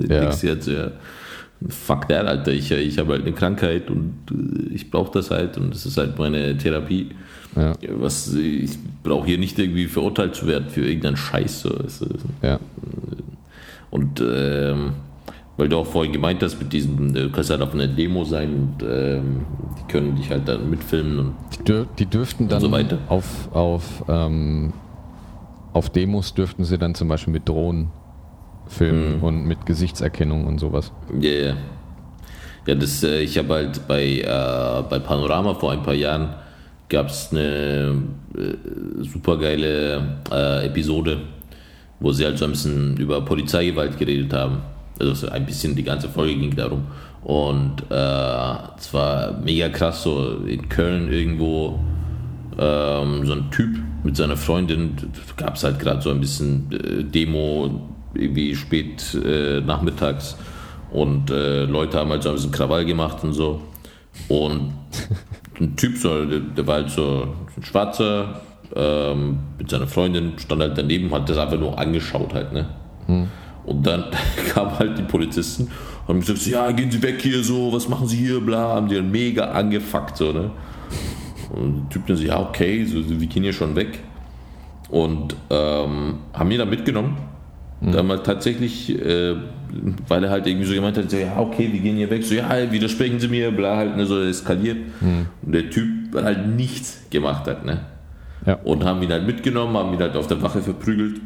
Ja. 0.08 0.24
Nix 0.24 0.40
jetzt, 0.42 0.66
ja. 0.66 0.92
Fuck 1.68 2.08
that, 2.08 2.26
Alter. 2.26 2.52
Ich, 2.52 2.70
ich 2.70 2.96
habe 2.98 3.12
halt 3.12 3.22
eine 3.22 3.32
Krankheit 3.32 3.90
und 3.90 4.14
äh, 4.30 4.72
ich 4.74 4.90
brauche 4.90 5.12
das 5.12 5.30
halt 5.30 5.58
und 5.58 5.74
das 5.74 5.84
ist 5.84 5.98
halt 5.98 6.18
meine 6.18 6.56
Therapie. 6.56 7.08
Ja, 7.54 7.74
Was, 7.98 8.32
ich 8.32 8.78
brauche 9.02 9.26
hier 9.26 9.36
nicht 9.36 9.58
irgendwie 9.58 9.86
verurteilt 9.86 10.34
zu 10.34 10.46
werden 10.46 10.70
für 10.70 10.82
irgendeinen 10.86 11.16
Scheiß. 11.18 11.60
So. 11.62 11.74
Ja. 12.42 12.58
Und 13.90 14.22
ähm, 14.26 14.92
weil 15.60 15.68
du 15.68 15.76
auch 15.76 15.86
vorhin 15.86 16.12
gemeint 16.12 16.42
hast, 16.42 16.58
mit 16.58 16.72
diesem, 16.72 17.12
du 17.12 17.28
kannst 17.30 17.50
halt 17.50 17.60
auf 17.60 17.74
einer 17.74 17.86
Demo 17.86 18.24
sein 18.24 18.48
und 18.80 18.82
ähm, 18.88 19.42
die 19.78 19.92
können 19.92 20.16
dich 20.16 20.30
halt 20.30 20.48
dann 20.48 20.70
mitfilmen 20.70 21.18
und 21.18 21.34
Die, 21.58 21.64
dür 21.64 21.86
die 21.98 22.06
dürften 22.06 22.48
dann 22.48 22.62
so 22.62 22.70
auf, 23.08 23.54
auf, 23.54 24.02
ähm, 24.08 24.72
auf 25.74 25.90
Demos 25.90 26.32
dürften 26.32 26.64
sie 26.64 26.78
dann 26.78 26.94
zum 26.94 27.08
Beispiel 27.08 27.34
mit 27.34 27.46
Drohnen 27.46 27.90
filmen 28.68 29.18
Mhm. 29.18 29.22
und 29.22 29.44
mit 29.44 29.66
Gesichtserkennung 29.66 30.46
und 30.46 30.58
sowas. 30.60 30.92
Ja, 31.20 31.30
ja. 31.30 31.54
Ja, 32.66 32.74
das, 32.74 33.02
äh, 33.02 33.20
ich 33.20 33.36
habe 33.36 33.52
halt 33.54 33.86
bei, 33.86 34.20
äh, 34.20 34.82
bei 34.88 34.98
Panorama 34.98 35.52
vor 35.54 35.72
ein 35.72 35.82
paar 35.82 35.94
Jahren 35.94 36.30
gab 36.88 37.08
es 37.08 37.28
eine 37.32 38.02
äh, 38.34 39.02
super 39.02 39.36
geile 39.36 40.20
äh, 40.32 40.66
Episode, 40.66 41.18
wo 42.00 42.12
sie 42.12 42.24
halt 42.24 42.38
so 42.38 42.46
ein 42.46 42.52
bisschen 42.52 42.96
über 42.96 43.20
Polizeigewalt 43.20 43.98
geredet 43.98 44.32
haben. 44.32 44.58
Also 45.00 45.14
so 45.14 45.28
ein 45.28 45.46
bisschen 45.46 45.74
die 45.74 45.82
ganze 45.82 46.08
Folge 46.08 46.36
ging 46.36 46.54
darum. 46.54 46.84
Und 47.22 47.82
äh, 47.90 48.54
es 48.78 48.92
mega 49.42 49.68
krass, 49.68 50.02
so 50.02 50.42
in 50.46 50.68
Köln 50.68 51.12
irgendwo 51.12 51.78
ähm, 52.58 53.26
so 53.26 53.32
ein 53.32 53.50
Typ 53.50 53.78
mit 54.02 54.16
seiner 54.16 54.36
Freundin, 54.36 54.96
gab 55.36 55.56
es 55.56 55.64
halt 55.64 55.78
gerade 55.78 56.00
so 56.00 56.10
ein 56.10 56.20
bisschen 56.20 56.70
äh, 56.72 57.04
Demo, 57.04 57.88
irgendwie 58.14 58.54
spät 58.54 59.14
äh, 59.14 59.60
nachmittags 59.60 60.36
und 60.90 61.30
äh, 61.30 61.64
Leute 61.64 61.98
haben 61.98 62.10
halt 62.10 62.22
so 62.22 62.30
ein 62.30 62.34
bisschen 62.34 62.50
Krawall 62.50 62.84
gemacht 62.84 63.22
und 63.22 63.32
so. 63.32 63.62
Und 64.28 64.72
ein 65.60 65.76
Typ, 65.76 65.96
so, 65.96 66.24
der, 66.24 66.40
der 66.40 66.66
war 66.66 66.76
halt 66.76 66.90
so 66.90 67.34
ein 67.56 67.62
Schwarzer, 67.62 68.40
ähm, 68.74 69.38
mit 69.58 69.70
seiner 69.70 69.86
Freundin, 69.86 70.32
stand 70.38 70.62
halt 70.62 70.76
daneben, 70.76 71.12
hat 71.12 71.28
das 71.28 71.38
einfach 71.38 71.58
nur 71.58 71.78
angeschaut 71.78 72.34
halt, 72.34 72.52
ne? 72.52 72.66
Und 73.64 73.86
dann 73.86 74.04
kamen 74.54 74.78
halt 74.78 74.98
die 74.98 75.02
Polizisten 75.02 75.70
und 76.06 76.08
haben 76.08 76.20
gesagt, 76.20 76.46
ja, 76.46 76.70
gehen 76.72 76.90
Sie 76.90 77.02
weg 77.02 77.20
hier, 77.20 77.42
so, 77.44 77.72
was 77.72 77.88
machen 77.88 78.08
Sie 78.08 78.16
hier, 78.16 78.40
bla, 78.40 78.74
haben 78.74 78.88
die 78.88 78.96
dann 78.96 79.10
mega 79.10 79.50
angefuckt, 79.52 80.16
so, 80.16 80.32
ne? 80.32 80.50
Und 81.50 81.82
der 81.82 81.88
Typ 81.90 82.06
dann 82.06 82.16
so, 82.16 82.24
ja, 82.24 82.40
okay, 82.40 82.84
so, 82.84 82.96
wir 83.08 83.26
gehen 83.26 83.42
hier 83.42 83.52
schon 83.52 83.74
weg. 83.76 83.98
Und 84.88 85.36
ähm, 85.50 86.18
haben 86.32 86.50
ihn 86.50 86.58
dann 86.58 86.70
mitgenommen. 86.70 87.16
Dann 87.82 88.06
mal 88.08 88.22
tatsächlich, 88.22 88.90
äh, 88.90 89.36
weil 90.06 90.24
er 90.24 90.30
halt 90.30 90.46
irgendwie 90.46 90.66
so 90.66 90.74
gemeint 90.74 90.98
hat, 90.98 91.10
so, 91.10 91.16
ja, 91.16 91.38
okay, 91.38 91.70
wir 91.72 91.80
gehen 91.80 91.96
hier 91.96 92.10
weg. 92.10 92.22
So, 92.22 92.34
ja, 92.34 92.70
widersprechen 92.70 93.18
Sie 93.18 93.28
mir, 93.28 93.50
bla, 93.50 93.76
halt, 93.76 93.96
ne, 93.96 94.04
so 94.04 94.20
eskaliert. 94.20 94.76
Und 95.42 95.54
der 95.54 95.70
Typ 95.70 96.14
halt 96.14 96.46
nichts 96.46 97.04
gemacht 97.08 97.46
hat, 97.46 97.64
ne? 97.64 97.80
Ja. 98.44 98.54
Und 98.64 98.84
haben 98.84 99.02
ihn 99.02 99.10
halt 99.10 99.26
mitgenommen, 99.26 99.76
haben 99.76 99.94
ihn 99.94 100.00
halt 100.00 100.14
auf 100.14 100.26
der 100.26 100.42
Wache 100.42 100.60
verprügelt. 100.60 101.20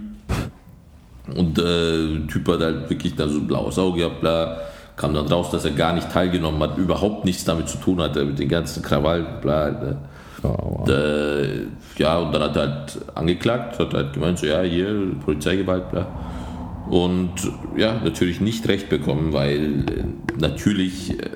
Und 1.34 1.58
äh, 1.58 1.62
der 1.62 2.26
Typ 2.28 2.48
hat 2.48 2.60
halt 2.60 2.90
wirklich 2.90 3.14
dann 3.14 3.30
so 3.30 3.38
ein 3.38 3.46
blaues 3.46 3.78
Auge 3.78 4.00
gehabt, 4.00 4.20
bla. 4.20 4.58
Kam 4.96 5.12
dann 5.14 5.26
raus, 5.26 5.50
dass 5.50 5.64
er 5.64 5.72
gar 5.72 5.92
nicht 5.92 6.10
teilgenommen 6.12 6.62
hat, 6.62 6.78
überhaupt 6.78 7.24
nichts 7.24 7.44
damit 7.44 7.68
zu 7.68 7.78
tun 7.78 8.00
hatte, 8.00 8.24
mit 8.24 8.38
den 8.38 8.48
ganzen 8.48 8.82
Krawall, 8.82 9.38
bla. 9.40 9.70
ne? 9.70 9.96
Oh, 10.42 10.84
wow. 10.86 10.88
äh, 10.88 11.66
ja, 11.96 12.18
und 12.18 12.32
dann 12.32 12.42
hat 12.42 12.56
er 12.56 12.62
halt 12.62 12.98
angeklagt, 13.14 13.78
hat 13.78 13.94
halt 13.94 14.12
gemeint, 14.12 14.38
so 14.38 14.46
ja, 14.46 14.60
hier, 14.62 14.94
Polizeigewalt, 15.24 15.90
bla. 15.90 16.06
Und 16.88 17.32
ja, 17.76 18.00
natürlich 18.04 18.40
nicht 18.40 18.68
recht 18.68 18.88
bekommen, 18.88 19.32
weil 19.32 19.84
äh, 19.88 20.38
natürlich 20.38 21.18
äh, 21.18 21.30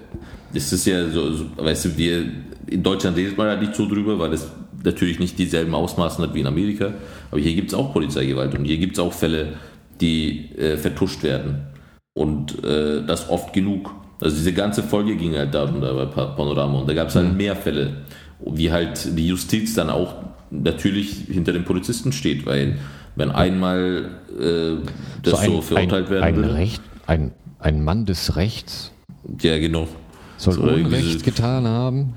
ist 0.52 0.72
es 0.72 0.84
ja 0.84 1.08
so, 1.08 1.32
so, 1.32 1.44
weißt 1.56 1.86
du, 1.86 1.96
wir 1.96 2.24
in 2.66 2.82
Deutschland 2.82 3.16
redet 3.16 3.38
man 3.38 3.48
halt 3.48 3.60
nicht 3.60 3.74
so 3.74 3.88
drüber, 3.88 4.18
weil 4.18 4.32
es 4.34 4.46
natürlich 4.84 5.18
nicht 5.18 5.38
dieselben 5.38 5.74
Ausmaßen 5.74 6.22
hat 6.22 6.34
wie 6.34 6.40
in 6.40 6.46
Amerika. 6.46 6.92
Aber 7.30 7.40
hier 7.40 7.54
gibt 7.54 7.68
es 7.68 7.74
auch 7.74 7.92
Polizeigewalt 7.92 8.54
und 8.54 8.64
hier 8.64 8.78
gibt 8.78 8.94
es 8.94 8.98
auch 8.98 9.12
Fälle, 9.12 9.54
die 10.00 10.50
äh, 10.56 10.76
vertuscht 10.76 11.22
werden. 11.22 11.62
Und 12.14 12.64
äh, 12.64 13.04
das 13.06 13.28
oft 13.28 13.52
genug. 13.52 13.94
Also 14.20 14.36
diese 14.36 14.52
ganze 14.52 14.82
Folge 14.82 15.16
ging 15.16 15.36
halt 15.36 15.54
darum 15.54 15.80
da 15.80 15.92
bei 15.92 16.06
Pa- 16.06 16.26
Panorama 16.26 16.80
und 16.80 16.88
da 16.88 16.94
gab 16.94 17.08
es 17.08 17.14
halt 17.14 17.36
mehr 17.36 17.54
Fälle, 17.54 17.98
wie 18.44 18.72
halt 18.72 19.16
die 19.16 19.28
Justiz 19.28 19.74
dann 19.74 19.90
auch 19.90 20.14
natürlich 20.50 21.26
hinter 21.30 21.52
den 21.52 21.64
Polizisten 21.64 22.10
steht, 22.10 22.44
weil 22.46 22.78
wenn 23.14 23.30
einmal 23.30 24.08
äh, 24.40 24.84
das 25.22 25.44
so, 25.44 25.60
verurteilt 25.60 26.06
ein, 26.06 26.10
werden 26.10 26.24
ein, 26.24 26.36
würde. 26.36 26.54
Recht, 26.54 26.82
ein, 27.06 27.32
ein 27.60 27.84
Mann 27.84 28.06
des 28.06 28.34
Rechts 28.34 28.90
Ja, 29.40 29.58
genau. 29.58 29.86
soll 30.36 30.54
So 30.54 30.66
irgendwie 30.66 30.96
Unrecht 30.96 31.18
so- 31.20 31.24
getan 31.24 31.66
haben. 31.68 32.14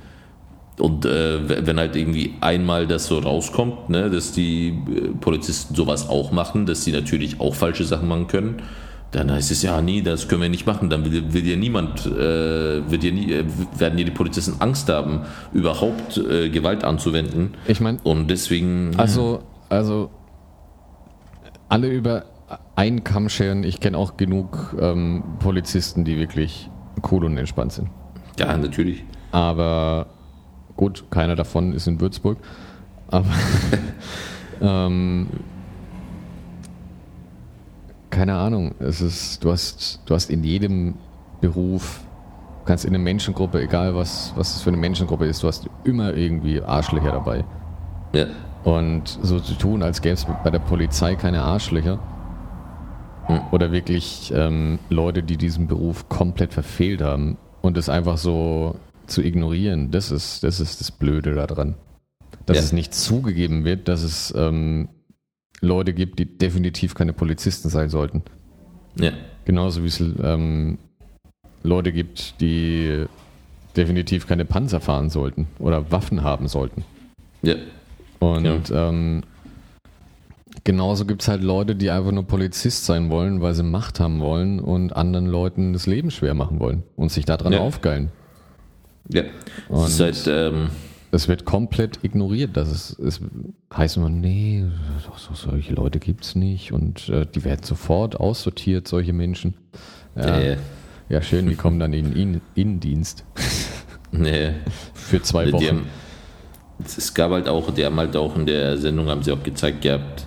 Und 0.81 1.05
äh, 1.05 1.65
wenn 1.67 1.77
halt 1.77 1.95
irgendwie 1.95 2.33
einmal 2.41 2.87
das 2.87 3.05
so 3.05 3.19
rauskommt, 3.19 3.89
ne, 3.89 4.09
dass 4.09 4.31
die 4.31 4.69
äh, 4.69 5.09
Polizisten 5.19 5.75
sowas 5.75 6.09
auch 6.09 6.31
machen, 6.31 6.65
dass 6.65 6.83
sie 6.83 6.91
natürlich 6.91 7.39
auch 7.39 7.53
falsche 7.53 7.83
Sachen 7.83 8.07
machen 8.07 8.27
können, 8.27 8.63
dann 9.11 9.31
heißt 9.31 9.51
es 9.51 9.61
ja, 9.61 9.79
nee, 9.81 10.01
das 10.01 10.27
können 10.27 10.41
wir 10.41 10.49
nicht 10.49 10.65
machen. 10.65 10.89
Dann 10.89 11.05
will, 11.05 11.33
will 11.33 11.47
ja 11.47 11.55
niemand, 11.55 12.07
äh, 12.07 12.09
wird 12.89 13.03
ja 13.03 13.11
nie, 13.11 13.31
äh, 13.31 13.45
werden 13.77 13.99
ja 13.99 14.05
die 14.05 14.11
Polizisten 14.11 14.55
Angst 14.59 14.89
haben, 14.89 15.21
überhaupt 15.53 16.17
äh, 16.17 16.49
Gewalt 16.49 16.83
anzuwenden. 16.83 17.51
Ich 17.67 17.79
meine, 17.79 17.99
Und 18.03 18.31
deswegen. 18.31 18.93
Also, 18.97 19.43
also 19.69 20.09
alle 21.69 21.89
über 21.89 22.25
einen 22.75 23.03
Kamm 23.03 23.29
scheren. 23.29 23.63
Ich 23.63 23.79
kenne 23.81 23.97
auch 23.97 24.17
genug 24.17 24.75
ähm, 24.79 25.23
Polizisten, 25.39 26.05
die 26.05 26.17
wirklich 26.17 26.71
cool 27.11 27.25
und 27.25 27.37
entspannt 27.37 27.73
sind. 27.73 27.89
ja, 28.39 28.57
natürlich. 28.57 29.03
Aber 29.31 30.07
gut, 30.81 31.03
keiner 31.11 31.35
davon 31.35 31.73
ist 31.73 31.85
in 31.85 32.01
Würzburg. 32.01 32.39
Aber 33.11 33.29
ähm, 34.61 35.27
keine 38.09 38.33
Ahnung. 38.35 38.73
Es 38.79 38.99
ist, 38.99 39.43
du 39.43 39.51
hast, 39.51 40.01
du 40.07 40.15
hast 40.15 40.31
in 40.31 40.43
jedem 40.43 40.95
Beruf, 41.39 42.01
du 42.61 42.65
kannst 42.65 42.83
in 42.83 42.95
einer 42.95 43.03
Menschengruppe, 43.03 43.61
egal 43.61 43.93
was, 43.93 44.33
was 44.35 44.55
es 44.55 44.63
für 44.63 44.71
eine 44.71 44.77
Menschengruppe 44.77 45.27
ist, 45.27 45.43
du 45.43 45.47
hast 45.47 45.69
immer 45.83 46.15
irgendwie 46.15 46.63
Arschlöcher 46.63 47.11
dabei. 47.11 47.45
Ja. 48.13 48.25
Und 48.63 49.19
so 49.21 49.39
zu 49.39 49.53
tun, 49.53 49.83
als 49.83 50.01
gäbe 50.01 50.15
es 50.15 50.25
bei 50.43 50.49
der 50.49 50.59
Polizei 50.59 51.13
keine 51.13 51.43
Arschlöcher. 51.43 51.99
Oder 53.51 53.71
wirklich 53.71 54.33
ähm, 54.35 54.79
Leute, 54.89 55.21
die 55.21 55.37
diesen 55.37 55.67
Beruf 55.67 56.09
komplett 56.09 56.53
verfehlt 56.53 57.03
haben. 57.03 57.37
Und 57.61 57.77
es 57.77 57.87
einfach 57.87 58.17
so 58.17 58.75
zu 59.11 59.21
ignorieren, 59.23 59.91
das 59.91 60.11
ist 60.11 60.43
das, 60.43 60.59
ist 60.59 60.79
das 60.79 60.91
Blöde 60.91 61.33
daran. 61.35 61.75
Dass 62.45 62.57
Ja. 62.57 62.63
es 62.63 62.71
nicht 62.73 62.93
zugegeben 62.93 63.63
wird, 63.65 63.87
dass 63.87 64.03
es 64.03 64.33
ähm, 64.35 64.89
Leute 65.61 65.93
gibt, 65.93 66.17
die 66.19 66.25
definitiv 66.25 66.95
keine 66.95 67.13
Polizisten 67.13 67.69
sein 67.69 67.89
sollten. 67.89 68.23
Ja. 68.95 69.11
Genauso 69.45 69.83
wie 69.83 69.87
es 69.87 69.99
ähm, 69.99 70.77
Leute 71.63 71.91
gibt, 71.91 72.41
die 72.41 73.05
definitiv 73.77 74.27
keine 74.27 74.45
Panzer 74.45 74.79
fahren 74.81 75.09
sollten 75.09 75.47
oder 75.59 75.91
Waffen 75.91 76.23
haben 76.23 76.47
sollten. 76.47 76.83
Ja. 77.41 77.55
Und 78.19 78.71
ähm, 78.73 79.23
genauso 80.63 81.05
gibt 81.05 81.21
es 81.21 81.27
halt 81.27 81.41
Leute, 81.43 81.75
die 81.75 81.89
einfach 81.89 82.11
nur 82.11 82.23
Polizist 82.27 82.85
sein 82.85 83.09
wollen, 83.09 83.41
weil 83.41 83.53
sie 83.53 83.63
Macht 83.63 83.99
haben 83.99 84.19
wollen 84.19 84.59
und 84.59 84.95
anderen 84.95 85.27
Leuten 85.27 85.73
das 85.73 85.85
Leben 85.87 86.11
schwer 86.11 86.33
machen 86.33 86.59
wollen 86.59 86.83
und 86.95 87.11
sich 87.11 87.25
daran 87.25 87.53
Ja. 87.53 87.59
aufgeilen. 87.59 88.09
Ja. 89.09 89.23
Und- 89.69 89.87
Es 89.87 89.99
halt, 89.99 90.23
ähm, 90.27 90.69
Es 91.11 91.27
wird 91.27 91.43
komplett 91.43 91.99
ignoriert. 92.03 92.51
Das 92.55 92.71
ist, 92.71 92.97
es 92.99 93.19
heißt 93.75 93.97
immer, 93.97 94.09
nee, 94.09 94.63
so, 95.03 95.11
so, 95.17 95.33
solche 95.33 95.73
Leute 95.73 95.99
gibt 95.99 96.23
es 96.23 96.35
nicht 96.35 96.71
und 96.71 97.09
äh, 97.09 97.25
die 97.25 97.43
werden 97.43 97.63
sofort 97.63 98.17
aussortiert, 98.17 98.87
solche 98.87 99.11
Menschen. 99.11 99.55
Ja, 100.15 100.39
äh, 100.39 100.57
ja 101.09 101.21
schön, 101.21 101.49
die 101.49 101.55
kommen 101.55 101.79
dann 101.79 101.91
in 101.93 102.13
in 102.15 102.41
Innendienst 102.55 103.25
nee. 104.11 104.51
für 104.93 105.21
zwei 105.21 105.51
Wochen. 105.51 105.67
haben, 105.67 105.85
es 106.85 107.13
gab 107.13 107.31
halt 107.31 107.49
auch, 107.49 107.73
die 107.73 107.85
haben 107.85 107.97
halt 107.97 108.15
auch 108.15 108.35
in 108.37 108.45
der 108.45 108.77
Sendung, 108.77 109.07
haben 109.09 109.21
sie 109.23 109.31
auch 109.33 109.43
gezeigt 109.43 109.81
gehabt, 109.81 110.25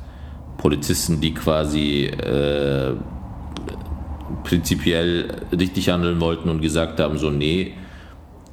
Polizisten, 0.58 1.20
die 1.20 1.32
quasi 1.32 2.04
äh, 2.04 2.92
prinzipiell 4.44 5.28
richtig 5.52 5.88
handeln 5.88 6.20
wollten 6.20 6.48
und 6.48 6.60
gesagt 6.60 7.00
haben, 7.00 7.18
so, 7.18 7.30
nee, 7.30 7.72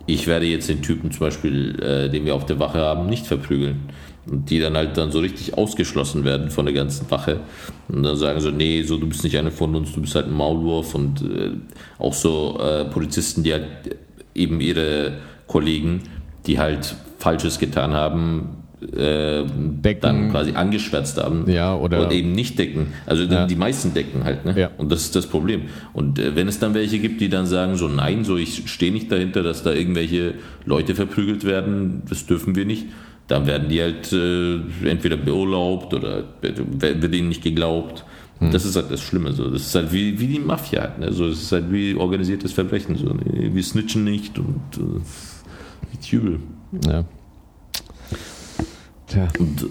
ich 0.06 0.28
werde 0.28 0.46
jetzt 0.46 0.70
den 0.70 0.82
Typen 0.82 1.12
zum 1.12 1.22
Beispiel, 1.22 1.80
äh, 1.82 2.10
den 2.10 2.26
wir 2.26 2.36
auf 2.36 2.46
der 2.46 2.60
Wache 2.60 2.80
haben, 2.80 3.08
nicht 3.08 3.28
verprügeln. 3.28 3.82
Und 4.30 4.52
die 4.52 4.60
dann 4.60 4.78
halt 4.78 4.98
dann 4.98 5.12
so 5.12 5.20
richtig 5.20 5.58
ausgeschlossen 5.58 6.24
werden 6.24 6.52
von 6.52 6.66
der 6.66 6.76
ganzen 6.76 7.10
Wache. 7.10 7.40
Und 7.88 8.04
dann 8.04 8.16
sagen 8.16 8.40
so, 8.40 8.52
nee, 8.52 8.84
so 8.84 8.98
du 8.98 9.08
bist 9.08 9.24
nicht 9.24 9.38
einer 9.38 9.52
von 9.52 9.76
uns, 9.76 9.94
du 9.94 10.02
bist 10.02 10.14
halt 10.14 10.28
ein 10.28 10.34
Maulwurf. 10.34 10.94
Und 10.94 11.22
äh, 11.22 11.52
auch 11.98 12.14
so 12.14 12.60
äh, 12.60 12.86
Polizisten, 12.86 13.44
die 13.44 13.54
halt 13.54 13.66
eben 14.36 14.62
ihre 14.62 15.14
Kollegen, 15.48 16.04
die 16.46 16.60
halt 16.60 16.96
Falsches 17.18 17.58
getan 17.60 17.94
haben, 17.94 18.61
äh, 18.82 19.44
Decken. 19.46 20.02
dann 20.02 20.32
quasi 20.32 20.52
angeschwärzt 20.54 21.18
haben 21.22 21.50
Ja, 21.50 21.76
oder- 21.76 22.04
und 22.06 22.12
eben 22.12 22.32
nicht 22.32 22.58
decken. 22.58 22.88
Also 23.06 23.24
Ja. 23.24 23.46
die 23.46 23.56
meisten 23.56 23.94
decken 23.94 24.24
halt, 24.24 24.44
ne? 24.46 24.60
Ja. 24.60 24.72
Und 24.78 24.92
das 24.92 25.02
ist 25.02 25.16
das 25.16 25.28
Problem. 25.28 25.64
Und 25.94 26.18
äh, 26.20 26.36
wenn 26.36 26.48
es 26.48 26.60
dann 26.60 26.74
welche 26.74 27.00
gibt, 27.00 27.22
die 27.22 27.30
dann 27.30 27.46
sagen, 27.46 27.76
so 27.76 27.88
nein, 27.88 28.24
so 28.24 28.38
ich 28.38 28.64
stehe 28.72 28.92
nicht 28.92 29.12
dahinter, 29.12 29.44
dass 29.44 29.64
da 29.64 29.72
irgendwelche 29.74 30.34
Leute 30.66 30.96
verprügelt 30.96 31.44
werden, 31.46 32.02
das 32.10 32.26
dürfen 32.26 32.56
wir 32.56 32.66
nicht, 32.66 32.86
dann 33.28 33.46
werden 33.48 33.70
die 33.70 33.82
halt 33.82 34.12
äh, 34.12 34.56
entweder 34.90 35.16
beurlaubt 35.18 35.94
oder 35.94 36.24
wird 36.42 37.16
ihnen 37.16 37.30
nicht 37.30 37.44
geglaubt. 37.44 38.04
Hm. 38.40 38.52
Das 38.52 38.66
ist 38.66 38.76
halt 38.76 38.90
das 38.92 39.00
Schlimme. 39.02 39.32
So. 39.34 39.50
Das 39.50 39.62
ist 39.62 39.76
halt 39.76 39.94
wie, 39.94 40.20
wie 40.20 40.28
die 40.28 40.40
Mafia. 40.40 40.82
Halt, 40.82 41.00
ne? 41.00 41.14
so, 41.14 41.28
es 41.28 41.44
ist 41.44 41.52
halt 41.52 41.72
wie 41.72 41.94
organisiertes 41.96 42.52
Verbrechen. 42.52 42.96
So. 42.98 43.14
Wir 43.24 43.64
snitchen 43.64 44.04
nicht 44.04 44.40
und 44.40 44.60
äh, 44.78 45.02
wie 46.10 46.16
übel. 46.16 46.40
Ja. 46.88 47.06
Tja. 49.12 49.28
Und 49.40 49.66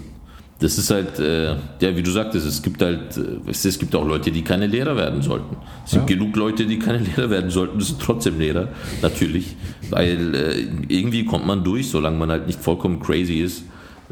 das 0.59 0.77
ist 0.77 0.91
halt, 0.91 1.17
äh, 1.19 1.53
ja, 1.79 1.95
wie 1.95 2.03
du 2.03 2.11
sagtest, 2.11 2.45
es 2.45 2.61
gibt 2.61 2.81
halt, 2.83 3.17
äh, 3.17 3.49
es, 3.49 3.65
es 3.65 3.79
gibt 3.79 3.95
auch 3.95 4.05
Leute, 4.07 4.31
die 4.31 4.43
keine 4.43 4.67
Lehrer 4.67 4.95
werden 4.95 5.21
sollten. 5.23 5.55
Es 5.85 5.91
gibt 5.93 6.09
Ja. 6.09 6.15
genug 6.17 6.35
Leute, 6.35 6.65
die 6.67 6.77
keine 6.77 6.99
Lehrer 7.15 7.29
werden 7.31 7.49
sollten, 7.49 7.79
das 7.79 7.87
sind 7.87 7.99
trotzdem 8.01 8.37
Lehrer, 8.39 8.67
natürlich. 9.01 9.55
Weil 9.89 10.35
äh, 10.35 10.67
irgendwie 10.87 11.25
kommt 11.25 11.47
man 11.47 11.63
durch, 11.63 11.89
solange 11.89 12.17
man 12.17 12.29
halt 12.29 12.45
nicht 12.45 12.59
vollkommen 12.59 12.99
crazy 12.99 13.39
ist, 13.39 13.63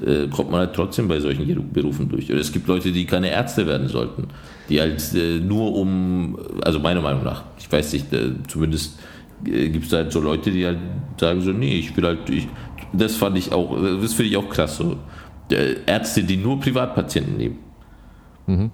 äh, 0.04 0.28
kommt 0.30 0.50
man 0.50 0.62
halt 0.62 0.74
trotzdem 0.74 1.08
bei 1.08 1.20
solchen 1.20 1.72
Berufen 1.72 2.10
durch. 2.10 2.32
Oder 2.32 2.40
es 2.40 2.52
gibt 2.52 2.68
Leute, 2.68 2.92
die 2.92 3.06
keine 3.06 3.30
Ärzte 3.30 3.68
werden 3.68 3.88
sollten, 3.88 4.28
die 4.70 4.80
halt 4.82 5.04
äh, 5.14 5.40
nur 5.40 5.76
um, 5.76 6.36
also 6.64 6.80
meiner 6.80 7.02
Meinung 7.02 7.24
nach, 7.24 7.44
ich 7.60 7.72
weiß 7.72 7.94
nicht, 7.94 8.12
äh, 8.12 8.32
zumindest 8.48 8.98
gibt 9.44 9.86
es 9.86 9.94
halt 9.94 10.12
so 10.12 10.20
Leute, 10.20 10.52
die 10.52 10.66
halt 10.66 10.80
sagen 11.18 11.42
so, 11.42 11.52
nee, 11.52 11.76
ich 11.80 11.96
will 11.96 12.06
halt, 12.06 12.30
ich, 12.30 12.48
das 12.94 13.16
fand 13.16 13.38
ich 13.38 13.52
auch, 13.52 13.76
das 14.02 14.14
finde 14.14 14.32
ich 14.32 14.38
auch 14.38 14.50
krass 14.50 14.78
so. 14.78 14.98
Ärzte, 15.86 16.24
die 16.24 16.38
nur 16.38 16.60
Privatpatienten 16.60 17.38
nehmen. 17.38 17.60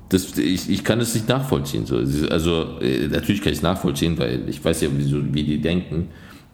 Das, 0.09 0.37
ich, 0.37 0.69
ich 0.69 0.83
kann 0.83 1.01
es 1.01 1.13
nicht 1.13 1.27
nachvollziehen. 1.27 1.85
So. 1.85 1.97
Also 2.29 2.79
äh, 2.79 3.07
natürlich 3.07 3.41
kann 3.41 3.51
ich 3.51 3.57
es 3.57 3.63
nachvollziehen, 3.63 4.17
weil 4.17 4.47
ich 4.47 4.63
weiß 4.63 4.81
ja, 4.81 4.89
wie, 4.95 5.33
wie 5.33 5.43
die 5.43 5.59
denken. 5.59 6.09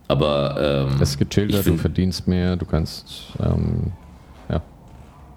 Aber 0.08 0.90
ähm, 0.92 1.02
Es 1.02 1.18
gechillter, 1.18 1.60
ich 1.60 1.66
du 1.66 1.78
verdienst 1.78 2.28
mehr, 2.28 2.56
du 2.56 2.66
kannst, 2.66 3.28
ähm, 3.40 3.92
ja. 4.50 4.62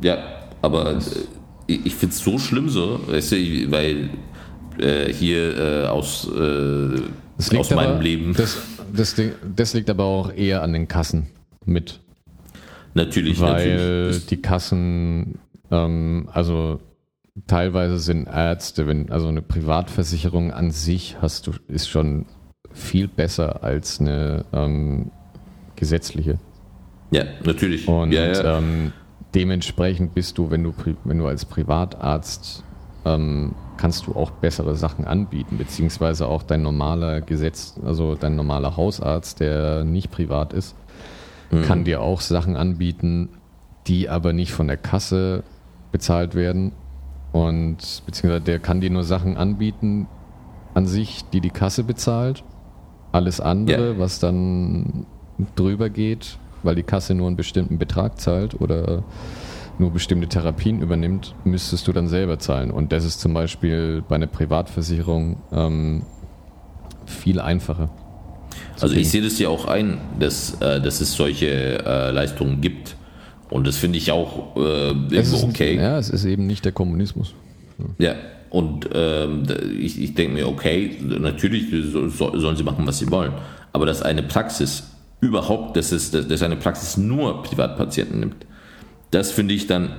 Ja, 0.03 0.19
aber 0.63 0.93
äh, 0.93 0.99
ich, 1.67 1.87
ich 1.87 1.95
finde 1.95 2.15
es 2.15 2.21
so 2.21 2.39
schlimm 2.39 2.69
so, 2.69 3.01
weißt 3.07 3.33
du, 3.33 3.37
weil 3.71 4.09
äh, 4.79 5.13
hier 5.13 5.57
äh, 5.57 5.87
aus, 5.87 6.27
äh, 6.27 7.01
Das 7.37 7.55
aus 7.55 7.71
meinem 7.71 7.93
aber, 7.93 8.03
Leben 8.03 8.35
Das, 8.35 8.59
das, 8.93 9.15
das 9.55 9.75
liegt 9.75 9.91
aber 9.91 10.05
auch 10.05 10.33
eher 10.33 10.63
an 10.63 10.73
den 10.73 10.89
Kassen 10.89 11.27
mit. 11.67 12.01
Natürlich, 12.95 13.41
weil 13.41 13.77
natürlich. 13.77 14.27
die 14.27 14.43
Kassen, 14.43 15.39
ähm, 15.71 16.29
also 16.33 16.81
teilweise 17.47 17.99
sind 17.99 18.27
Ärzte, 18.27 18.87
wenn, 18.87 19.11
also 19.11 19.29
eine 19.29 19.43
Privatversicherung 19.43 20.53
an 20.53 20.71
sich 20.71 21.17
hast 21.21 21.47
du, 21.47 21.53
ist 21.69 21.89
schon 21.89 22.27
viel 22.73 23.09
besser 23.09 23.63
als 23.63 24.01
eine 24.01 24.45
ähm, 24.53 25.11
gesetzliche. 25.77 26.39
Ja, 27.11 27.25
natürlich. 27.45 27.87
Und 27.87 28.13
ja, 28.13 28.27
ja. 28.27 28.59
Ähm, 28.59 28.93
dementsprechend 29.35 30.15
bist 30.15 30.39
du, 30.39 30.51
wenn 30.51 30.65
du, 30.65 30.75
wenn 31.05 31.19
du 31.19 31.27
als 31.27 31.45
Privatarzt 31.45 32.65
ähm, 33.05 33.55
kannst 33.77 34.07
du 34.07 34.15
auch 34.15 34.31
bessere 34.31 34.77
Sachen 34.77 35.05
anbieten, 35.05 35.59
beziehungsweise 35.59 36.27
auch 36.27 36.43
dein 36.43 36.63
normaler 36.63 37.21
Gesetz, 37.21 37.75
also 37.85 38.15
dein 38.15 38.37
normaler 38.37 38.77
Hausarzt, 38.77 39.41
der 39.41 39.85
nicht 39.85 40.11
privat 40.11 40.53
ist, 40.53 40.75
kann 41.63 41.85
dir 41.85 42.01
auch 42.01 42.21
Sachen 42.21 42.57
anbieten, 42.57 43.29
die 43.87 44.09
aber 44.09 44.33
nicht 44.33 44.53
von 44.53 44.67
der 44.67 44.77
Kasse 44.77 45.43
bezahlt 45.93 46.35
werden. 46.35 46.73
Und 47.33 48.03
beziehungsweise 48.07 48.45
der 48.45 48.59
kann 48.59 48.81
dir 48.81 48.91
nur 48.91 49.05
Sachen 49.05 49.37
anbieten 49.37 50.07
an 50.75 50.87
sich, 50.87 51.25
die 51.33 51.41
die 51.41 51.51
Kasse 51.51 51.85
bezahlt. 51.85 52.45
Alles 53.13 53.41
andere, 53.41 53.93
Ja. 53.93 53.99
was 53.99 54.19
dann 54.19 55.07
drüber 55.57 55.91
geht, 55.91 56.39
weil 56.63 56.75
die 56.75 56.83
Kasse 56.83 57.15
nur 57.15 57.27
einen 57.27 57.37
bestimmten 57.37 57.79
Betrag 57.79 58.19
zahlt 58.21 58.61
oder 58.61 59.05
nur 59.79 59.91
bestimmte 59.91 60.29
Therapien 60.29 60.81
übernimmt, 60.81 61.35
müsstest 61.45 61.87
du 61.89 61.93
dann 61.93 62.07
selber 62.09 62.39
zahlen. 62.39 62.71
Und 62.71 62.93
das 62.93 63.05
ist 63.05 63.21
zum 63.21 63.35
Beispiel 63.35 64.03
bei 64.09 64.15
einer 64.17 64.29
Privatversicherung 64.29 65.37
ähm, 65.53 66.03
viel 67.07 67.41
einfacher. 67.41 67.91
Also 68.81 68.95
ich 68.95 69.11
sehe 69.11 69.23
das 69.23 69.39
ja 69.39 69.49
auch 69.49 69.67
ein, 69.67 70.01
dass, 70.19 70.61
äh, 70.61 70.81
dass 70.81 71.01
es 71.01 71.15
solche 71.15 71.85
äh, 71.85 72.11
Leistungen 72.11 72.61
gibt. 72.61 72.97
Und 73.51 73.67
das 73.67 73.77
finde 73.77 73.99
ich 73.99 74.11
auch 74.11 74.57
äh, 74.57 74.95
okay. 75.43 75.77
Ja, 75.77 75.99
es 75.99 76.11
ist 76.11 76.25
eben 76.25 76.47
nicht 76.47 76.65
der 76.65 76.73
Kommunismus. 76.73 77.35
Ja, 77.99 78.15
und 78.51 78.89
ähm, 78.95 79.43
ich, 79.79 80.01
ich 80.01 80.15
denke 80.15 80.35
mir, 80.35 80.49
okay, 80.49 80.97
natürlich 81.03 81.67
so, 81.93 82.09
sollen 82.09 82.57
sie 82.57 82.63
machen, 82.63 82.87
was 82.87 82.99
sie 82.99 83.11
wollen. 83.11 83.33
Aber 83.73 83.87
dass 83.87 84.03
eine 84.03 84.23
Praxis 84.23 84.91
überhaupt, 85.21 85.77
dass, 85.77 85.93
es, 85.93 86.11
dass 86.11 86.43
eine 86.43 86.57
Praxis 86.57 86.97
nur 86.97 87.43
Privatpatienten 87.43 88.21
nimmt, 88.21 88.47
das 89.11 89.31
finde 89.31 89.55
ich 89.55 89.67
dann, 89.67 89.91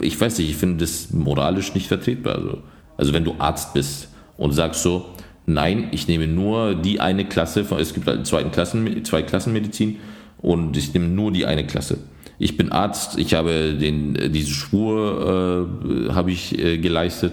ich 0.00 0.20
weiß 0.20 0.38
nicht, 0.38 0.50
ich 0.50 0.56
finde 0.56 0.84
das 0.84 1.10
moralisch 1.10 1.74
nicht 1.74 1.86
vertretbar. 1.86 2.36
Also, 2.36 2.58
also 2.96 3.12
wenn 3.12 3.24
du 3.24 3.34
Arzt 3.38 3.74
bist 3.74 4.08
und 4.36 4.52
sagst 4.52 4.82
so, 4.82 5.06
nein, 5.46 5.88
ich 5.92 6.08
nehme 6.08 6.26
nur 6.26 6.74
die 6.74 7.00
eine 7.00 7.24
Klasse, 7.24 7.64
von, 7.64 7.78
es 7.78 7.94
gibt 7.94 8.06
halt 8.06 8.26
zweiten 8.26 8.50
Klassen, 8.50 9.04
zwei 9.04 9.22
Klassenmedizin 9.22 9.96
und 10.38 10.76
ich 10.76 10.92
nehme 10.94 11.08
nur 11.08 11.32
die 11.32 11.46
eine 11.46 11.66
Klasse. 11.66 11.98
Ich 12.38 12.56
bin 12.56 12.72
Arzt, 12.72 13.18
ich 13.18 13.34
habe 13.34 13.74
den, 13.74 14.32
diese 14.32 14.50
Schwur 14.50 16.08
äh, 16.08 16.12
habe 16.12 16.32
ich 16.32 16.58
äh, 16.58 16.78
geleistet 16.78 17.32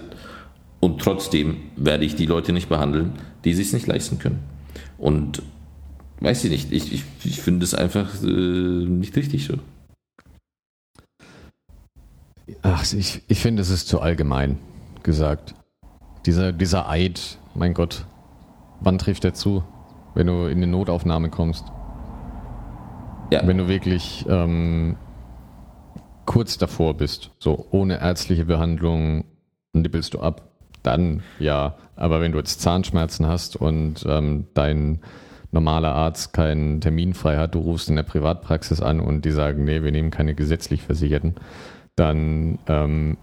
und 0.80 1.00
trotzdem 1.00 1.56
werde 1.76 2.04
ich 2.04 2.14
die 2.14 2.26
Leute 2.26 2.52
nicht 2.52 2.68
behandeln, 2.68 3.12
die 3.44 3.54
sich 3.54 3.72
nicht 3.72 3.86
leisten 3.86 4.18
können. 4.18 4.40
Und 4.98 5.42
weiß 6.20 6.44
ich 6.44 6.50
nicht, 6.50 6.72
ich, 6.72 6.92
ich, 6.92 7.04
ich 7.24 7.40
finde 7.40 7.64
es 7.64 7.74
einfach 7.74 8.08
äh, 8.22 8.26
nicht 8.26 9.16
richtig 9.16 9.44
so. 9.44 9.54
Ach, 12.62 12.84
ich, 12.92 13.22
ich 13.26 13.40
finde, 13.40 13.62
es 13.62 13.70
ist 13.70 13.88
zu 13.88 14.00
allgemein 14.00 14.58
gesagt. 15.02 15.54
Dieser, 16.26 16.52
dieser 16.52 16.88
Eid, 16.88 17.38
mein 17.54 17.74
Gott, 17.74 18.06
wann 18.80 18.98
trifft 18.98 19.24
er 19.24 19.34
zu, 19.34 19.62
wenn 20.14 20.26
du 20.26 20.46
in 20.46 20.60
die 20.60 20.66
Notaufnahme 20.66 21.30
kommst? 21.30 21.64
Ja. 23.30 23.46
Wenn 23.46 23.58
du 23.58 23.68
wirklich 23.68 24.26
ähm, 24.28 24.96
kurz 26.26 26.58
davor 26.58 26.94
bist, 26.94 27.30
so 27.38 27.66
ohne 27.70 28.00
ärztliche 28.00 28.44
Behandlung 28.44 29.24
nippelst 29.72 30.14
du 30.14 30.20
ab, 30.20 30.50
dann 30.82 31.22
ja. 31.38 31.76
Aber 31.96 32.20
wenn 32.20 32.32
du 32.32 32.38
jetzt 32.38 32.60
Zahnschmerzen 32.60 33.26
hast 33.26 33.56
und 33.56 34.04
ähm, 34.06 34.46
dein 34.54 35.00
normaler 35.50 35.94
Arzt 35.94 36.32
keinen 36.32 36.80
Termin 36.80 37.14
frei 37.14 37.36
hat, 37.36 37.54
du 37.54 37.60
rufst 37.60 37.88
in 37.88 37.96
der 37.96 38.02
Privatpraxis 38.02 38.80
an 38.80 39.00
und 39.00 39.24
die 39.24 39.30
sagen, 39.30 39.64
nee, 39.64 39.82
wir 39.82 39.92
nehmen 39.92 40.10
keine 40.10 40.34
gesetzlich 40.34 40.82
Versicherten, 40.82 41.34
dann 41.94 42.58
ähm, 42.66 43.18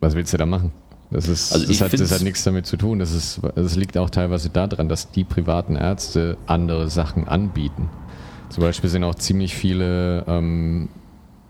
was 0.00 0.14
willst 0.14 0.32
du 0.32 0.36
da 0.36 0.46
machen? 0.46 0.72
Das, 1.10 1.28
ist, 1.28 1.52
also 1.52 1.66
das, 1.66 1.80
hat, 1.80 1.92
das 1.92 2.12
hat 2.12 2.22
nichts 2.22 2.42
damit 2.44 2.66
zu 2.66 2.76
tun. 2.76 2.98
Das, 2.98 3.12
ist, 3.12 3.40
das 3.54 3.76
liegt 3.76 3.96
auch 3.96 4.10
teilweise 4.10 4.50
daran, 4.50 4.88
dass 4.88 5.10
die 5.10 5.24
privaten 5.24 5.76
Ärzte 5.76 6.36
andere 6.46 6.90
Sachen 6.90 7.28
anbieten. 7.28 7.88
Zum 8.48 8.62
Beispiel 8.62 8.90
sind 8.90 9.04
auch 9.04 9.14
ziemlich 9.14 9.54
viele, 9.54 10.24
ähm, 10.26 10.88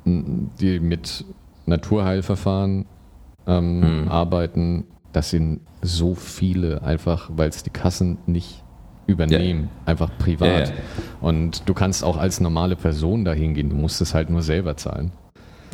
die 0.04 0.80
mit 0.80 1.24
Naturheilverfahren 1.66 2.86
ähm, 3.46 3.82
hm. 3.82 4.08
arbeiten. 4.08 4.84
Das 5.12 5.30
sind 5.30 5.60
so 5.82 6.14
viele 6.14 6.82
einfach, 6.82 7.30
weil 7.34 7.48
es 7.48 7.62
die 7.62 7.70
Kassen 7.70 8.18
nicht 8.26 8.62
übernehmen, 9.06 9.64
ja. 9.64 9.90
einfach 9.90 10.10
privat. 10.18 10.68
Ja, 10.68 10.74
ja. 10.74 10.80
Und 11.20 11.68
du 11.68 11.74
kannst 11.74 12.04
auch 12.04 12.16
als 12.16 12.40
normale 12.40 12.76
Person 12.76 13.24
dahin 13.24 13.54
gehen, 13.54 13.70
du 13.70 13.76
musst 13.76 14.00
es 14.00 14.14
halt 14.14 14.30
nur 14.30 14.42
selber 14.42 14.76
zahlen. 14.76 15.12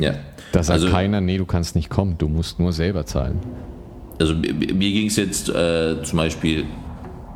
Ja. 0.03 0.15
Da 0.51 0.63
sagt 0.63 0.81
also, 0.81 0.89
keiner, 0.89 1.21
nee, 1.21 1.37
du 1.37 1.45
kannst 1.45 1.75
nicht 1.75 1.89
kommen, 1.89 2.17
du 2.17 2.27
musst 2.27 2.59
nur 2.59 2.73
selber 2.73 3.05
zahlen. 3.05 3.39
Also 4.19 4.35
mir 4.35 4.45
ging 4.51 5.07
es 5.07 5.15
jetzt 5.15 5.49
äh, 5.49 6.03
zum 6.03 6.17
Beispiel 6.17 6.65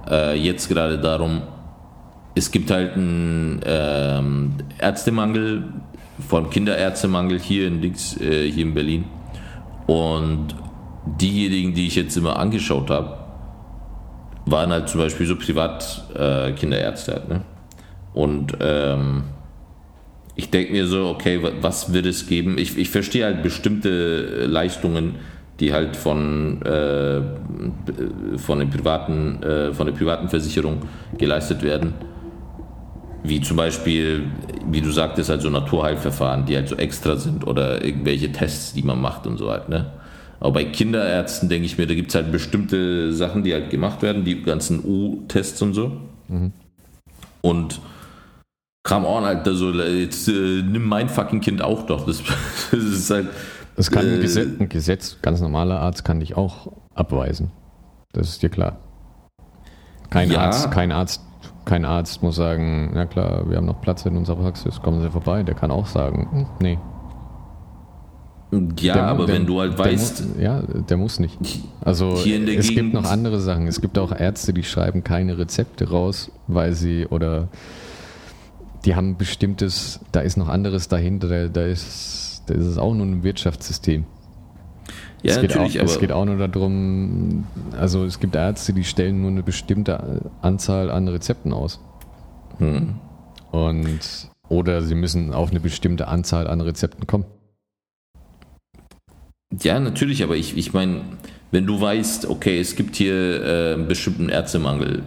äh, 0.10 0.38
jetzt 0.38 0.68
gerade 0.70 1.00
darum, 1.00 1.42
es 2.36 2.52
gibt 2.52 2.70
halt 2.70 2.94
einen 2.94 3.62
ähm, 3.66 4.54
Ärztemangel, 4.78 5.64
vor 6.28 6.40
allem 6.40 6.50
Kinderärztemangel 6.50 7.40
hier 7.40 7.68
in, 7.68 7.82
Dix, 7.82 8.20
äh, 8.20 8.52
hier 8.52 8.66
in 8.66 8.74
Berlin. 8.74 9.06
Und 9.88 10.50
diejenigen, 11.20 11.74
die 11.74 11.88
ich 11.88 11.96
jetzt 11.96 12.16
immer 12.18 12.38
angeschaut 12.38 12.90
habe, 12.90 13.18
waren 14.46 14.72
halt 14.72 14.90
zum 14.90 15.02
Beispiel 15.02 15.26
so 15.26 15.36
Privat-Kinderärzte 15.36 17.12
äh, 17.12 17.16
halt, 17.16 17.30
ne? 17.30 17.42
Und 18.14 18.58
ähm, 18.60 19.24
ich 20.38 20.52
denke 20.52 20.72
mir 20.72 20.86
so, 20.86 21.08
okay, 21.08 21.40
was 21.62 21.92
wird 21.94 22.06
es 22.06 22.28
geben? 22.28 22.58
Ich, 22.60 22.78
ich 22.78 22.90
verstehe 22.92 23.26
halt 23.26 23.42
bestimmte 23.42 24.46
Leistungen, 24.46 25.16
die 25.60 25.74
halt 25.74 25.96
von, 25.96 26.62
äh, 26.62 27.22
von, 28.38 28.60
den 28.60 28.70
privaten, 28.70 29.42
äh, 29.42 29.74
von 29.74 29.88
der 29.88 29.94
privaten 29.94 30.30
Versicherung 30.30 30.84
geleistet 31.18 31.64
werden. 31.64 31.96
Wie 33.24 33.42
zum 33.42 33.58
Beispiel, 33.58 34.26
wie 34.70 34.80
du 34.80 34.92
sagtest, 34.92 35.32
halt 35.32 35.42
so 35.42 35.50
Naturheilverfahren, 35.50 36.46
die 36.46 36.56
halt 36.56 36.70
so 36.70 36.76
extra 36.76 37.16
sind 37.16 37.46
oder 37.48 37.84
irgendwelche 37.84 38.32
Tests, 38.32 38.74
die 38.74 38.84
man 38.84 39.02
macht 39.02 39.26
und 39.26 39.38
so 39.38 39.50
halt. 39.50 39.70
Ne? 39.70 39.88
Aber 40.40 40.52
bei 40.52 40.66
Kinderärzten 40.66 41.50
denke 41.50 41.66
ich 41.66 41.80
mir, 41.80 41.88
da 41.88 41.96
gibt 41.96 42.10
es 42.10 42.16
halt 42.16 42.32
bestimmte 42.32 43.12
Sachen, 43.12 43.44
die 43.44 43.54
halt 43.54 43.72
gemacht 43.72 44.04
werden, 44.04 44.24
die 44.24 44.44
ganzen 44.44 44.86
U-Tests 44.86 45.64
und 45.64 45.74
so. 45.74 45.94
Mhm. 46.28 46.52
Und 47.42 47.82
come 48.88 49.06
on, 49.06 49.26
Alter, 49.26 49.54
so, 49.54 49.72
jetzt 49.72 50.28
äh, 50.30 50.64
nimm 50.64 50.88
mein 50.88 51.10
fucking 51.10 51.42
Kind 51.42 51.62
auch 51.62 51.86
doch. 51.86 52.06
Das, 52.06 52.24
das 52.72 52.84
ist 52.84 53.10
halt. 53.10 53.28
Das 53.76 53.92
kann 53.92 54.06
ein, 54.06 54.16
äh, 54.16 54.22
Gesetz, 54.22 54.60
ein 54.60 54.70
Gesetz, 54.70 55.18
ganz 55.22 55.42
normaler 55.42 55.80
Arzt 55.82 56.04
kann 56.04 56.20
dich 56.20 56.36
auch 56.36 56.72
abweisen. 56.96 57.52
Das 58.14 58.30
ist 58.30 58.42
dir 58.42 58.50
klar. 58.50 58.78
Kein 60.10 60.32
ja. 60.32 60.40
Arzt, 60.40 60.72
kein 60.72 60.92
Arzt, 60.92 61.22
kein 61.66 61.86
Arzt 61.86 62.24
muss 62.24 62.38
sagen, 62.38 62.92
na 62.94 63.06
klar, 63.06 63.48
wir 63.50 63.58
haben 63.58 63.66
noch 63.66 63.82
Platz 63.82 64.06
in 64.06 64.16
unserer 64.16 64.38
Praxis, 64.38 64.82
kommen 64.82 65.02
Sie 65.02 65.12
vorbei. 65.12 65.44
Der 65.44 65.54
kann 65.54 65.70
auch 65.70 65.86
sagen, 65.86 66.28
hm, 66.32 66.46
nee. 66.60 66.80
Ja, 68.80 68.94
der, 68.94 69.04
aber 69.08 69.26
der, 69.26 69.36
wenn 69.36 69.46
du 69.46 69.60
halt 69.60 69.78
weißt. 69.78 70.26
Muss, 70.26 70.42
ja, 70.42 70.62
der 70.62 70.96
muss 70.96 71.20
nicht. 71.20 71.38
Also 71.82 72.14
es 72.14 72.24
Gegend 72.24 72.48
gibt 72.48 72.94
noch 72.94 73.04
andere 73.04 73.42
Sachen. 73.42 73.68
Es 73.68 73.82
gibt 73.82 74.00
auch 74.00 74.18
Ärzte, 74.18 74.54
die 74.54 74.64
schreiben 74.64 75.04
keine 75.04 75.38
Rezepte 75.38 75.90
raus, 75.90 76.32
weil 76.48 76.72
sie 76.72 77.06
oder 77.08 77.50
die 78.88 78.96
haben 78.96 79.18
bestimmtes, 79.18 80.00
da 80.14 80.22
ist 80.22 80.38
noch 80.38 80.48
anderes 80.48 80.88
dahinter, 80.88 81.28
da, 81.28 81.48
da 81.50 81.66
ist, 81.66 82.44
da 82.48 82.54
ist 82.54 82.66
es 82.66 82.78
auch 82.78 82.94
nur 82.94 83.06
ein 83.06 83.22
Wirtschaftssystem. 83.22 84.06
Ja, 85.24 85.34
es 85.34 85.42
geht, 85.42 85.58
auch, 85.58 85.76
es 85.76 86.00
geht 86.00 86.14
auch 86.14 86.24
nur 86.24 86.48
darum, 86.48 87.46
also 87.78 88.06
es 88.06 88.22
gibt 88.22 88.36
Ärzte, 88.36 88.72
die 88.72 88.86
stellen 88.86 89.22
nur 89.22 89.32
eine 89.32 89.44
bestimmte 89.44 90.22
Anzahl 90.42 90.90
an 90.90 91.10
Rezepten 91.10 91.52
aus. 91.52 91.82
Hm. 92.60 92.96
Und 93.52 94.00
oder 94.48 94.82
sie 94.82 94.96
müssen 94.96 95.34
auf 95.34 95.52
eine 95.52 95.60
bestimmte 95.60 96.08
Anzahl 96.08 96.48
an 96.48 96.62
Rezepten 96.62 97.06
kommen. 97.06 97.26
Ja, 99.64 99.82
natürlich, 99.82 100.24
aber 100.24 100.38
ich, 100.38 100.56
ich 100.56 100.72
meine, 100.72 101.02
wenn 101.52 101.66
du 101.66 101.82
weißt, 101.82 102.30
okay, 102.30 102.62
es 102.62 102.78
gibt 102.78 102.96
hier 102.96 103.44
äh, 103.44 103.74
einen 103.74 103.90
bestimmten 103.90 104.30
Ärztemangel 104.30 105.04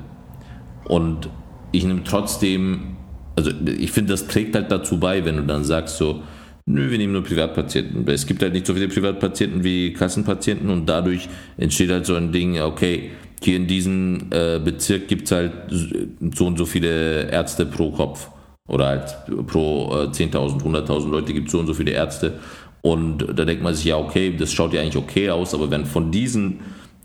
und 0.85 1.31
ich 1.73 1.85
nehme 1.85 2.05
trotzdem 2.05 2.99
also 3.41 3.53
ich 3.67 3.91
finde, 3.91 4.13
das 4.13 4.27
trägt 4.27 4.55
halt 4.55 4.71
dazu 4.71 4.99
bei, 4.99 5.25
wenn 5.25 5.37
du 5.37 5.43
dann 5.43 5.65
sagst 5.65 5.97
so, 5.97 6.23
nö, 6.67 6.91
wir 6.91 6.99
nehmen 6.99 7.13
nur 7.13 7.25
Privatpatienten. 7.25 8.07
Es 8.09 8.27
gibt 8.27 8.43
halt 8.43 8.53
nicht 8.53 8.67
so 8.67 8.75
viele 8.75 8.89
Privatpatienten 8.89 9.65
wie 9.65 9.93
Kassenpatienten 9.93 10.69
und 10.69 10.87
dadurch 10.87 11.29
entsteht 11.57 11.91
halt 11.91 12.07
so 12.07 12.15
ein 12.15 12.33
Ding, 12.33 12.61
okay, 12.61 13.11
hier 13.43 13.57
in 13.57 13.67
diesem 13.67 14.27
äh, 14.31 14.59
Bezirk 14.59 15.09
gibt 15.09 15.25
es 15.25 15.33
halt 15.33 15.53
so 15.71 16.47
und 16.47 16.59
so 16.59 16.67
viele 16.67 17.31
Ärzte 17.31 17.65
pro 17.65 17.91
Kopf 17.91 18.29
oder 18.69 18.87
halt 18.87 19.17
pro 19.47 19.91
äh, 19.95 20.09
10.000, 20.09 20.63
100.000 20.63 21.09
Leute 21.09 21.33
gibt 21.33 21.47
es 21.47 21.53
so 21.53 21.61
und 21.61 21.67
so 21.67 21.73
viele 21.73 21.93
Ärzte 21.93 22.35
und 22.83 23.27
da 23.35 23.45
denkt 23.47 23.63
man 23.63 23.75
sich, 23.75 23.87
ja 23.87 23.97
okay, 23.97 24.35
das 24.39 24.53
schaut 24.53 24.75
ja 24.75 24.83
eigentlich 24.83 24.99
okay 24.99 25.31
aus, 25.31 25.55
aber 25.55 25.71
wenn 25.71 25.87
von 25.87 26.13
diesen 26.13 26.61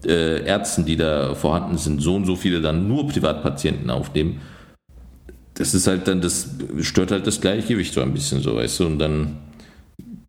äh, 0.05 0.45
Ärzten, 0.45 0.83
die 0.83 0.97
da 0.97 1.33
vorhanden 1.35 1.77
sind, 1.77 2.01
so 2.01 2.15
und 2.15 2.25
so 2.25 2.35
viele 2.35 2.59
dann 2.59 2.87
nur 2.89 3.07
Privatpatienten 3.07 3.89
aufnehmen, 3.89 4.41
das 5.55 5.73
ist 5.73 5.87
halt 5.87 6.07
dann, 6.07 6.21
das 6.21 6.49
stört 6.81 7.11
halt 7.11 7.25
das 7.25 7.41
Gleichgewicht 7.41 7.93
so 7.93 8.01
ein 8.01 8.13
bisschen 8.13 8.41
so, 8.41 8.55
weißt 8.55 8.81
du, 8.81 8.85
und 8.85 8.99
dann 8.99 9.37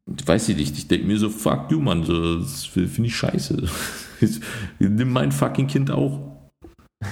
weiß 0.06 0.48
ich 0.48 0.56
nicht, 0.56 0.78
ich 0.78 0.88
denke 0.88 1.06
mir 1.06 1.18
so, 1.18 1.28
fuck 1.28 1.70
you, 1.70 1.80
Mann, 1.80 2.04
so, 2.04 2.38
das 2.38 2.64
finde 2.64 3.06
ich 3.06 3.16
scheiße. 3.16 3.68
Nimm 4.78 5.12
mein 5.12 5.32
fucking 5.32 5.66
Kind 5.66 5.90
auch. 5.90 6.32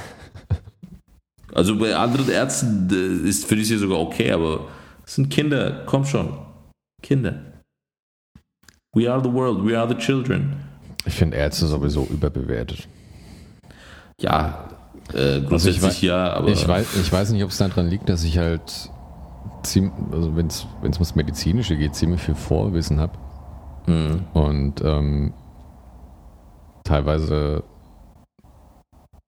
Also 1.52 1.78
bei 1.78 1.94
anderen 1.94 2.28
Ärzten 2.28 2.88
äh, 2.90 3.28
ist 3.28 3.44
für 3.44 3.54
dich 3.54 3.68
hier 3.68 3.78
sogar 3.78 4.00
okay, 4.00 4.32
aber 4.32 4.66
es 5.06 5.14
sind 5.14 5.30
Kinder, 5.30 5.84
komm 5.86 6.04
schon. 6.04 6.36
Kinder. 7.00 7.62
We 8.92 9.08
are 9.08 9.22
the 9.22 9.32
world, 9.32 9.64
we 9.64 9.78
are 9.78 9.88
the 9.88 9.94
children. 9.94 10.56
Ich 11.06 11.14
finde 11.14 11.36
Ärzte 11.36 11.68
sowieso 11.68 12.08
überbewertet. 12.10 12.88
Ja, 14.20 14.68
äh, 15.12 15.40
grundsätzlich 15.40 15.82
also 15.82 15.88
ich 15.88 16.02
ja, 16.02 16.32
aber. 16.32 16.48
Ich 16.48 16.66
weiß, 16.66 16.96
ich 16.96 17.12
weiß 17.12 17.30
nicht, 17.30 17.44
ob 17.44 17.50
es 17.50 17.58
daran 17.58 17.88
liegt, 17.88 18.08
dass 18.08 18.24
ich 18.24 18.38
halt, 18.38 18.90
ziemlich, 19.62 19.92
also 20.12 20.36
wenn 20.36 20.46
es 20.46 20.66
ums 20.82 21.14
Medizinische 21.14 21.76
geht, 21.76 21.94
ziemlich 21.94 22.20
viel 22.20 22.34
Vorwissen 22.34 23.00
habe. 23.00 23.18
Mhm. 23.86 24.24
Und 24.32 24.80
ähm, 24.82 25.34
teilweise 26.84 27.64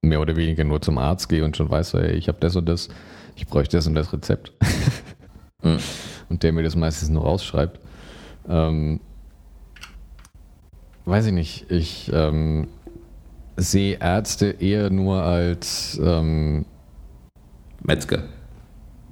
mehr 0.02 0.20
oder 0.20 0.36
weniger 0.36 0.64
nur 0.64 0.80
zum 0.80 0.98
Arzt 0.98 1.28
gehe 1.28 1.44
und 1.44 1.56
schon 1.56 1.68
weiß, 1.68 1.94
ey, 1.94 2.12
ich 2.12 2.28
habe 2.28 2.38
das 2.40 2.56
und 2.56 2.66
das, 2.66 2.88
ich 3.34 3.46
bräuchte 3.46 3.76
das 3.76 3.86
und 3.86 3.94
das 3.94 4.12
Rezept. 4.12 4.52
mhm. 5.62 5.78
Und 6.28 6.42
der 6.42 6.52
mir 6.52 6.62
das 6.62 6.76
meistens 6.76 7.08
nur 7.08 7.22
rausschreibt. 7.22 7.80
Ähm, 8.48 9.00
weiß 11.04 11.26
ich 11.26 11.32
nicht, 11.32 11.70
ich 11.70 12.10
ähm, 12.12 12.68
sehe 13.56 13.98
Ärzte 14.00 14.56
eher 14.60 14.90
nur 14.90 15.22
als 15.22 16.00
ähm, 16.02 16.64
Metzger. 17.82 18.24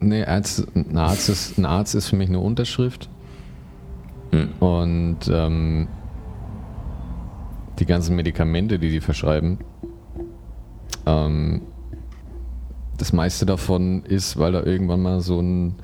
Nee, 0.00 0.24
Arzt, 0.24 0.66
ein, 0.74 0.96
Arzt 0.96 1.28
ist, 1.28 1.58
ein 1.58 1.64
Arzt 1.64 1.94
ist 1.94 2.08
für 2.08 2.16
mich 2.16 2.28
eine 2.28 2.40
Unterschrift. 2.40 3.08
Hm. 4.30 4.48
Und 4.60 5.18
ähm, 5.30 5.88
die 7.78 7.86
ganzen 7.86 8.16
Medikamente, 8.16 8.78
die 8.78 8.90
die 8.90 9.00
verschreiben, 9.00 9.58
Ähm, 11.06 11.62
das 12.96 13.12
meiste 13.12 13.44
davon 13.44 14.04
ist, 14.04 14.38
weil 14.38 14.52
da 14.52 14.62
irgendwann 14.62 15.02
mal 15.02 15.20
so 15.20 15.40
ein 15.40 15.74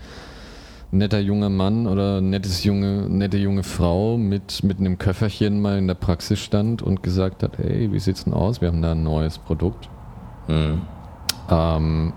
netter 0.93 1.21
junger 1.21 1.51
Mann 1.51 1.87
oder 1.87 2.21
nettes 2.21 2.65
junge, 2.65 3.09
nette 3.09 3.39
junge 3.39 3.63
Frau 3.63 4.17
mit, 4.17 4.65
mit 4.65 4.79
einem 4.79 4.99
Köfferchen 4.99 5.61
mal 5.61 5.79
in 5.79 5.87
der 5.87 5.95
Praxis 5.95 6.41
stand 6.41 6.83
und 6.83 7.03
gesagt 7.03 7.43
hat, 7.43 7.59
hey, 7.59 7.93
wie 7.93 7.99
sieht's 8.01 8.25
denn 8.25 8.33
aus? 8.33 8.61
Wir 8.61 8.69
haben 8.69 8.83
da 8.83 8.93
ein 8.93 9.03
neues 9.03 9.39
Produkt. 9.39 9.89
Mhm. 10.49 10.83
Ähm, 11.49 12.13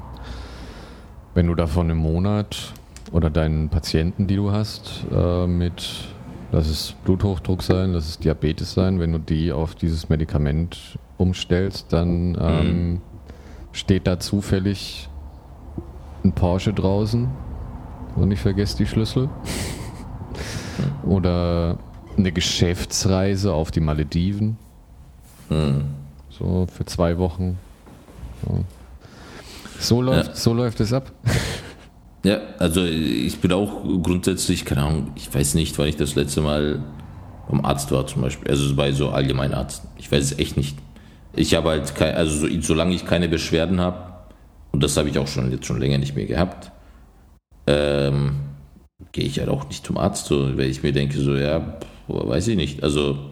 wenn 1.35 1.47
du 1.47 1.55
davon 1.55 1.89
im 1.89 1.97
Monat 1.97 2.73
oder 3.11 3.29
deinen 3.29 3.69
Patienten, 3.69 4.27
die 4.27 4.35
du 4.35 4.51
hast, 4.51 5.05
äh, 5.11 5.45
mit, 5.45 6.05
lass 6.51 6.67
es 6.67 6.95
Bluthochdruck 7.05 7.61
sein, 7.61 7.93
lass 7.93 8.09
es 8.09 8.19
Diabetes 8.19 8.73
sein, 8.73 8.99
wenn 8.99 9.11
du 9.11 9.19
die 9.19 9.51
auf 9.51 9.75
dieses 9.75 10.09
Medikament 10.09 10.97
umstellst, 11.17 11.93
dann 11.93 12.37
ähm, 12.39 13.01
steht 13.71 14.07
da 14.07 14.19
zufällig 14.19 15.09
ein 16.23 16.31
Porsche 16.31 16.73
draußen 16.73 17.27
und 18.15 18.31
ich 18.31 18.39
vergesse 18.39 18.77
die 18.77 18.85
Schlüssel. 18.85 19.29
Oder 21.05 21.77
eine 22.17 22.31
Geschäftsreise 22.31 23.53
auf 23.53 23.71
die 23.71 23.79
Malediven. 23.79 24.57
Mhm. 25.49 25.85
So 26.29 26.67
für 26.71 26.85
zwei 26.85 27.17
Wochen. 27.17 27.57
So, 28.45 28.63
so 29.79 30.01
läuft, 30.01 30.29
Ja. 30.29 30.35
so 30.35 30.53
läuft 30.53 30.79
es 30.79 30.93
ab. 30.93 31.11
Ja, 32.25 32.37
also 32.57 32.85
ich 32.85 33.37
bin 33.41 33.51
auch 33.51 33.83
grundsätzlich, 34.01 34.63
keine 34.63 34.83
Ahnung, 34.83 35.11
ich 35.15 35.35
weiß 35.35 35.55
nicht, 35.55 35.77
wann 35.77 35.89
ich 35.89 35.97
das 35.97 36.15
letzte 36.15 36.39
Mal 36.39 36.81
beim 37.49 37.65
Arzt 37.65 37.91
war 37.91 38.07
zum 38.07 38.21
Beispiel. 38.21 38.49
Also 38.49 38.73
bei 38.77 38.93
so 38.93 39.09
Allgemeinarzt. 39.09 39.83
Ich 39.97 40.09
weiß 40.09 40.23
es 40.23 40.39
echt 40.39 40.55
nicht. 40.55 40.77
Ich 41.33 41.53
habe 41.53 41.67
halt 41.71 41.93
kein, 41.95 42.15
also 42.15 42.33
so, 42.33 42.61
solange 42.61 42.95
ich 42.95 43.05
keine 43.05 43.27
Beschwerden 43.27 43.81
habe, 43.81 43.97
und 44.71 44.81
das 44.81 44.95
habe 44.95 45.09
ich 45.09 45.19
auch 45.19 45.27
schon 45.27 45.51
jetzt 45.51 45.65
schon 45.65 45.81
länger 45.81 45.97
nicht 45.97 46.15
mehr 46.15 46.25
gehabt, 46.25 46.71
ähm, 47.67 48.35
gehe 49.11 49.25
ich 49.25 49.39
halt 49.39 49.49
auch 49.49 49.67
nicht 49.67 49.85
zum 49.85 49.97
Arzt, 49.97 50.25
so, 50.25 50.57
weil 50.57 50.69
ich 50.69 50.83
mir 50.83 50.91
denke, 50.91 51.19
so, 51.19 51.35
ja, 51.35 51.77
weiß 52.07 52.47
ich 52.49 52.55
nicht. 52.55 52.83
Also, 52.83 53.29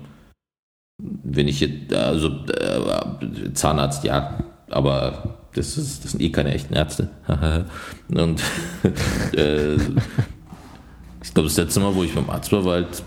wenn 1.00 1.48
ich 1.48 1.60
jetzt, 1.62 1.94
also 1.94 2.28
äh, 2.48 3.54
Zahnarzt, 3.54 4.04
ja, 4.04 4.44
aber 4.70 5.38
das, 5.54 5.78
ist, 5.78 6.04
das 6.04 6.12
sind 6.12 6.22
eh 6.22 6.30
keine 6.30 6.54
echten 6.54 6.74
Ärzte. 6.74 7.10
Und 8.10 8.42
äh, 9.36 9.76
ich 9.76 11.34
glaube, 11.34 11.50
das 11.50 11.58
letzte 11.58 11.80
Mal, 11.80 11.94
wo 11.96 12.04
ich 12.04 12.14
beim 12.14 12.30
Arzt 12.30 12.52
war, 12.52 12.64
war 12.66 12.74
halt, 12.74 13.04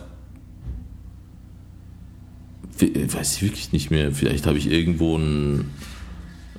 we- 2.79 3.13
weiß 3.13 3.37
ich 3.37 3.43
wirklich 3.43 3.73
nicht 3.73 3.91
mehr, 3.91 4.13
vielleicht 4.13 4.47
habe 4.47 4.59
ich 4.59 4.71
irgendwo 4.71 5.17
ein, 5.17 5.71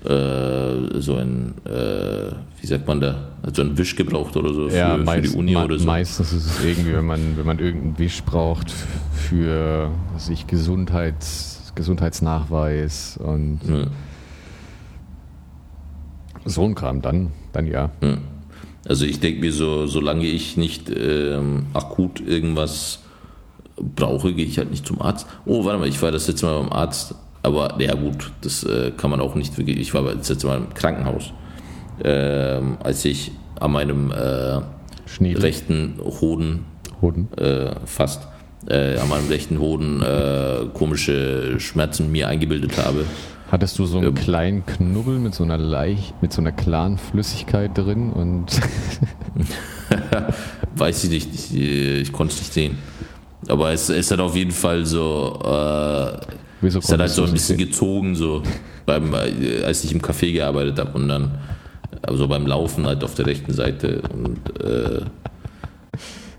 äh, 0.05 1.01
so 1.01 1.15
ein, 1.15 1.53
äh, 1.65 2.31
wie 2.61 2.67
sagt 2.67 2.87
man 2.87 3.01
da, 3.01 3.29
so 3.53 3.61
ein 3.61 3.77
Wisch 3.77 3.95
gebraucht 3.95 4.35
oder 4.37 4.53
so 4.53 4.69
für, 4.69 4.75
für 4.75 4.97
die 4.99 5.03
meist- 5.03 5.35
Uni 5.35 5.55
oder 5.55 5.77
so. 5.79 5.85
Meistens 5.85 6.33
ist 6.33 6.45
es 6.45 6.63
irgendwie, 6.63 6.93
wenn 6.93 7.05
man, 7.05 7.37
wenn 7.37 7.45
man 7.45 7.59
irgendeinen 7.59 7.97
Wisch 7.99 8.23
braucht 8.23 8.71
für 9.13 9.89
was 10.13 10.23
weiß 10.25 10.29
ich 10.29 10.47
Gesundheits, 10.47 11.71
Gesundheitsnachweis 11.75 13.17
und 13.21 13.59
Ja. 13.67 13.87
so 16.45 16.63
ein 16.63 16.75
Kram, 16.75 17.01
dann, 17.01 17.31
dann 17.53 17.67
ja. 17.67 17.89
Ja. 18.01 18.17
Also 18.87 19.05
ich 19.05 19.19
denke 19.19 19.39
mir 19.41 19.51
so, 19.51 19.87
solange 19.87 20.25
ich 20.25 20.57
nicht 20.57 20.91
ähm, 20.95 21.65
akut 21.73 22.19
irgendwas 22.21 22.99
brauche, 23.77 24.33
gehe 24.33 24.45
ich 24.45 24.57
halt 24.59 24.69
nicht 24.69 24.85
zum 24.85 25.01
Arzt. 25.01 25.25
Oh, 25.45 25.65
warte 25.65 25.79
mal, 25.79 25.87
ich 25.87 26.01
war 26.01 26.11
das 26.11 26.27
letzte 26.27 26.45
Mal 26.45 26.59
beim 26.61 26.71
Arzt, 26.71 27.15
aber 27.45 27.81
ja 27.81 27.93
gut, 27.95 28.31
das 28.41 28.63
äh, 28.63 28.91
kann 28.97 29.09
man 29.11 29.21
auch 29.21 29.35
nicht 29.35 29.57
wirklich. 29.57 29.77
Ich 29.79 29.93
war 29.93 30.03
das 30.03 30.29
letzte 30.29 30.47
Mal 30.47 30.57
im 30.57 30.73
Krankenhaus, 30.73 31.31
ähm, 32.03 32.77
als 32.83 33.05
ich 33.05 33.31
an 33.59 33.71
meinem 33.71 34.11
äh, 34.11 34.59
rechten 35.37 35.99
Hoden 36.21 36.65
Hoden. 37.01 37.27
äh, 37.37 37.71
fast 37.85 38.27
äh, 38.67 38.97
an 38.97 39.09
meinem 39.09 39.27
rechten 39.27 39.59
Hoden 39.59 40.01
äh, 40.01 40.65
komische 40.73 41.59
Schmerzen 41.59 42.11
mir 42.11 42.27
eingebildet 42.27 42.77
habe. 42.77 43.05
Hattest 43.51 43.77
du 43.77 43.85
so 43.85 43.99
einen 43.99 44.07
Ähm. 44.07 44.15
kleinen 44.15 44.65
Knubbel 44.65 45.19
mit 45.19 45.35
so 45.35 45.43
einer 45.43 45.57
leicht, 45.59 46.19
mit 46.21 46.33
so 46.33 46.41
einer 46.41 46.51
klaren 46.51 46.97
Flüssigkeit 46.97 47.77
drin 47.77 48.11
und 48.11 48.47
Weiß 50.75 51.03
ich 51.05 51.09
nicht, 51.09 51.33
ich, 51.33 51.53
äh, 51.55 51.99
ich 51.99 52.11
konnte 52.11 52.33
es 52.33 52.39
nicht 52.39 52.53
sehen. 52.53 52.77
Aber 53.47 53.71
es, 53.71 53.89
es 53.89 54.09
hat 54.11 54.19
auf 54.19 54.35
jeden 54.35 54.51
Fall 54.51 54.85
so, 54.85 55.39
äh, 56.65 56.67
wieso 56.67 56.79
es 56.79 56.91
hat 56.91 56.99
halt 56.99 57.11
so 57.11 57.23
ein 57.23 57.31
bisschen 57.31 57.57
gezogen, 57.57 58.15
so 58.15 58.43
beim, 58.85 59.13
äh, 59.13 59.63
als 59.63 59.83
ich 59.83 59.91
im 59.91 60.01
Café 60.01 60.31
gearbeitet 60.33 60.79
habe 60.79 60.91
und 60.97 61.07
dann 61.07 61.31
also 62.01 62.27
beim 62.27 62.45
Laufen 62.45 62.85
halt 62.85 63.03
auf 63.03 63.15
der 63.15 63.25
rechten 63.27 63.53
Seite 63.53 64.01
und 64.13 64.39
äh, 64.63 65.01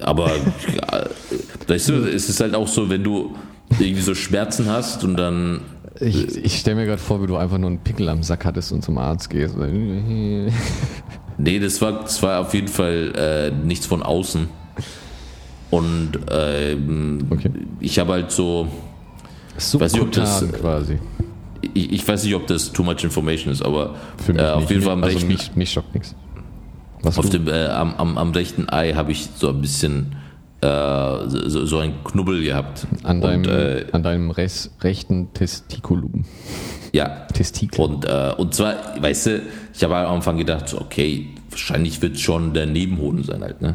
aber 0.01 0.29
ja, 0.29 1.07
weißt 1.67 1.89
du, 1.89 1.93
es 2.09 2.29
ist 2.29 2.41
halt 2.41 2.55
auch 2.55 2.69
so, 2.69 2.89
wenn 2.91 3.03
du 3.03 3.35
irgendwie 3.81 4.03
so 4.03 4.15
Schmerzen 4.15 4.69
hast 4.69 5.03
und 5.05 5.17
dann 5.17 5.63
Ich, 6.01 6.37
ich 6.37 6.59
stelle 6.59 6.77
mir 6.77 6.85
gerade 6.87 7.01
vor, 7.01 7.23
wie 7.23 7.27
du 7.27 7.37
einfach 7.37 7.57
nur 7.59 7.71
einen 7.71 7.79
Pickel 7.79 8.09
am 8.11 8.23
Sack 8.23 8.45
hattest 8.45 8.71
und 8.73 8.83
zum 8.85 8.99
Arzt 8.99 9.31
gehst. 9.31 9.57
Nee, 11.39 11.59
das 11.59 11.83
war, 11.83 12.01
das 12.01 12.23
war 12.23 12.41
auf 12.41 12.55
jeden 12.55 12.69
Fall 12.69 13.13
äh, 13.15 13.51
nichts 13.67 13.85
von 13.85 14.03
außen. 14.03 14.49
Und 15.71 16.13
ähm, 16.31 17.27
Okay. 17.29 17.51
ich 17.81 17.99
habe 17.99 18.13
halt 18.13 18.31
so, 18.31 18.63
Weiß 18.63 18.71
nicht, 18.71 18.71
ob 18.71 18.71
das- 18.71 19.46
Subkutan 19.59 20.53
quasi. 20.53 20.99
ich, 21.75 21.93
ich 21.93 22.09
weiß 22.09 22.25
nicht, 22.25 22.35
ob 22.35 22.47
das 22.47 22.73
too 22.73 22.83
much 22.83 23.03
information 23.05 23.53
ist, 23.53 23.63
aber 23.63 23.95
Für 24.25 24.33
mich 24.33 24.43
äh, 24.43 24.47
auf 24.47 24.61
nicht. 24.61 24.71
jeden 24.71 24.83
Fall 24.83 24.93
am 24.93 25.05
also 25.05 25.17
rechten, 25.17 25.33
mich, 25.33 25.57
mich 25.57 25.71
schockt 25.73 25.95
nichts. 25.95 26.15
Was 27.03 27.19
auf 27.19 27.31
du? 27.31 27.39
dem, 27.39 27.49
äh, 27.49 27.67
am, 27.67 27.95
am, 27.95 28.19
am 28.19 28.31
rechten 28.33 28.69
Ei 28.69 28.93
habe 28.95 29.13
ich 29.13 29.29
so 29.37 29.49
ein 29.51 29.61
bisschen 29.61 30.17
äh, 30.61 30.67
so, 31.29 31.67
so 31.67 31.79
ein 31.79 32.03
Knubbel 32.05 32.43
gehabt. 32.43 32.87
An 33.03 33.21
deinem, 33.21 33.41
und, 33.45 33.49
äh, 33.49 33.87
an 33.93 34.03
deinem 34.03 34.31
res, 34.31 34.71
rechten 34.81 35.33
Testikulum. 35.35 36.25
ja, 36.93 37.27
Testikel. 37.33 37.81
Und, 37.81 38.05
äh, 38.07 38.33
und 38.37 38.55
zwar, 38.55 38.77
weißt 39.01 39.27
du, 39.27 39.43
ich 39.75 39.85
habe 39.85 39.97
am 39.97 40.17
Anfang 40.17 40.39
gedacht, 40.39 40.69
so, 40.69 40.81
okay, 40.81 41.29
wahrscheinlich 41.51 42.01
wird 42.03 42.15
es 42.17 42.23
schon 42.23 42.55
der 42.55 42.67
Nebenhoden 42.67 43.23
sein 43.23 43.43
halt, 43.43 43.61
ne? 43.63 43.75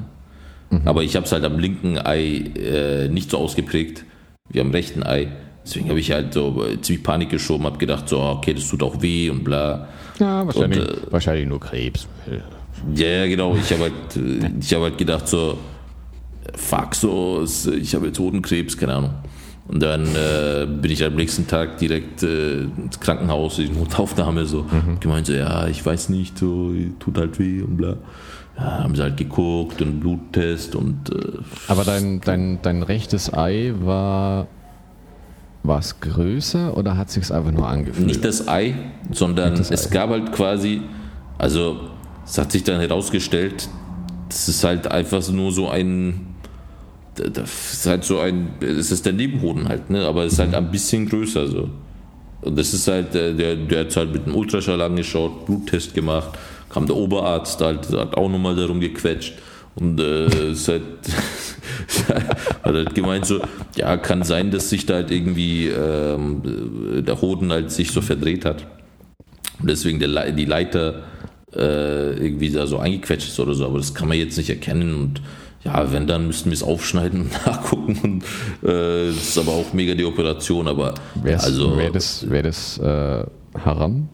Aber 0.85 1.03
ich 1.03 1.17
habe 1.17 1.25
es 1.25 1.31
halt 1.33 1.43
am 1.43 1.59
linken 1.59 1.97
Ei 1.97 2.43
äh, 2.55 3.09
nicht 3.09 3.29
so 3.29 3.37
ausgeprägt 3.37 4.05
wie 4.49 4.61
am 4.61 4.71
rechten 4.71 5.03
Ei. 5.03 5.27
Deswegen 5.63 5.89
habe 5.89 5.99
ich 5.99 6.11
halt 6.11 6.33
so 6.33 6.63
ziemlich 6.81 7.03
Panik 7.03 7.29
geschoben, 7.29 7.65
habe 7.65 7.77
gedacht, 7.77 8.09
so, 8.09 8.19
okay, 8.19 8.53
das 8.53 8.67
tut 8.67 8.81
auch 8.81 9.01
weh 9.01 9.29
und 9.29 9.43
bla. 9.43 9.87
Ja, 10.19 10.45
wahrscheinlich, 10.45 10.79
Und, 10.79 10.87
äh, 10.87 11.11
wahrscheinlich 11.11 11.47
nur 11.47 11.59
Krebs. 11.59 12.07
Ja, 12.95 13.05
ja, 13.05 13.27
genau. 13.27 13.55
Ich 13.55 13.71
habe 13.71 13.83
halt, 13.83 13.93
äh, 14.17 14.51
ich 14.59 14.73
hab 14.73 14.81
halt 14.81 14.97
gedacht, 14.97 15.27
so, 15.27 15.57
fuck, 16.55 16.95
so, 16.95 17.43
ich 17.79 17.93
habe 17.93 18.07
jetzt 18.07 18.19
Hodenkrebs, 18.19 18.77
keine 18.77 18.95
Ahnung. 18.95 19.13
Und 19.67 19.81
dann 19.81 20.07
äh, 20.15 20.65
bin 20.65 20.91
ich 20.91 21.03
am 21.03 21.15
nächsten 21.15 21.47
Tag 21.47 21.77
direkt 21.77 22.23
äh, 22.23 22.61
ins 22.61 22.99
Krankenhaus, 22.99 23.59
in 23.59 23.67
die 23.67 23.79
Notaufnahme, 23.79 24.45
so, 24.45 24.65
gemeint 24.99 25.27
so, 25.27 25.33
ja, 25.33 25.67
ich 25.67 25.85
weiß 25.85 26.09
nicht, 26.09 26.37
so, 26.37 26.73
tut 26.99 27.17
halt 27.17 27.39
weh 27.39 27.61
und 27.61 27.77
bla. 27.77 27.97
Ja, 28.57 28.83
haben 28.83 28.95
sie 28.95 29.01
halt 29.03 29.15
geguckt 29.15 29.81
und 29.81 29.99
Bluttest 30.01 30.75
und 30.75 31.09
äh, 31.09 31.37
Aber 31.67 31.83
dein, 31.83 32.19
dein, 32.19 32.59
dein 32.61 32.83
rechtes 32.83 33.31
Ei 33.33 33.73
war. 33.79 34.47
War 35.63 35.79
es 35.79 35.99
größer 35.99 36.75
oder 36.75 36.97
hat 36.97 37.11
sich 37.11 37.31
einfach 37.31 37.51
nur 37.51 37.67
angefühlt? 37.67 38.07
nicht 38.07 38.25
das 38.25 38.47
Ei, 38.47 38.73
sondern 39.11 39.55
das 39.55 39.69
es 39.69 39.87
Ei. 39.87 39.93
gab 39.93 40.09
halt 40.09 40.31
quasi, 40.31 40.81
also 41.37 41.81
es 42.25 42.37
hat 42.37 42.51
sich 42.51 42.63
dann 42.63 42.79
herausgestellt, 42.79 43.69
das 44.27 44.49
ist 44.49 44.63
halt 44.63 44.87
einfach 44.89 45.27
nur 45.29 45.51
so 45.51 45.69
ein, 45.69 46.35
das 47.15 47.73
ist 47.73 47.85
halt 47.85 48.03
so 48.03 48.19
ein, 48.19 48.49
es 48.61 48.91
ist 48.91 49.05
der 49.05 49.13
Nebenhoden 49.13 49.67
halt, 49.67 49.89
ne? 49.89 50.05
aber 50.05 50.23
es 50.25 50.33
ist 50.33 50.39
halt 50.39 50.55
ein 50.55 50.71
bisschen 50.71 51.07
größer 51.07 51.47
so. 51.47 51.69
Und 52.41 52.57
das 52.57 52.73
ist 52.73 52.87
halt, 52.87 53.13
äh, 53.13 53.35
der, 53.35 53.55
der 53.55 53.81
hat 53.81 53.95
halt 53.95 54.13
mit 54.13 54.25
einem 54.25 54.35
Ultraschall 54.35 54.81
angeschaut, 54.81 55.45
Bluttest 55.45 55.93
gemacht, 55.93 56.31
kam 56.69 56.87
der 56.87 56.95
Oberarzt 56.95 57.61
halt, 57.61 57.87
hat 57.91 58.17
auch 58.17 58.29
nochmal 58.29 58.55
darum 58.55 58.79
gequetscht 58.79 59.33
und 59.75 59.99
äh, 59.99 60.51
ist 60.51 60.67
halt, 60.67 60.83
hat 62.63 62.73
halt 62.73 62.95
gemeint 62.95 63.25
so, 63.25 63.39
ja, 63.75 63.97
kann 63.97 64.23
sein, 64.23 64.51
dass 64.51 64.69
sich 64.69 64.85
da 64.85 64.95
halt 64.95 65.11
irgendwie 65.11 65.67
ähm, 65.67 67.03
der 67.05 67.21
Hoden 67.21 67.51
halt 67.51 67.71
sich 67.71 67.91
so 67.91 68.01
verdreht 68.01 68.45
hat. 68.45 68.65
Und 69.59 69.69
deswegen 69.69 69.99
der, 69.99 70.31
die 70.31 70.45
Leiter 70.45 71.03
äh, 71.55 72.13
irgendwie 72.13 72.49
da 72.49 72.67
so 72.67 72.79
eingequetscht 72.79 73.29
ist 73.29 73.39
oder 73.39 73.53
so, 73.53 73.65
aber 73.65 73.77
das 73.77 73.93
kann 73.93 74.07
man 74.07 74.17
jetzt 74.17 74.37
nicht 74.37 74.49
erkennen 74.49 74.95
und 74.95 75.21
ja, 75.63 75.91
wenn, 75.91 76.07
dann 76.07 76.25
müssten 76.25 76.49
wir 76.49 76.55
es 76.55 76.63
aufschneiden 76.63 77.21
und 77.21 77.31
nachgucken 77.45 77.99
und 78.01 78.23
äh, 78.67 79.07
das 79.07 79.15
ist 79.15 79.37
aber 79.37 79.51
auch 79.51 79.73
mega 79.73 79.93
die 79.93 80.05
Operation, 80.05 80.67
aber 80.67 80.95
Wäre 81.21 81.41
also 81.43 81.77
wär 81.77 81.91
das, 81.91 82.29
wär 82.29 82.43
das 82.43 82.77
äh, 82.79 83.25
Haram? 83.63 84.09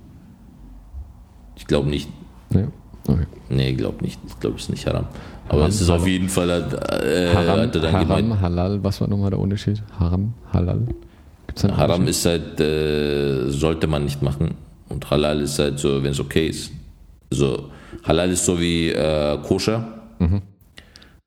ich 1.55 1.65
glaube 1.67 1.89
nicht, 1.89 2.09
Ja. 2.53 2.67
Okay. 3.07 3.25
nee, 3.49 3.73
glaube 3.73 4.03
nicht, 4.03 4.19
ich 4.27 4.39
glaube 4.39 4.57
es 4.57 4.63
ist 4.63 4.69
nicht 4.69 4.85
Haram. 4.85 5.07
Aber 5.49 5.59
Haram, 5.61 5.69
es 5.69 5.81
ist 5.81 5.89
auf 5.89 6.05
jeden 6.07 6.29
Fall, 6.29 6.51
halt, 6.51 6.73
äh, 6.73 7.33
Haram, 7.33 7.59
hat 7.61 7.75
er 7.75 7.81
dann 7.81 7.93
Haram 7.93 8.07
gemeint, 8.07 8.41
Halal, 8.41 8.83
was 8.83 8.99
war 8.99 9.07
nochmal 9.07 9.29
der 9.29 9.39
Unterschied? 9.39 9.81
Haram, 9.99 10.33
Halal? 10.51 10.81
Gibt's 11.47 11.61
da 11.61 11.75
Haram 11.77 12.07
ist 12.07 12.25
halt, 12.25 12.59
äh, 12.59 13.49
sollte 13.49 13.87
man 13.87 14.03
nicht 14.03 14.21
machen. 14.21 14.55
Und 14.89 15.09
Halal 15.09 15.41
ist 15.41 15.59
halt 15.59 15.79
so, 15.79 16.03
wenn 16.03 16.11
es 16.11 16.19
okay 16.19 16.47
ist. 16.47 16.71
Also 17.31 17.69
Halal 18.03 18.29
ist 18.31 18.45
so 18.45 18.59
wie 18.59 18.89
äh, 18.89 19.37
Koscher. 19.43 19.87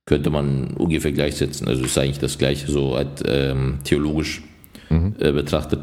Könnte 0.06 0.30
man 0.30 0.74
ungefähr 0.76 1.12
gleichsetzen. 1.12 1.68
Also 1.68 1.84
ist 1.84 1.96
eigentlich 1.96 2.18
das 2.18 2.36
gleiche, 2.36 2.70
so 2.70 2.96
halt, 2.96 3.22
ähm, 3.26 3.78
theologisch 3.84 4.42
äh, 5.20 5.32
betrachtet. 5.32 5.80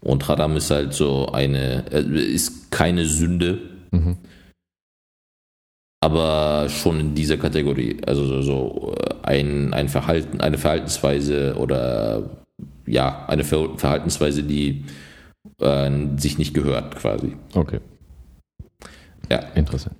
Und 0.00 0.26
Haram 0.28 0.56
ist 0.56 0.70
halt 0.70 0.92
so 0.94 1.26
eine, 1.32 1.84
äh, 1.92 2.02
ist 2.02 2.70
keine 2.70 3.04
Sünde, 3.04 3.58
aber 6.00 6.68
schon 6.68 7.00
in 7.00 7.14
dieser 7.14 7.36
Kategorie. 7.36 7.96
Also 8.06 8.24
so, 8.26 8.42
so 8.42 8.94
äh, 8.98 9.14
ein, 9.22 9.72
ein 9.74 9.88
Verhalten, 9.88 10.40
eine 10.40 10.58
Verhaltensweise 10.58 11.56
oder 11.58 12.30
ja, 12.86 13.24
eine 13.26 13.44
Ver 13.44 13.76
Verhaltensweise, 13.76 14.42
die 14.42 14.84
äh, 15.60 15.90
sich 16.16 16.38
nicht 16.38 16.54
gehört, 16.54 16.96
quasi. 16.96 17.36
Okay, 17.54 17.80
Ja, 19.30 19.38
interessant. 19.54 19.96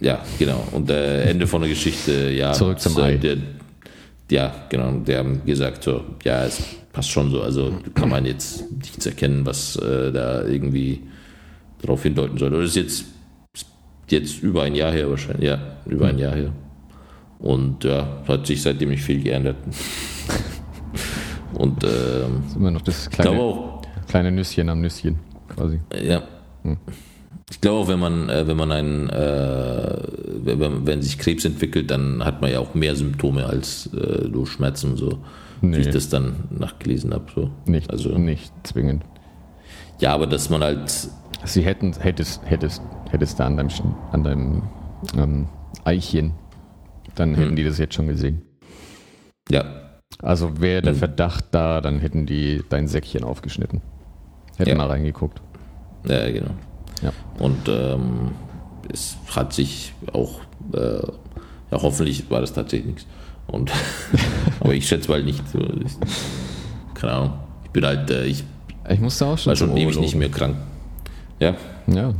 ja, 0.00 0.22
genau. 0.38 0.66
Und 0.72 0.88
äh, 0.90 1.22
Ende 1.24 1.46
von 1.46 1.60
der 1.60 1.70
Geschichte, 1.70 2.30
ja. 2.30 2.52
Zurück 2.52 2.80
zum 2.80 2.96
Ei. 2.98 3.16
Der, 3.16 3.36
ja, 4.30 4.54
genau. 4.70 4.92
Der 5.06 5.18
haben 5.18 5.44
gesagt, 5.44 5.82
so, 5.84 6.02
ja, 6.24 6.44
es 6.44 6.62
passt 6.92 7.10
schon 7.10 7.30
so. 7.30 7.42
Also 7.42 7.74
kann 7.94 8.08
man 8.08 8.24
jetzt 8.24 8.70
nichts 8.72 9.04
erkennen, 9.04 9.44
was 9.44 9.76
äh, 9.76 10.10
da 10.12 10.44
irgendwie 10.44 11.02
darauf 11.82 12.02
hindeuten 12.04 12.38
soll. 12.38 12.54
Oder 12.54 12.64
ist 12.64 12.76
jetzt, 12.76 13.04
jetzt 14.08 14.42
über 14.42 14.62
ein 14.62 14.74
Jahr 14.74 14.92
her 14.92 15.10
wahrscheinlich. 15.10 15.48
Ja, 15.48 15.58
über 15.86 16.08
ein 16.08 16.18
Jahr 16.18 16.34
her. 16.34 16.52
Und 17.38 17.84
ja, 17.84 18.22
hat 18.26 18.46
sich 18.46 18.62
seitdem 18.62 18.90
nicht 18.90 19.02
viel 19.02 19.22
geändert. 19.22 19.56
Und 21.54 21.84
ähm, 21.84 21.90
Das 22.42 22.50
ist 22.50 22.56
immer 22.56 22.70
noch 22.70 22.82
das 22.82 23.10
kleine, 23.10 23.38
auch, 23.38 23.82
kleine 24.08 24.32
Nüsschen 24.32 24.68
am 24.68 24.80
Nüsschen, 24.80 25.18
quasi. 25.48 25.80
Ja. 26.02 26.22
Ich 27.50 27.60
glaube 27.60 27.80
auch, 27.84 27.88
wenn 27.88 27.98
man, 27.98 28.28
äh, 28.28 28.46
wenn 28.46 28.56
man 28.56 28.72
einen, 28.72 29.08
äh, 29.10 29.98
wenn, 30.42 30.86
wenn 30.86 31.02
sich 31.02 31.18
Krebs 31.18 31.44
entwickelt, 31.44 31.90
dann 31.90 32.24
hat 32.24 32.40
man 32.40 32.50
ja 32.50 32.58
auch 32.58 32.74
mehr 32.74 32.96
Symptome 32.96 33.46
als 33.46 33.90
äh, 33.92 34.26
nur 34.28 34.46
Schmerzen 34.46 34.92
und 34.92 34.96
so. 34.96 35.18
Nee. 35.60 35.76
Wie 35.76 35.80
ich 35.82 35.90
das 35.90 36.08
dann 36.08 36.44
nachgelesen 36.50 37.14
habe. 37.14 37.24
So. 37.34 37.50
Nicht, 37.66 37.90
Also, 37.90 38.10
nicht 38.18 38.52
zwingend. 38.64 39.04
Ja, 40.04 40.12
aber 40.14 40.26
dass 40.26 40.50
man 40.50 40.62
halt, 40.62 41.08
Sie 41.44 41.62
hätten, 41.62 41.92
hättest, 41.98 42.42
hättest, 42.44 42.82
hättest 43.10 43.40
da 43.40 43.46
an 43.46 43.56
deinem, 43.56 43.70
an 44.12 44.22
deinem 44.24 44.62
ähm, 45.16 45.48
Eichchen, 45.84 46.34
dann 47.14 47.34
hätten 47.34 47.56
die 47.56 47.64
das 47.64 47.78
jetzt 47.78 47.94
schon 47.94 48.06
gesehen. 48.08 48.42
ja, 49.50 49.64
Also 50.22 50.60
wäre 50.60 50.82
der 50.82 50.92
Mhm. 50.92 50.98
Verdacht 50.98 51.46
da, 51.52 51.80
dann 51.80 51.98
hätten 52.00 52.26
die 52.26 52.62
dein 52.68 52.86
Säckchen 52.88 53.24
aufgeschnitten. 53.24 53.80
Hätten 54.58 54.70
Ja. 54.70 54.76
mal 54.76 54.88
reingeguckt. 54.88 55.40
ja, 56.06 56.30
genau. 56.30 56.50
Ja. 57.02 57.12
Und 57.38 57.66
ähm, 57.68 58.32
es 58.92 59.16
hat 59.34 59.52
sich 59.54 59.94
auch, 60.12 60.40
äh, 60.74 61.06
ja, 61.70 61.82
hoffentlich 61.82 62.30
war 62.30 62.40
das 62.42 62.52
tatsächlich 62.52 62.86
nichts. 62.94 63.06
Und, 63.46 63.70
aber 64.60 64.74
ich 64.74 64.86
schätze 64.86 65.10
mal 65.10 65.22
nicht. 65.22 65.46
So, 65.48 65.58
ich, 65.58 65.92
keine 66.94 67.12
Ahnung. 67.12 67.32
Ich 67.64 67.70
bin 67.70 67.84
halt, 67.84 68.10
äh, 68.10 68.24
ich 68.26 68.44
Ich 68.88 69.00
musste 69.00 69.26
auch 69.26 69.38
schon 69.38 69.50
war 69.50 69.56
schon 69.56 69.68
zum 69.70 69.76
ewig 69.76 69.98
nicht 69.98 70.14
mehr 70.14 70.28
krank. 70.28 70.56
Ja, 71.40 71.54
Ja, 71.86 72.14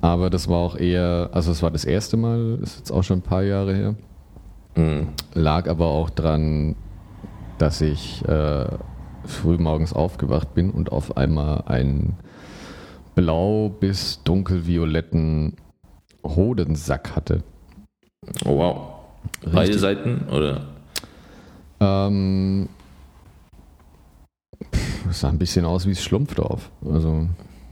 aber 0.00 0.30
das 0.30 0.48
war 0.48 0.58
auch 0.58 0.76
eher, 0.76 1.30
also 1.32 1.52
es 1.52 1.62
war 1.62 1.70
das 1.70 1.84
erste 1.84 2.16
Mal, 2.16 2.58
ist 2.62 2.78
jetzt 2.78 2.90
auch 2.90 3.02
schon 3.02 3.18
ein 3.18 3.22
paar 3.22 3.42
Jahre 3.42 3.74
her. 3.74 3.94
Mhm. 4.76 5.08
Lag 5.34 5.68
aber 5.68 5.86
auch 5.86 6.10
dran, 6.10 6.76
dass 7.58 7.80
ich 7.80 8.24
äh, 8.26 8.66
früh 9.24 9.58
morgens 9.58 9.92
aufgewacht 9.92 10.54
bin 10.54 10.70
und 10.70 10.92
auf 10.92 11.16
einmal 11.16 11.64
einen 11.66 12.16
blau 13.14 13.68
bis 13.68 14.22
dunkelvioletten 14.22 15.56
Hodensack 16.24 17.16
hatte. 17.16 17.42
Oh 18.44 18.58
wow. 18.58 18.80
Beide 19.42 19.60
Richtig. 19.60 19.80
Seiten 19.80 20.26
oder? 20.30 20.62
Ähm, 21.80 22.68
es 25.08 25.20
sah 25.20 25.28
ein 25.28 25.38
bisschen 25.38 25.64
aus 25.64 25.86
wie 25.86 25.92
das 25.92 26.02
Schlumpfdorf. 26.02 26.70
Also, 26.84 27.26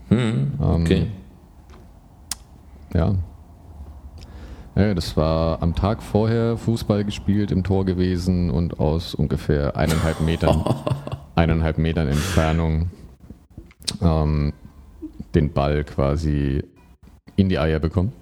Hm, 0.08 0.52
ähm, 0.60 0.82
okay. 0.82 1.06
Ja. 2.94 3.14
Ja, 4.76 4.94
das 4.94 5.16
war 5.16 5.62
am 5.62 5.74
Tag 5.74 6.02
vorher 6.02 6.58
Fußball 6.58 7.04
gespielt, 7.04 7.50
im 7.50 7.64
Tor 7.64 7.86
gewesen 7.86 8.50
und 8.50 8.78
aus 8.78 9.14
ungefähr 9.14 9.76
eineinhalb 9.76 10.20
Metern, 10.20 10.62
eineinhalb 11.34 11.78
Metern 11.78 12.08
Entfernung 12.08 12.90
ähm, 14.02 14.52
den 15.34 15.52
Ball 15.52 15.82
quasi 15.84 16.62
in 17.36 17.48
die 17.48 17.58
Eier 17.58 17.78
bekommen. 17.78 18.12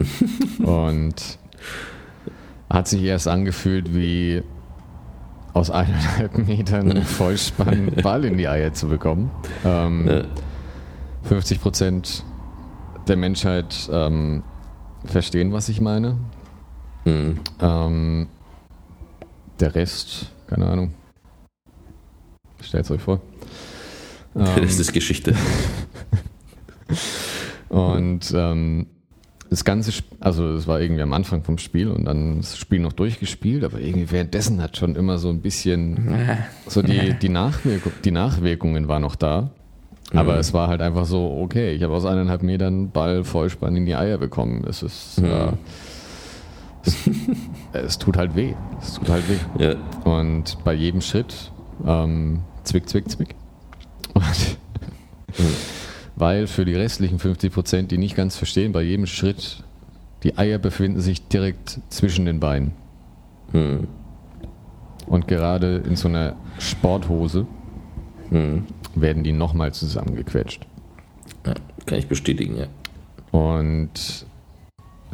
und 0.64 1.38
hat 2.68 2.88
sich 2.88 3.02
erst 3.02 3.28
angefühlt 3.28 3.94
wie 3.94 4.42
aus 5.54 5.70
eineinhalb 5.70 6.36
Metern 6.36 7.02
Vollspann 7.04 7.92
Ball 8.02 8.24
in 8.24 8.36
die 8.36 8.48
Eier 8.48 8.74
zu 8.74 8.88
bekommen. 8.88 9.30
Ähm, 9.64 10.06
Ja. 10.06 10.22
50 11.22 11.62
Prozent 11.62 12.24
der 13.08 13.16
Menschheit 13.16 13.88
ähm, 13.90 14.42
verstehen, 15.06 15.52
was 15.52 15.68
ich 15.70 15.80
meine. 15.80 16.18
Hm. 17.04 17.38
Ähm, 17.60 18.26
der 19.60 19.74
Rest, 19.74 20.32
keine 20.48 20.66
Ahnung. 20.66 20.92
Stellt 22.60 22.90
euch 22.90 23.00
vor. 23.00 23.20
Ähm, 24.36 24.62
Das 24.62 24.80
ist 24.80 24.92
Geschichte. 24.92 25.32
und 27.68 28.32
ähm, 28.34 28.88
das 29.54 29.64
ganze, 29.64 29.92
also 30.18 30.54
es 30.54 30.66
war 30.66 30.80
irgendwie 30.80 31.02
am 31.02 31.12
Anfang 31.12 31.44
vom 31.44 31.58
Spiel 31.58 31.88
und 31.88 32.06
dann 32.06 32.38
das 32.38 32.58
Spiel 32.58 32.80
noch 32.80 32.92
durchgespielt, 32.92 33.62
aber 33.62 33.78
irgendwie 33.78 34.10
währenddessen 34.10 34.60
hat 34.60 34.76
schon 34.76 34.96
immer 34.96 35.18
so 35.18 35.28
ein 35.28 35.42
bisschen 35.42 36.12
so 36.66 36.82
die, 36.82 37.14
die, 37.14 37.28
Nachwirkung, 37.28 37.92
die 38.04 38.10
Nachwirkungen 38.10 38.88
waren 38.88 39.02
noch 39.02 39.14
da. 39.14 39.50
Aber 40.12 40.38
es 40.38 40.52
war 40.52 40.66
halt 40.66 40.80
einfach 40.80 41.06
so, 41.06 41.38
okay, 41.40 41.72
ich 41.72 41.84
habe 41.84 41.94
aus 41.94 42.04
eineinhalb 42.04 42.42
Metern 42.42 42.90
Ball 42.90 43.22
Vollspann 43.22 43.76
in 43.76 43.86
die 43.86 43.94
Eier 43.94 44.18
bekommen. 44.18 44.64
Es 44.68 44.82
ist, 44.82 45.18
äh, 45.18 45.52
es, 46.84 46.96
es 47.72 47.98
tut 47.98 48.16
halt 48.16 48.34
weh. 48.34 48.54
Es 48.80 48.94
tut 48.94 49.08
halt 49.08 49.22
weh. 49.28 49.38
Ja. 49.64 49.74
Und 50.04 50.58
bei 50.64 50.74
jedem 50.74 51.00
Schritt 51.00 51.52
ähm, 51.86 52.40
zwick, 52.64 52.88
zwick, 52.88 53.08
zwick. 53.08 53.36
Und 54.14 54.56
weil 56.16 56.46
für 56.46 56.64
die 56.64 56.74
restlichen 56.74 57.18
50 57.18 57.52
Prozent, 57.52 57.90
die 57.90 57.98
nicht 57.98 58.16
ganz 58.16 58.36
verstehen, 58.36 58.72
bei 58.72 58.82
jedem 58.82 59.06
Schritt 59.06 59.62
die 60.22 60.38
Eier 60.38 60.58
befinden 60.58 61.00
sich 61.00 61.28
direkt 61.28 61.80
zwischen 61.90 62.24
den 62.24 62.40
Beinen. 62.40 62.72
Hm. 63.52 63.88
Und 65.06 65.28
gerade 65.28 65.76
in 65.86 65.96
so 65.96 66.08
einer 66.08 66.34
Sporthose 66.58 67.46
Hm. 68.30 68.64
werden 68.94 69.22
die 69.22 69.32
nochmal 69.32 69.72
zusammengequetscht. 69.72 70.66
Ja, 71.46 71.54
kann 71.86 71.98
ich 71.98 72.08
bestätigen, 72.08 72.56
ja. 72.56 72.66
Und 73.30 74.26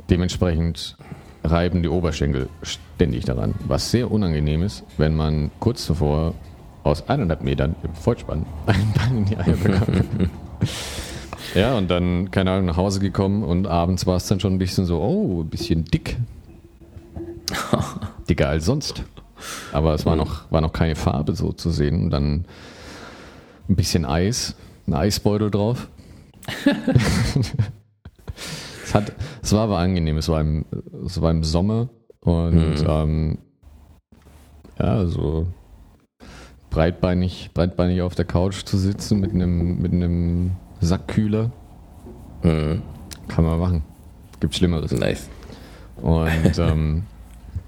dementsprechend 0.09 0.97
reiben 1.43 1.83
die 1.83 1.89
Oberschenkel 1.89 2.49
ständig 2.63 3.25
daran. 3.25 3.55
Was 3.67 3.91
sehr 3.91 4.11
unangenehm 4.11 4.63
ist, 4.63 4.85
wenn 4.97 5.17
man 5.17 5.51
kurz 5.59 5.87
zuvor 5.87 6.35
aus 6.83 7.09
eineinhalb 7.09 7.43
Metern 7.43 7.75
im 7.83 7.95
Vollspann 7.95 8.47
einen 8.67 8.93
Ball 8.93 9.17
in 9.17 9.25
die 9.25 9.37
Eier 9.37 9.57
bekommt. 9.57 10.05
ja, 11.55 11.77
und 11.77 11.89
dann, 11.91 12.31
keine 12.31 12.53
Ahnung, 12.53 12.67
nach 12.67 12.77
Hause 12.77 13.01
gekommen 13.01 13.43
und 13.43 13.67
abends 13.67 14.07
war 14.07 14.17
es 14.17 14.27
dann 14.27 14.41
schon 14.41 14.55
ein 14.55 14.59
bisschen 14.59 14.87
so, 14.87 15.01
oh, 15.01 15.43
ein 15.43 15.49
bisschen 15.49 15.85
dick. 15.85 16.17
Dicker 18.29 18.49
als 18.49 18.65
sonst. 18.67 19.03
Aber 19.73 19.95
es 19.95 20.07
war 20.07 20.17
noch, 20.17 20.51
war 20.51 20.61
noch 20.61 20.73
keine 20.73 20.95
Farbe 20.97 21.35
so 21.35 21.53
zu 21.53 21.71
sehen. 21.71 22.05
Und 22.05 22.11
dann 22.11 22.45
ein 23.69 23.77
bisschen 23.77 24.05
Eis, 24.05 24.55
ein 24.87 24.95
Eisbeutel 24.95 25.51
drauf. 25.51 25.89
es, 28.85 28.95
hat, 28.95 29.13
es 29.43 29.53
war 29.53 29.61
aber 29.65 29.79
angenehm. 29.79 30.17
Es 30.19 30.29
war 30.29 30.41
im, 30.41 30.65
es 31.05 31.21
war 31.21 31.31
im 31.31 31.45
Sommer 31.45 31.89
und 32.21 32.81
Mhm. 32.81 32.87
ähm, 32.87 33.39
ja, 34.79 35.07
so 35.07 35.47
breitbeinig, 36.71 37.51
breitbeinig 37.53 38.03
auf 38.03 38.15
der 38.15 38.25
Couch 38.25 38.65
zu 38.65 38.79
sitzen 38.79 39.21
mit 39.21 39.33
einem, 39.33 39.81
mit 39.83 39.93
einem 39.93 40.53
Sackkühler. 40.81 41.51
Hm. 42.43 42.83
Kann 43.29 43.45
man 43.45 43.59
machen. 43.59 43.83
Gibt 44.41 44.55
Schlimmeres. 44.55 44.93
Nice. 44.93 45.29
Und 46.01 46.59
ähm, 46.59 47.03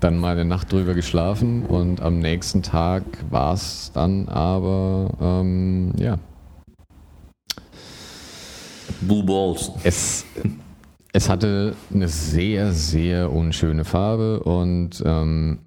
dann 0.01 0.19
mal 0.19 0.33
eine 0.33 0.45
Nacht 0.45 0.73
drüber 0.73 0.95
geschlafen 0.95 1.65
und 1.67 2.01
am 2.01 2.19
nächsten 2.19 2.63
Tag 2.63 3.05
war 3.31 3.55
es 3.55 3.93
dann 3.95 4.29
aber, 4.29 5.11
ähm, 5.21 5.93
ja, 5.97 6.19
Blue 9.01 9.23
Balls. 9.23 9.71
es, 9.85 10.25
es 11.13 11.29
hatte 11.29 11.77
eine 11.93 12.09
sehr, 12.09 12.73
sehr 12.73 13.33
unschöne 13.33 13.85
Farbe 13.85 14.41
und 14.41 15.03
ähm, 15.05 15.59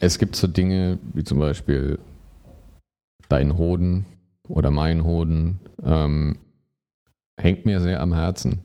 es 0.00 0.18
gibt 0.18 0.36
so 0.36 0.46
Dinge 0.46 0.98
wie 1.14 1.24
zum 1.24 1.38
Beispiel 1.38 1.98
dein 3.30 3.56
Hoden 3.56 4.04
oder 4.46 4.70
mein 4.70 5.04
Hoden. 5.04 5.60
Ähm, 5.82 6.38
hängt 7.38 7.64
mir 7.64 7.80
sehr 7.80 8.00
am 8.00 8.12
Herzen. 8.12 8.64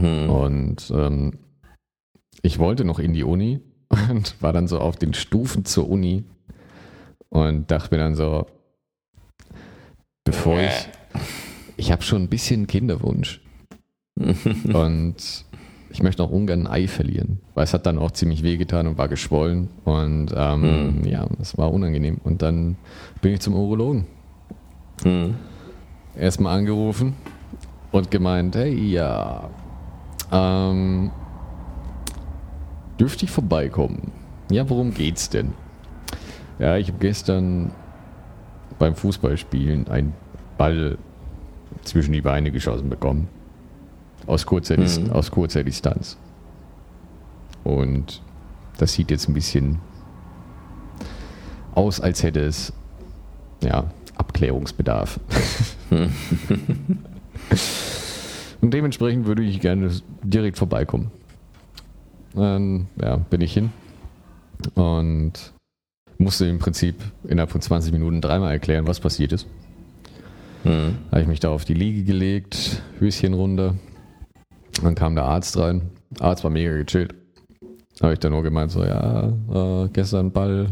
Hm. 0.00 0.30
Und 0.30 0.90
ähm, 0.94 1.38
ich 2.42 2.58
wollte 2.58 2.84
noch 2.84 2.98
in 2.98 3.12
die 3.12 3.24
Uni 3.24 3.60
und 4.10 4.40
war 4.42 4.52
dann 4.52 4.66
so 4.66 4.80
auf 4.80 4.96
den 4.96 5.14
Stufen 5.14 5.64
zur 5.64 5.88
Uni 5.88 6.24
und 7.28 7.70
dachte 7.70 7.94
mir 7.94 8.02
dann 8.02 8.14
so, 8.14 8.46
bevor 10.24 10.60
ich, 10.60 10.88
ich 11.76 11.92
habe 11.92 12.02
schon 12.02 12.22
ein 12.22 12.28
bisschen 12.28 12.66
Kinderwunsch 12.66 13.40
und 14.18 15.44
ich 15.90 16.02
möchte 16.02 16.22
auch 16.22 16.30
ungern 16.30 16.66
ein 16.66 16.72
Ei 16.72 16.88
verlieren, 16.88 17.40
weil 17.54 17.64
es 17.64 17.74
hat 17.74 17.86
dann 17.86 17.98
auch 17.98 18.10
ziemlich 18.10 18.42
wehgetan 18.42 18.86
und 18.86 18.98
war 18.98 19.08
geschwollen 19.08 19.68
und 19.84 20.28
ähm, 20.34 21.02
ja, 21.04 21.26
das 21.38 21.56
war 21.56 21.72
unangenehm. 21.72 22.18
Und 22.24 22.42
dann 22.42 22.76
bin 23.22 23.32
ich 23.32 23.40
zum 23.40 23.54
Urologen. 23.54 24.06
Hm. 25.02 25.34
Erstmal 26.16 26.58
angerufen 26.58 27.14
und 27.92 28.10
gemeint, 28.10 28.56
hey, 28.56 28.74
ja, 28.74 29.48
ähm, 30.32 31.10
dürfte 32.98 33.24
ich 33.24 33.30
vorbeikommen? 33.30 34.12
Ja, 34.50 34.68
worum 34.68 34.92
geht's 34.92 35.30
denn? 35.30 35.52
Ja, 36.58 36.76
ich 36.76 36.88
habe 36.88 36.98
gestern 36.98 37.70
beim 38.78 38.94
Fußballspielen 38.94 39.88
einen 39.88 40.12
Ball 40.56 40.98
zwischen 41.82 42.12
die 42.12 42.20
Beine 42.20 42.50
geschossen 42.50 42.88
bekommen. 42.88 43.28
Aus 44.28 44.46
kurzer, 44.46 44.78
Mhm. 44.78 45.10
aus 45.10 45.30
kurzer 45.30 45.64
Distanz. 45.64 46.16
Und 47.64 48.22
das 48.76 48.92
sieht 48.92 49.10
jetzt 49.10 49.28
ein 49.28 49.34
bisschen 49.34 49.78
aus, 51.74 52.00
als 52.00 52.22
hätte 52.22 52.40
es 52.40 52.72
ja, 53.62 53.90
Abklärungsbedarf. 54.16 55.18
Und 58.60 58.74
dementsprechend 58.74 59.26
würde 59.26 59.42
ich 59.42 59.60
gerne 59.60 59.90
direkt 60.22 60.58
vorbeikommen. 60.58 61.10
Dann 62.34 62.88
ja, 63.00 63.16
bin 63.16 63.40
ich 63.40 63.52
hin 63.54 63.70
und 64.74 65.32
musste 66.18 66.46
im 66.46 66.58
Prinzip 66.58 66.96
innerhalb 67.24 67.50
von 67.50 67.60
20 67.60 67.92
Minuten 67.92 68.20
dreimal 68.20 68.52
erklären, 68.52 68.86
was 68.86 69.00
passiert 69.00 69.32
ist. 69.32 69.46
Hm. 70.64 70.98
Habe 71.10 71.22
ich 71.22 71.28
mich 71.28 71.40
da 71.40 71.50
auf 71.50 71.64
die 71.64 71.74
Liege 71.74 72.02
gelegt, 72.02 72.82
Höschen 72.98 73.34
runter. 73.34 73.76
Dann 74.82 74.94
kam 74.94 75.14
der 75.14 75.24
Arzt 75.24 75.58
rein. 75.58 75.90
Arzt 76.20 76.44
war 76.44 76.50
mega 76.50 76.72
gechillt. 76.76 77.14
Habe 78.00 78.12
ich 78.12 78.18
dann 78.20 78.32
nur 78.32 78.42
gemeint, 78.42 78.70
so, 78.70 78.84
ja, 78.84 79.28
äh, 79.52 79.88
gestern 79.92 80.30
Ball, 80.30 80.68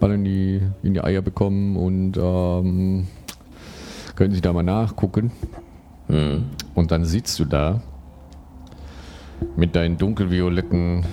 Ball 0.00 0.12
in 0.12 0.24
die, 0.24 0.62
in 0.82 0.94
die 0.94 1.02
Eier 1.02 1.20
bekommen 1.20 1.76
und 1.76 2.16
ähm, 2.16 3.06
können 4.16 4.32
Sie 4.32 4.40
da 4.40 4.52
mal 4.52 4.62
nachgucken. 4.62 5.30
Hm. 6.06 6.46
Und 6.74 6.90
dann 6.90 7.04
sitzt 7.04 7.38
du 7.38 7.44
da 7.44 7.82
mit 9.56 9.76
deinen 9.76 9.98
dunkelvioletten 9.98 11.04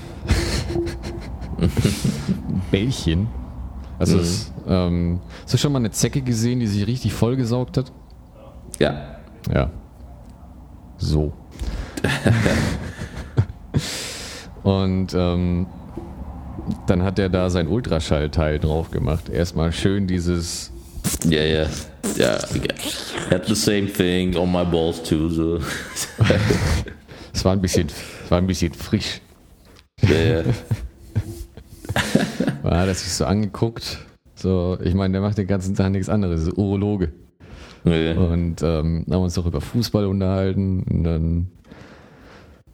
Bällchen. 2.71 3.27
Also, 3.99 4.15
Mhm. 4.17 4.21
es, 4.23 4.53
ähm, 4.67 5.19
hast 5.43 5.53
du 5.53 5.57
schon 5.57 5.71
mal 5.71 5.79
eine 5.79 5.91
Zecke 5.91 6.21
gesehen, 6.21 6.59
die 6.59 6.67
sich 6.67 6.87
richtig 6.87 7.13
vollgesaugt 7.13 7.77
hat? 7.77 7.91
Ja. 8.79 9.17
Ja. 9.53 9.69
So. 10.97 11.33
Und 14.63 15.13
ähm, 15.13 15.67
dann 16.87 17.03
hat 17.03 17.19
er 17.19 17.29
da 17.29 17.49
sein 17.49 17.67
Ultraschallteil 17.67 18.59
drauf 18.59 18.91
gemacht. 18.91 19.29
Erstmal 19.29 19.71
schön 19.71 20.07
dieses. 20.07 20.71
Ja, 21.23 21.43
ja. 21.43 21.67
Ja. 22.17 22.37
Had 23.29 23.45
the 23.47 23.55
same 23.55 23.87
thing 23.87 24.35
on 24.35 24.51
my 24.51 24.63
balls 24.63 25.01
too. 25.03 25.29
So. 25.29 25.59
Es 27.33 27.45
war 27.45 27.51
ein 27.51 27.61
bisschen, 27.61 27.87
es 27.87 28.31
war 28.31 28.39
ein 28.39 28.47
bisschen 28.47 28.73
frisch. 28.73 29.21
Ja, 30.01 30.17
ja. 30.17 30.43
Da 32.63 32.79
hat 32.79 32.87
er 32.87 32.95
sich 32.95 33.13
so 33.13 33.25
angeguckt. 33.25 33.99
So, 34.33 34.77
ich 34.83 34.95
meine, 34.95 35.11
der 35.13 35.21
macht 35.21 35.37
den 35.37 35.45
ganzen 35.47 35.75
Tag 35.75 35.91
nichts 35.91 36.09
anderes, 36.09 36.41
ist 36.41 36.57
Urologe. 36.57 37.11
Ja. 37.83 38.13
Und 38.13 38.63
ähm, 38.63 39.05
haben 39.09 39.23
uns 39.23 39.35
doch 39.35 39.45
über 39.45 39.61
Fußball 39.61 40.07
unterhalten. 40.07 40.83
Und 40.83 41.03
dann, 41.03 41.51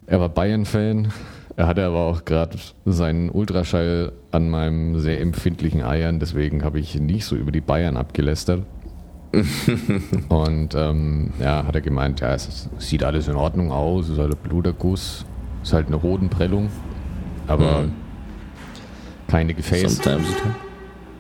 er 0.08 0.20
war 0.20 0.30
Bayern-Fan. 0.30 1.12
Er 1.58 1.68
hatte 1.68 1.86
aber 1.86 2.00
auch 2.00 2.24
gerade 2.26 2.58
seinen 2.86 3.30
Ultraschall 3.30 4.14
an 4.32 4.50
meinem 4.50 4.98
sehr 5.00 5.20
empfindlichen 5.22 5.84
Eiern. 5.84 6.20
Deswegen 6.20 6.64
habe 6.64 6.80
ich 6.80 7.00
nicht 7.00 7.26
so 7.26 7.36
über 7.36 7.52
die 7.52 7.62
Bayern 7.62 7.98
abgelästert. 7.98 8.64
Und 10.30 10.76
ähm, 10.76 11.32
ja, 11.40 11.66
hat 11.66 11.76
er 11.76 11.82
gemeint, 11.82 12.20
ja, 12.20 12.34
es 12.34 12.70
sieht 12.80 13.04
alles 13.04 13.28
in 13.30 13.36
Ordnung 13.36 13.72
aus, 13.72 14.06
es 14.06 14.12
ist 14.14 14.20
halt 14.20 14.32
ein 14.34 14.38
Bluterguss, 14.50 15.26
es 15.62 15.70
ist 15.70 15.74
halt 15.74 15.88
eine 15.88 16.02
Hodenprellung, 16.02 16.70
aber 17.48 17.84
Mhm. 17.84 17.94
keine 19.28 19.54
Gefäße. 19.54 19.88
Sometimes 20.04 20.30
it 20.30 20.36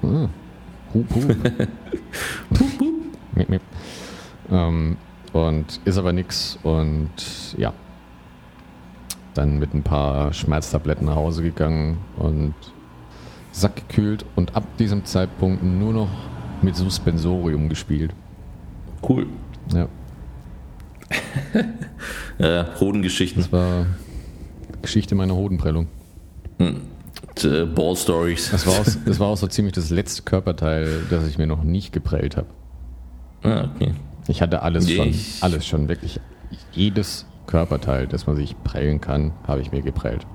Ah. 0.03 0.27
Hup, 0.93 1.05
hup. 1.15 1.35
Miep, 3.35 3.47
miep. 3.49 3.61
ähm, 4.51 4.97
und 5.31 5.79
ist 5.85 5.97
aber 5.97 6.11
nix 6.11 6.59
und 6.63 7.09
ja. 7.57 7.71
Dann 9.33 9.59
mit 9.59 9.73
ein 9.73 9.83
paar 9.83 10.33
Schmerztabletten 10.33 11.05
nach 11.05 11.15
Hause 11.15 11.41
gegangen 11.43 11.97
und 12.17 12.53
sackgekühlt 13.53 14.25
und 14.35 14.55
ab 14.55 14.63
diesem 14.77 15.05
Zeitpunkt 15.05 15.63
nur 15.63 15.93
noch 15.93 16.09
mit 16.61 16.75
Suspensorium 16.75 17.69
gespielt. 17.69 18.13
Cool. 19.07 19.27
Ja, 19.73 19.87
Ja, 22.39 22.67
Hodengeschichten. 22.79 23.41
das 23.41 23.51
war 23.51 23.85
Geschichte 24.81 25.15
meiner 25.15 25.35
Hodenprellung. 25.35 25.87
Äh, 26.59 27.65
Ball 27.65 27.95
Stories. 27.95 28.51
Das 28.51 28.65
war, 28.67 28.73
auch, 28.79 28.85
das 29.05 29.19
war 29.19 29.27
auch 29.27 29.37
so 29.37 29.47
ziemlich 29.47 29.73
das 29.73 29.89
letzte 29.89 30.23
Körperteil, 30.23 31.03
das 31.09 31.27
ich 31.27 31.37
mir 31.37 31.47
noch 31.47 31.63
nicht 31.63 31.91
geprellt 31.93 32.37
habe. 32.37 32.47
Ah, 33.43 33.69
okay. 33.75 33.93
Ich 34.27 34.41
hatte 34.41 34.61
alles 34.61 34.89
schon, 34.91 35.07
Ich- 35.09 35.37
alles 35.41 35.65
schon 35.65 35.87
wirklich. 35.89 36.19
Jedes 36.73 37.25
Körperteil, 37.47 38.07
das 38.07 38.27
man 38.27 38.35
sich 38.35 38.55
prellen 38.63 39.01
kann, 39.01 39.31
habe 39.47 39.61
ich 39.61 39.71
mir 39.71 39.81
geprellt. 39.81 40.25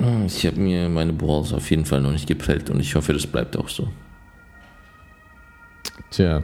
Ah, 0.00 0.24
Ich 0.26 0.44
habe 0.46 0.58
mir 0.58 0.88
meine 0.88 1.12
Balls 1.12 1.52
auf 1.52 1.70
jeden 1.70 1.84
Fall 1.84 2.00
noch 2.00 2.10
nicht 2.12 2.26
geprellt 2.26 2.70
und 2.70 2.80
ich 2.80 2.94
hoffe, 2.94 3.12
das 3.12 3.26
bleibt 3.26 3.56
auch 3.56 3.68
so. 3.68 3.88
Tja. 6.10 6.42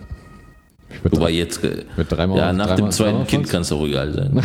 Wobei 1.04 1.30
jetzt, 1.30 1.62
äh, 1.64 1.84
würd 1.96 2.10
dreimal 2.12 2.38
ja, 2.38 2.52
nach 2.52 2.66
dreimal- 2.66 2.88
dem 2.88 2.90
zweiten 2.90 3.26
Kind 3.26 3.48
kann 3.48 3.62
es 3.62 3.70
auch 3.72 3.84
egal 3.84 4.12
sein. 4.12 4.40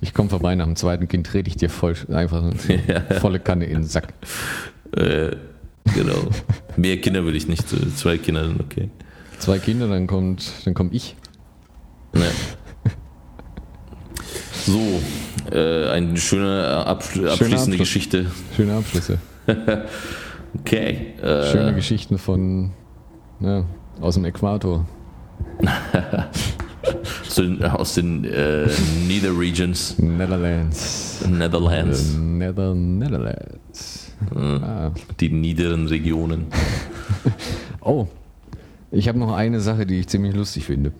Ich 0.00 0.12
komme 0.12 0.28
vorbei, 0.28 0.54
nach 0.54 0.66
dem 0.66 0.76
zweiten 0.76 1.08
Kind 1.08 1.26
trete 1.26 1.48
ich 1.48 1.56
dir 1.56 1.70
voll, 1.70 1.94
einfach 2.12 2.42
so 2.58 2.72
Ja. 2.72 3.00
volle 3.20 3.40
Kanne 3.40 3.64
in 3.66 3.74
den 3.74 3.84
Sack. 3.84 4.12
Äh, 4.96 5.36
genau. 5.94 6.28
Mehr 6.76 7.00
Kinder 7.00 7.24
will 7.24 7.34
ich 7.36 7.48
nicht. 7.48 7.68
so 7.68 7.76
Zwei 7.94 8.18
Kinder 8.18 8.44
sind 8.46 8.60
okay. 8.60 8.90
Zwei 9.38 9.58
Kinder, 9.58 9.88
dann 9.88 10.06
kommt, 10.06 10.50
dann 10.64 10.74
komme 10.74 10.90
ich. 10.92 11.16
Ja. 12.14 12.22
So, 14.66 15.00
äh, 15.52 15.88
eine 15.90 16.16
schöne 16.16 16.84
abschli 16.86 17.24
abschließende 17.26 17.56
Abschluss. 17.56 17.78
Geschichte. 17.78 18.26
Schöne 18.56 18.74
Abschlüsse. 18.74 19.18
Okay. 20.60 21.12
Äh, 21.22 21.52
Schöne 21.52 21.74
Geschichten 21.74 22.16
von, 22.16 22.72
ja, 23.40 23.64
aus 24.00 24.14
dem 24.14 24.24
Äquator. 24.24 24.86
aus 27.26 27.34
den, 27.34 27.62
aus 27.62 27.94
den 27.94 28.24
äh, 28.24 28.66
Nether 29.06 29.38
Regions, 29.38 29.98
Netherlands. 29.98 31.24
Netherlands, 31.28 32.12
The 32.12 32.18
Nether 32.18 32.74
Netherlands. 32.74 34.12
Ah. 34.34 34.92
die 35.20 35.28
niederen 35.28 35.86
Regionen. 35.88 36.46
Oh, 37.80 38.08
ich 38.90 39.06
habe 39.06 39.16
noch 39.16 39.32
eine 39.32 39.60
Sache, 39.60 39.86
die 39.86 40.00
ich 40.00 40.08
ziemlich 40.08 40.34
lustig 40.34 40.64
finde. 40.64 40.90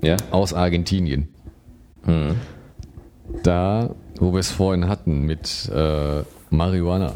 Ja. 0.00 0.16
Aus 0.30 0.54
Argentinien. 0.54 1.26
Hm. 2.04 2.36
Da, 3.42 3.94
wo 4.18 4.32
wir 4.32 4.40
es 4.40 4.50
vorhin 4.50 4.88
hatten 4.88 5.22
mit 5.22 5.70
äh, 5.74 6.22
Marihuana. 6.50 7.14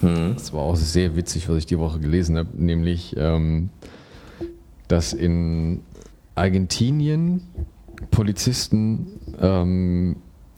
Hm. 0.00 0.34
Das 0.34 0.52
war 0.52 0.62
auch 0.62 0.76
sehr 0.76 1.16
witzig, 1.16 1.48
was 1.48 1.58
ich 1.58 1.66
die 1.66 1.78
Woche 1.78 1.98
gelesen 1.98 2.36
habe, 2.36 2.50
nämlich, 2.54 3.16
ähm, 3.16 3.70
dass 4.86 5.12
in 5.12 5.80
Argentinien 6.34 7.42
Polizisten 8.10 9.06
ähm, 9.40 10.16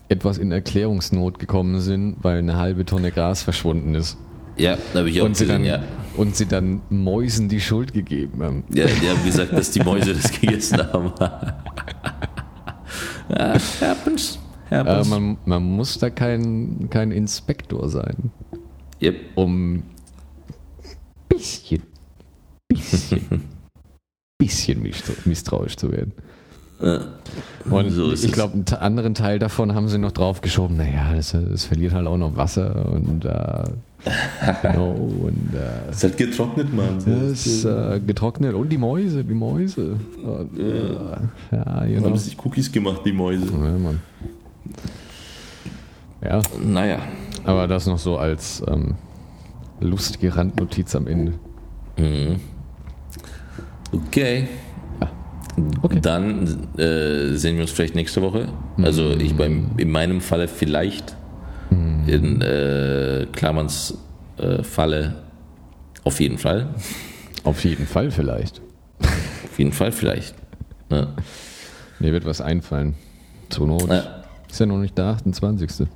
etwas 0.08 0.38
in 0.38 0.52
Erklärungsnot 0.52 1.38
gekommen 1.38 1.80
sind, 1.80 2.16
weil 2.22 2.38
eine 2.38 2.56
halbe 2.56 2.84
Tonne 2.84 3.12
Gras 3.12 3.42
verschwunden 3.42 3.94
ist. 3.94 4.18
Ja, 4.56 4.76
habe 4.94 5.08
ich 5.08 5.20
auch 5.20 5.26
Und 5.26 5.36
sie, 5.36 5.46
gesehen, 5.46 5.64
dann, 5.64 5.80
ja. 5.80 5.84
und 6.16 6.36
sie 6.36 6.46
dann 6.46 6.82
Mäusen 6.90 7.48
die 7.48 7.60
Schuld 7.60 7.94
gegeben 7.94 8.42
haben. 8.42 8.64
ja. 8.70 8.86
Die 8.86 9.08
haben 9.08 9.24
gesagt, 9.24 9.52
dass 9.52 9.70
die 9.70 9.80
Mäuse 9.80 10.14
das 10.14 10.30
gegessen 10.40 10.78
haben. 10.92 11.12
ja. 14.70 15.00
Äh, 15.00 15.04
man, 15.04 15.36
man 15.44 15.62
muss 15.62 15.98
da 15.98 16.10
kein, 16.10 16.88
kein 16.90 17.10
Inspektor 17.10 17.88
sein, 17.88 18.30
yep. 19.02 19.16
um 19.34 19.82
bisschen, 21.28 21.82
bisschen, 22.68 23.42
bisschen 24.38 24.82
misstrau- 24.82 25.26
misstrauisch 25.28 25.76
zu 25.76 25.90
werden. 25.92 26.12
Und 27.70 27.90
So 27.90 28.10
ist 28.10 28.24
ich 28.24 28.32
glaube, 28.32 28.54
einen 28.54 28.64
anderen 28.80 29.14
Teil 29.14 29.38
davon 29.38 29.74
haben 29.74 29.88
sie 29.88 29.98
noch 29.98 30.12
draufgeschoben. 30.12 30.78
Naja, 30.78 31.14
es, 31.14 31.34
es 31.34 31.66
verliert 31.66 31.92
halt 31.92 32.06
auch 32.06 32.16
noch 32.16 32.36
Wasser 32.36 32.90
und 32.90 33.26
äh, 33.26 33.64
genau, 34.62 34.92
und 34.92 35.50
äh, 35.54 35.90
Ist 35.90 36.04
halt 36.04 36.16
getrocknet, 36.16 36.72
Mann. 36.74 36.96
es 36.96 37.46
ist 37.46 37.64
äh, 37.66 38.00
getrocknet 38.00 38.54
und 38.54 38.70
die 38.70 38.78
Mäuse, 38.78 39.22
die 39.24 39.34
Mäuse. 39.34 39.98
Und, 40.24 40.58
äh, 40.58 40.94
ja, 41.54 41.84
genau. 41.84 42.06
Haben 42.06 42.16
sich 42.16 42.38
Cookies 42.42 42.72
gemacht, 42.72 43.02
die 43.04 43.12
Mäuse. 43.12 43.44
Ja, 43.44 43.76
Mann. 43.76 44.00
Ja, 46.22 46.42
Naja. 46.62 46.98
aber 47.44 47.66
das 47.66 47.86
noch 47.86 47.98
so 47.98 48.18
als 48.18 48.62
ähm, 48.68 48.96
lustige 49.80 50.36
Randnotiz 50.36 50.94
am 50.94 51.06
Ende. 51.06 51.32
Okay. 53.92 54.48
Okay. 55.82 55.98
Dann 56.00 56.68
äh, 56.78 57.34
sehen 57.36 57.56
wir 57.56 57.62
uns 57.62 57.70
vielleicht 57.70 57.94
nächste 57.94 58.22
Woche. 58.22 58.48
Also 58.82 59.10
ich 59.12 59.34
beim, 59.34 59.72
in 59.76 59.90
meinem 59.90 60.20
Falle 60.20 60.48
vielleicht. 60.48 61.16
In 62.06 62.40
äh, 62.40 63.26
Klammerns 63.32 63.96
äh, 64.38 64.62
Falle 64.62 65.22
auf 66.04 66.18
jeden 66.20 66.38
Fall. 66.38 66.74
Auf 67.44 67.64
jeden 67.64 67.86
Fall 67.86 68.10
vielleicht. 68.10 68.60
Auf 69.02 69.58
jeden 69.58 69.72
Fall 69.72 69.92
vielleicht. 69.92 70.34
Ja. 70.90 71.08
Mir 71.98 72.12
wird 72.12 72.24
was 72.24 72.40
einfallen. 72.40 72.94
Zur 73.50 73.66
Not. 73.66 73.88
Ja. 73.88 74.19
Ist 74.50 74.58
ja 74.58 74.66
noch 74.66 74.78
nicht 74.78 74.96
der 74.98 75.06
28. 75.06 75.86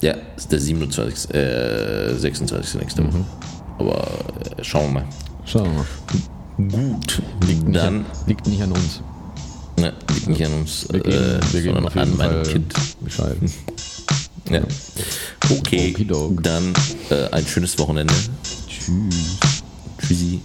Ja, 0.00 0.14
ist 0.36 0.50
der 0.50 0.58
27. 0.58 1.34
Äh, 1.34 2.14
26. 2.16 2.80
nächste 2.80 3.04
Woche. 3.06 3.24
Aber 3.78 4.02
äh, 4.58 4.64
schauen 4.64 4.92
wir 4.94 5.00
mal. 5.00 5.08
Schauen 5.44 5.64
wir 5.64 5.72
mal. 5.72 5.86
Gut. 6.70 7.22
Liegt 7.46 7.64
nicht, 7.64 7.76
Dann 7.76 7.98
an, 8.00 8.06
liegt 8.26 8.46
nicht 8.46 8.62
an 8.62 8.72
uns. 8.72 9.00
ja, 9.78 9.92
liegt 10.14 10.28
nicht 10.28 10.44
an 10.44 10.52
uns, 10.54 10.86
Wir 10.90 11.04
äh, 11.06 11.40
wir 11.52 11.62
geben 11.62 11.74
sondern 11.74 11.98
an 11.98 12.16
meinem 12.16 12.16
Fall 12.16 12.42
Kind. 12.42 12.74
Bescheid. 13.00 13.36
Ja. 14.50 14.60
Okay, 15.50 15.94
dann 16.42 16.72
äh, 17.10 17.28
ein 17.30 17.46
schönes 17.46 17.78
Wochenende. 17.78 18.12
Tschüss. 18.68 19.38
Tschüssi. 19.98 20.40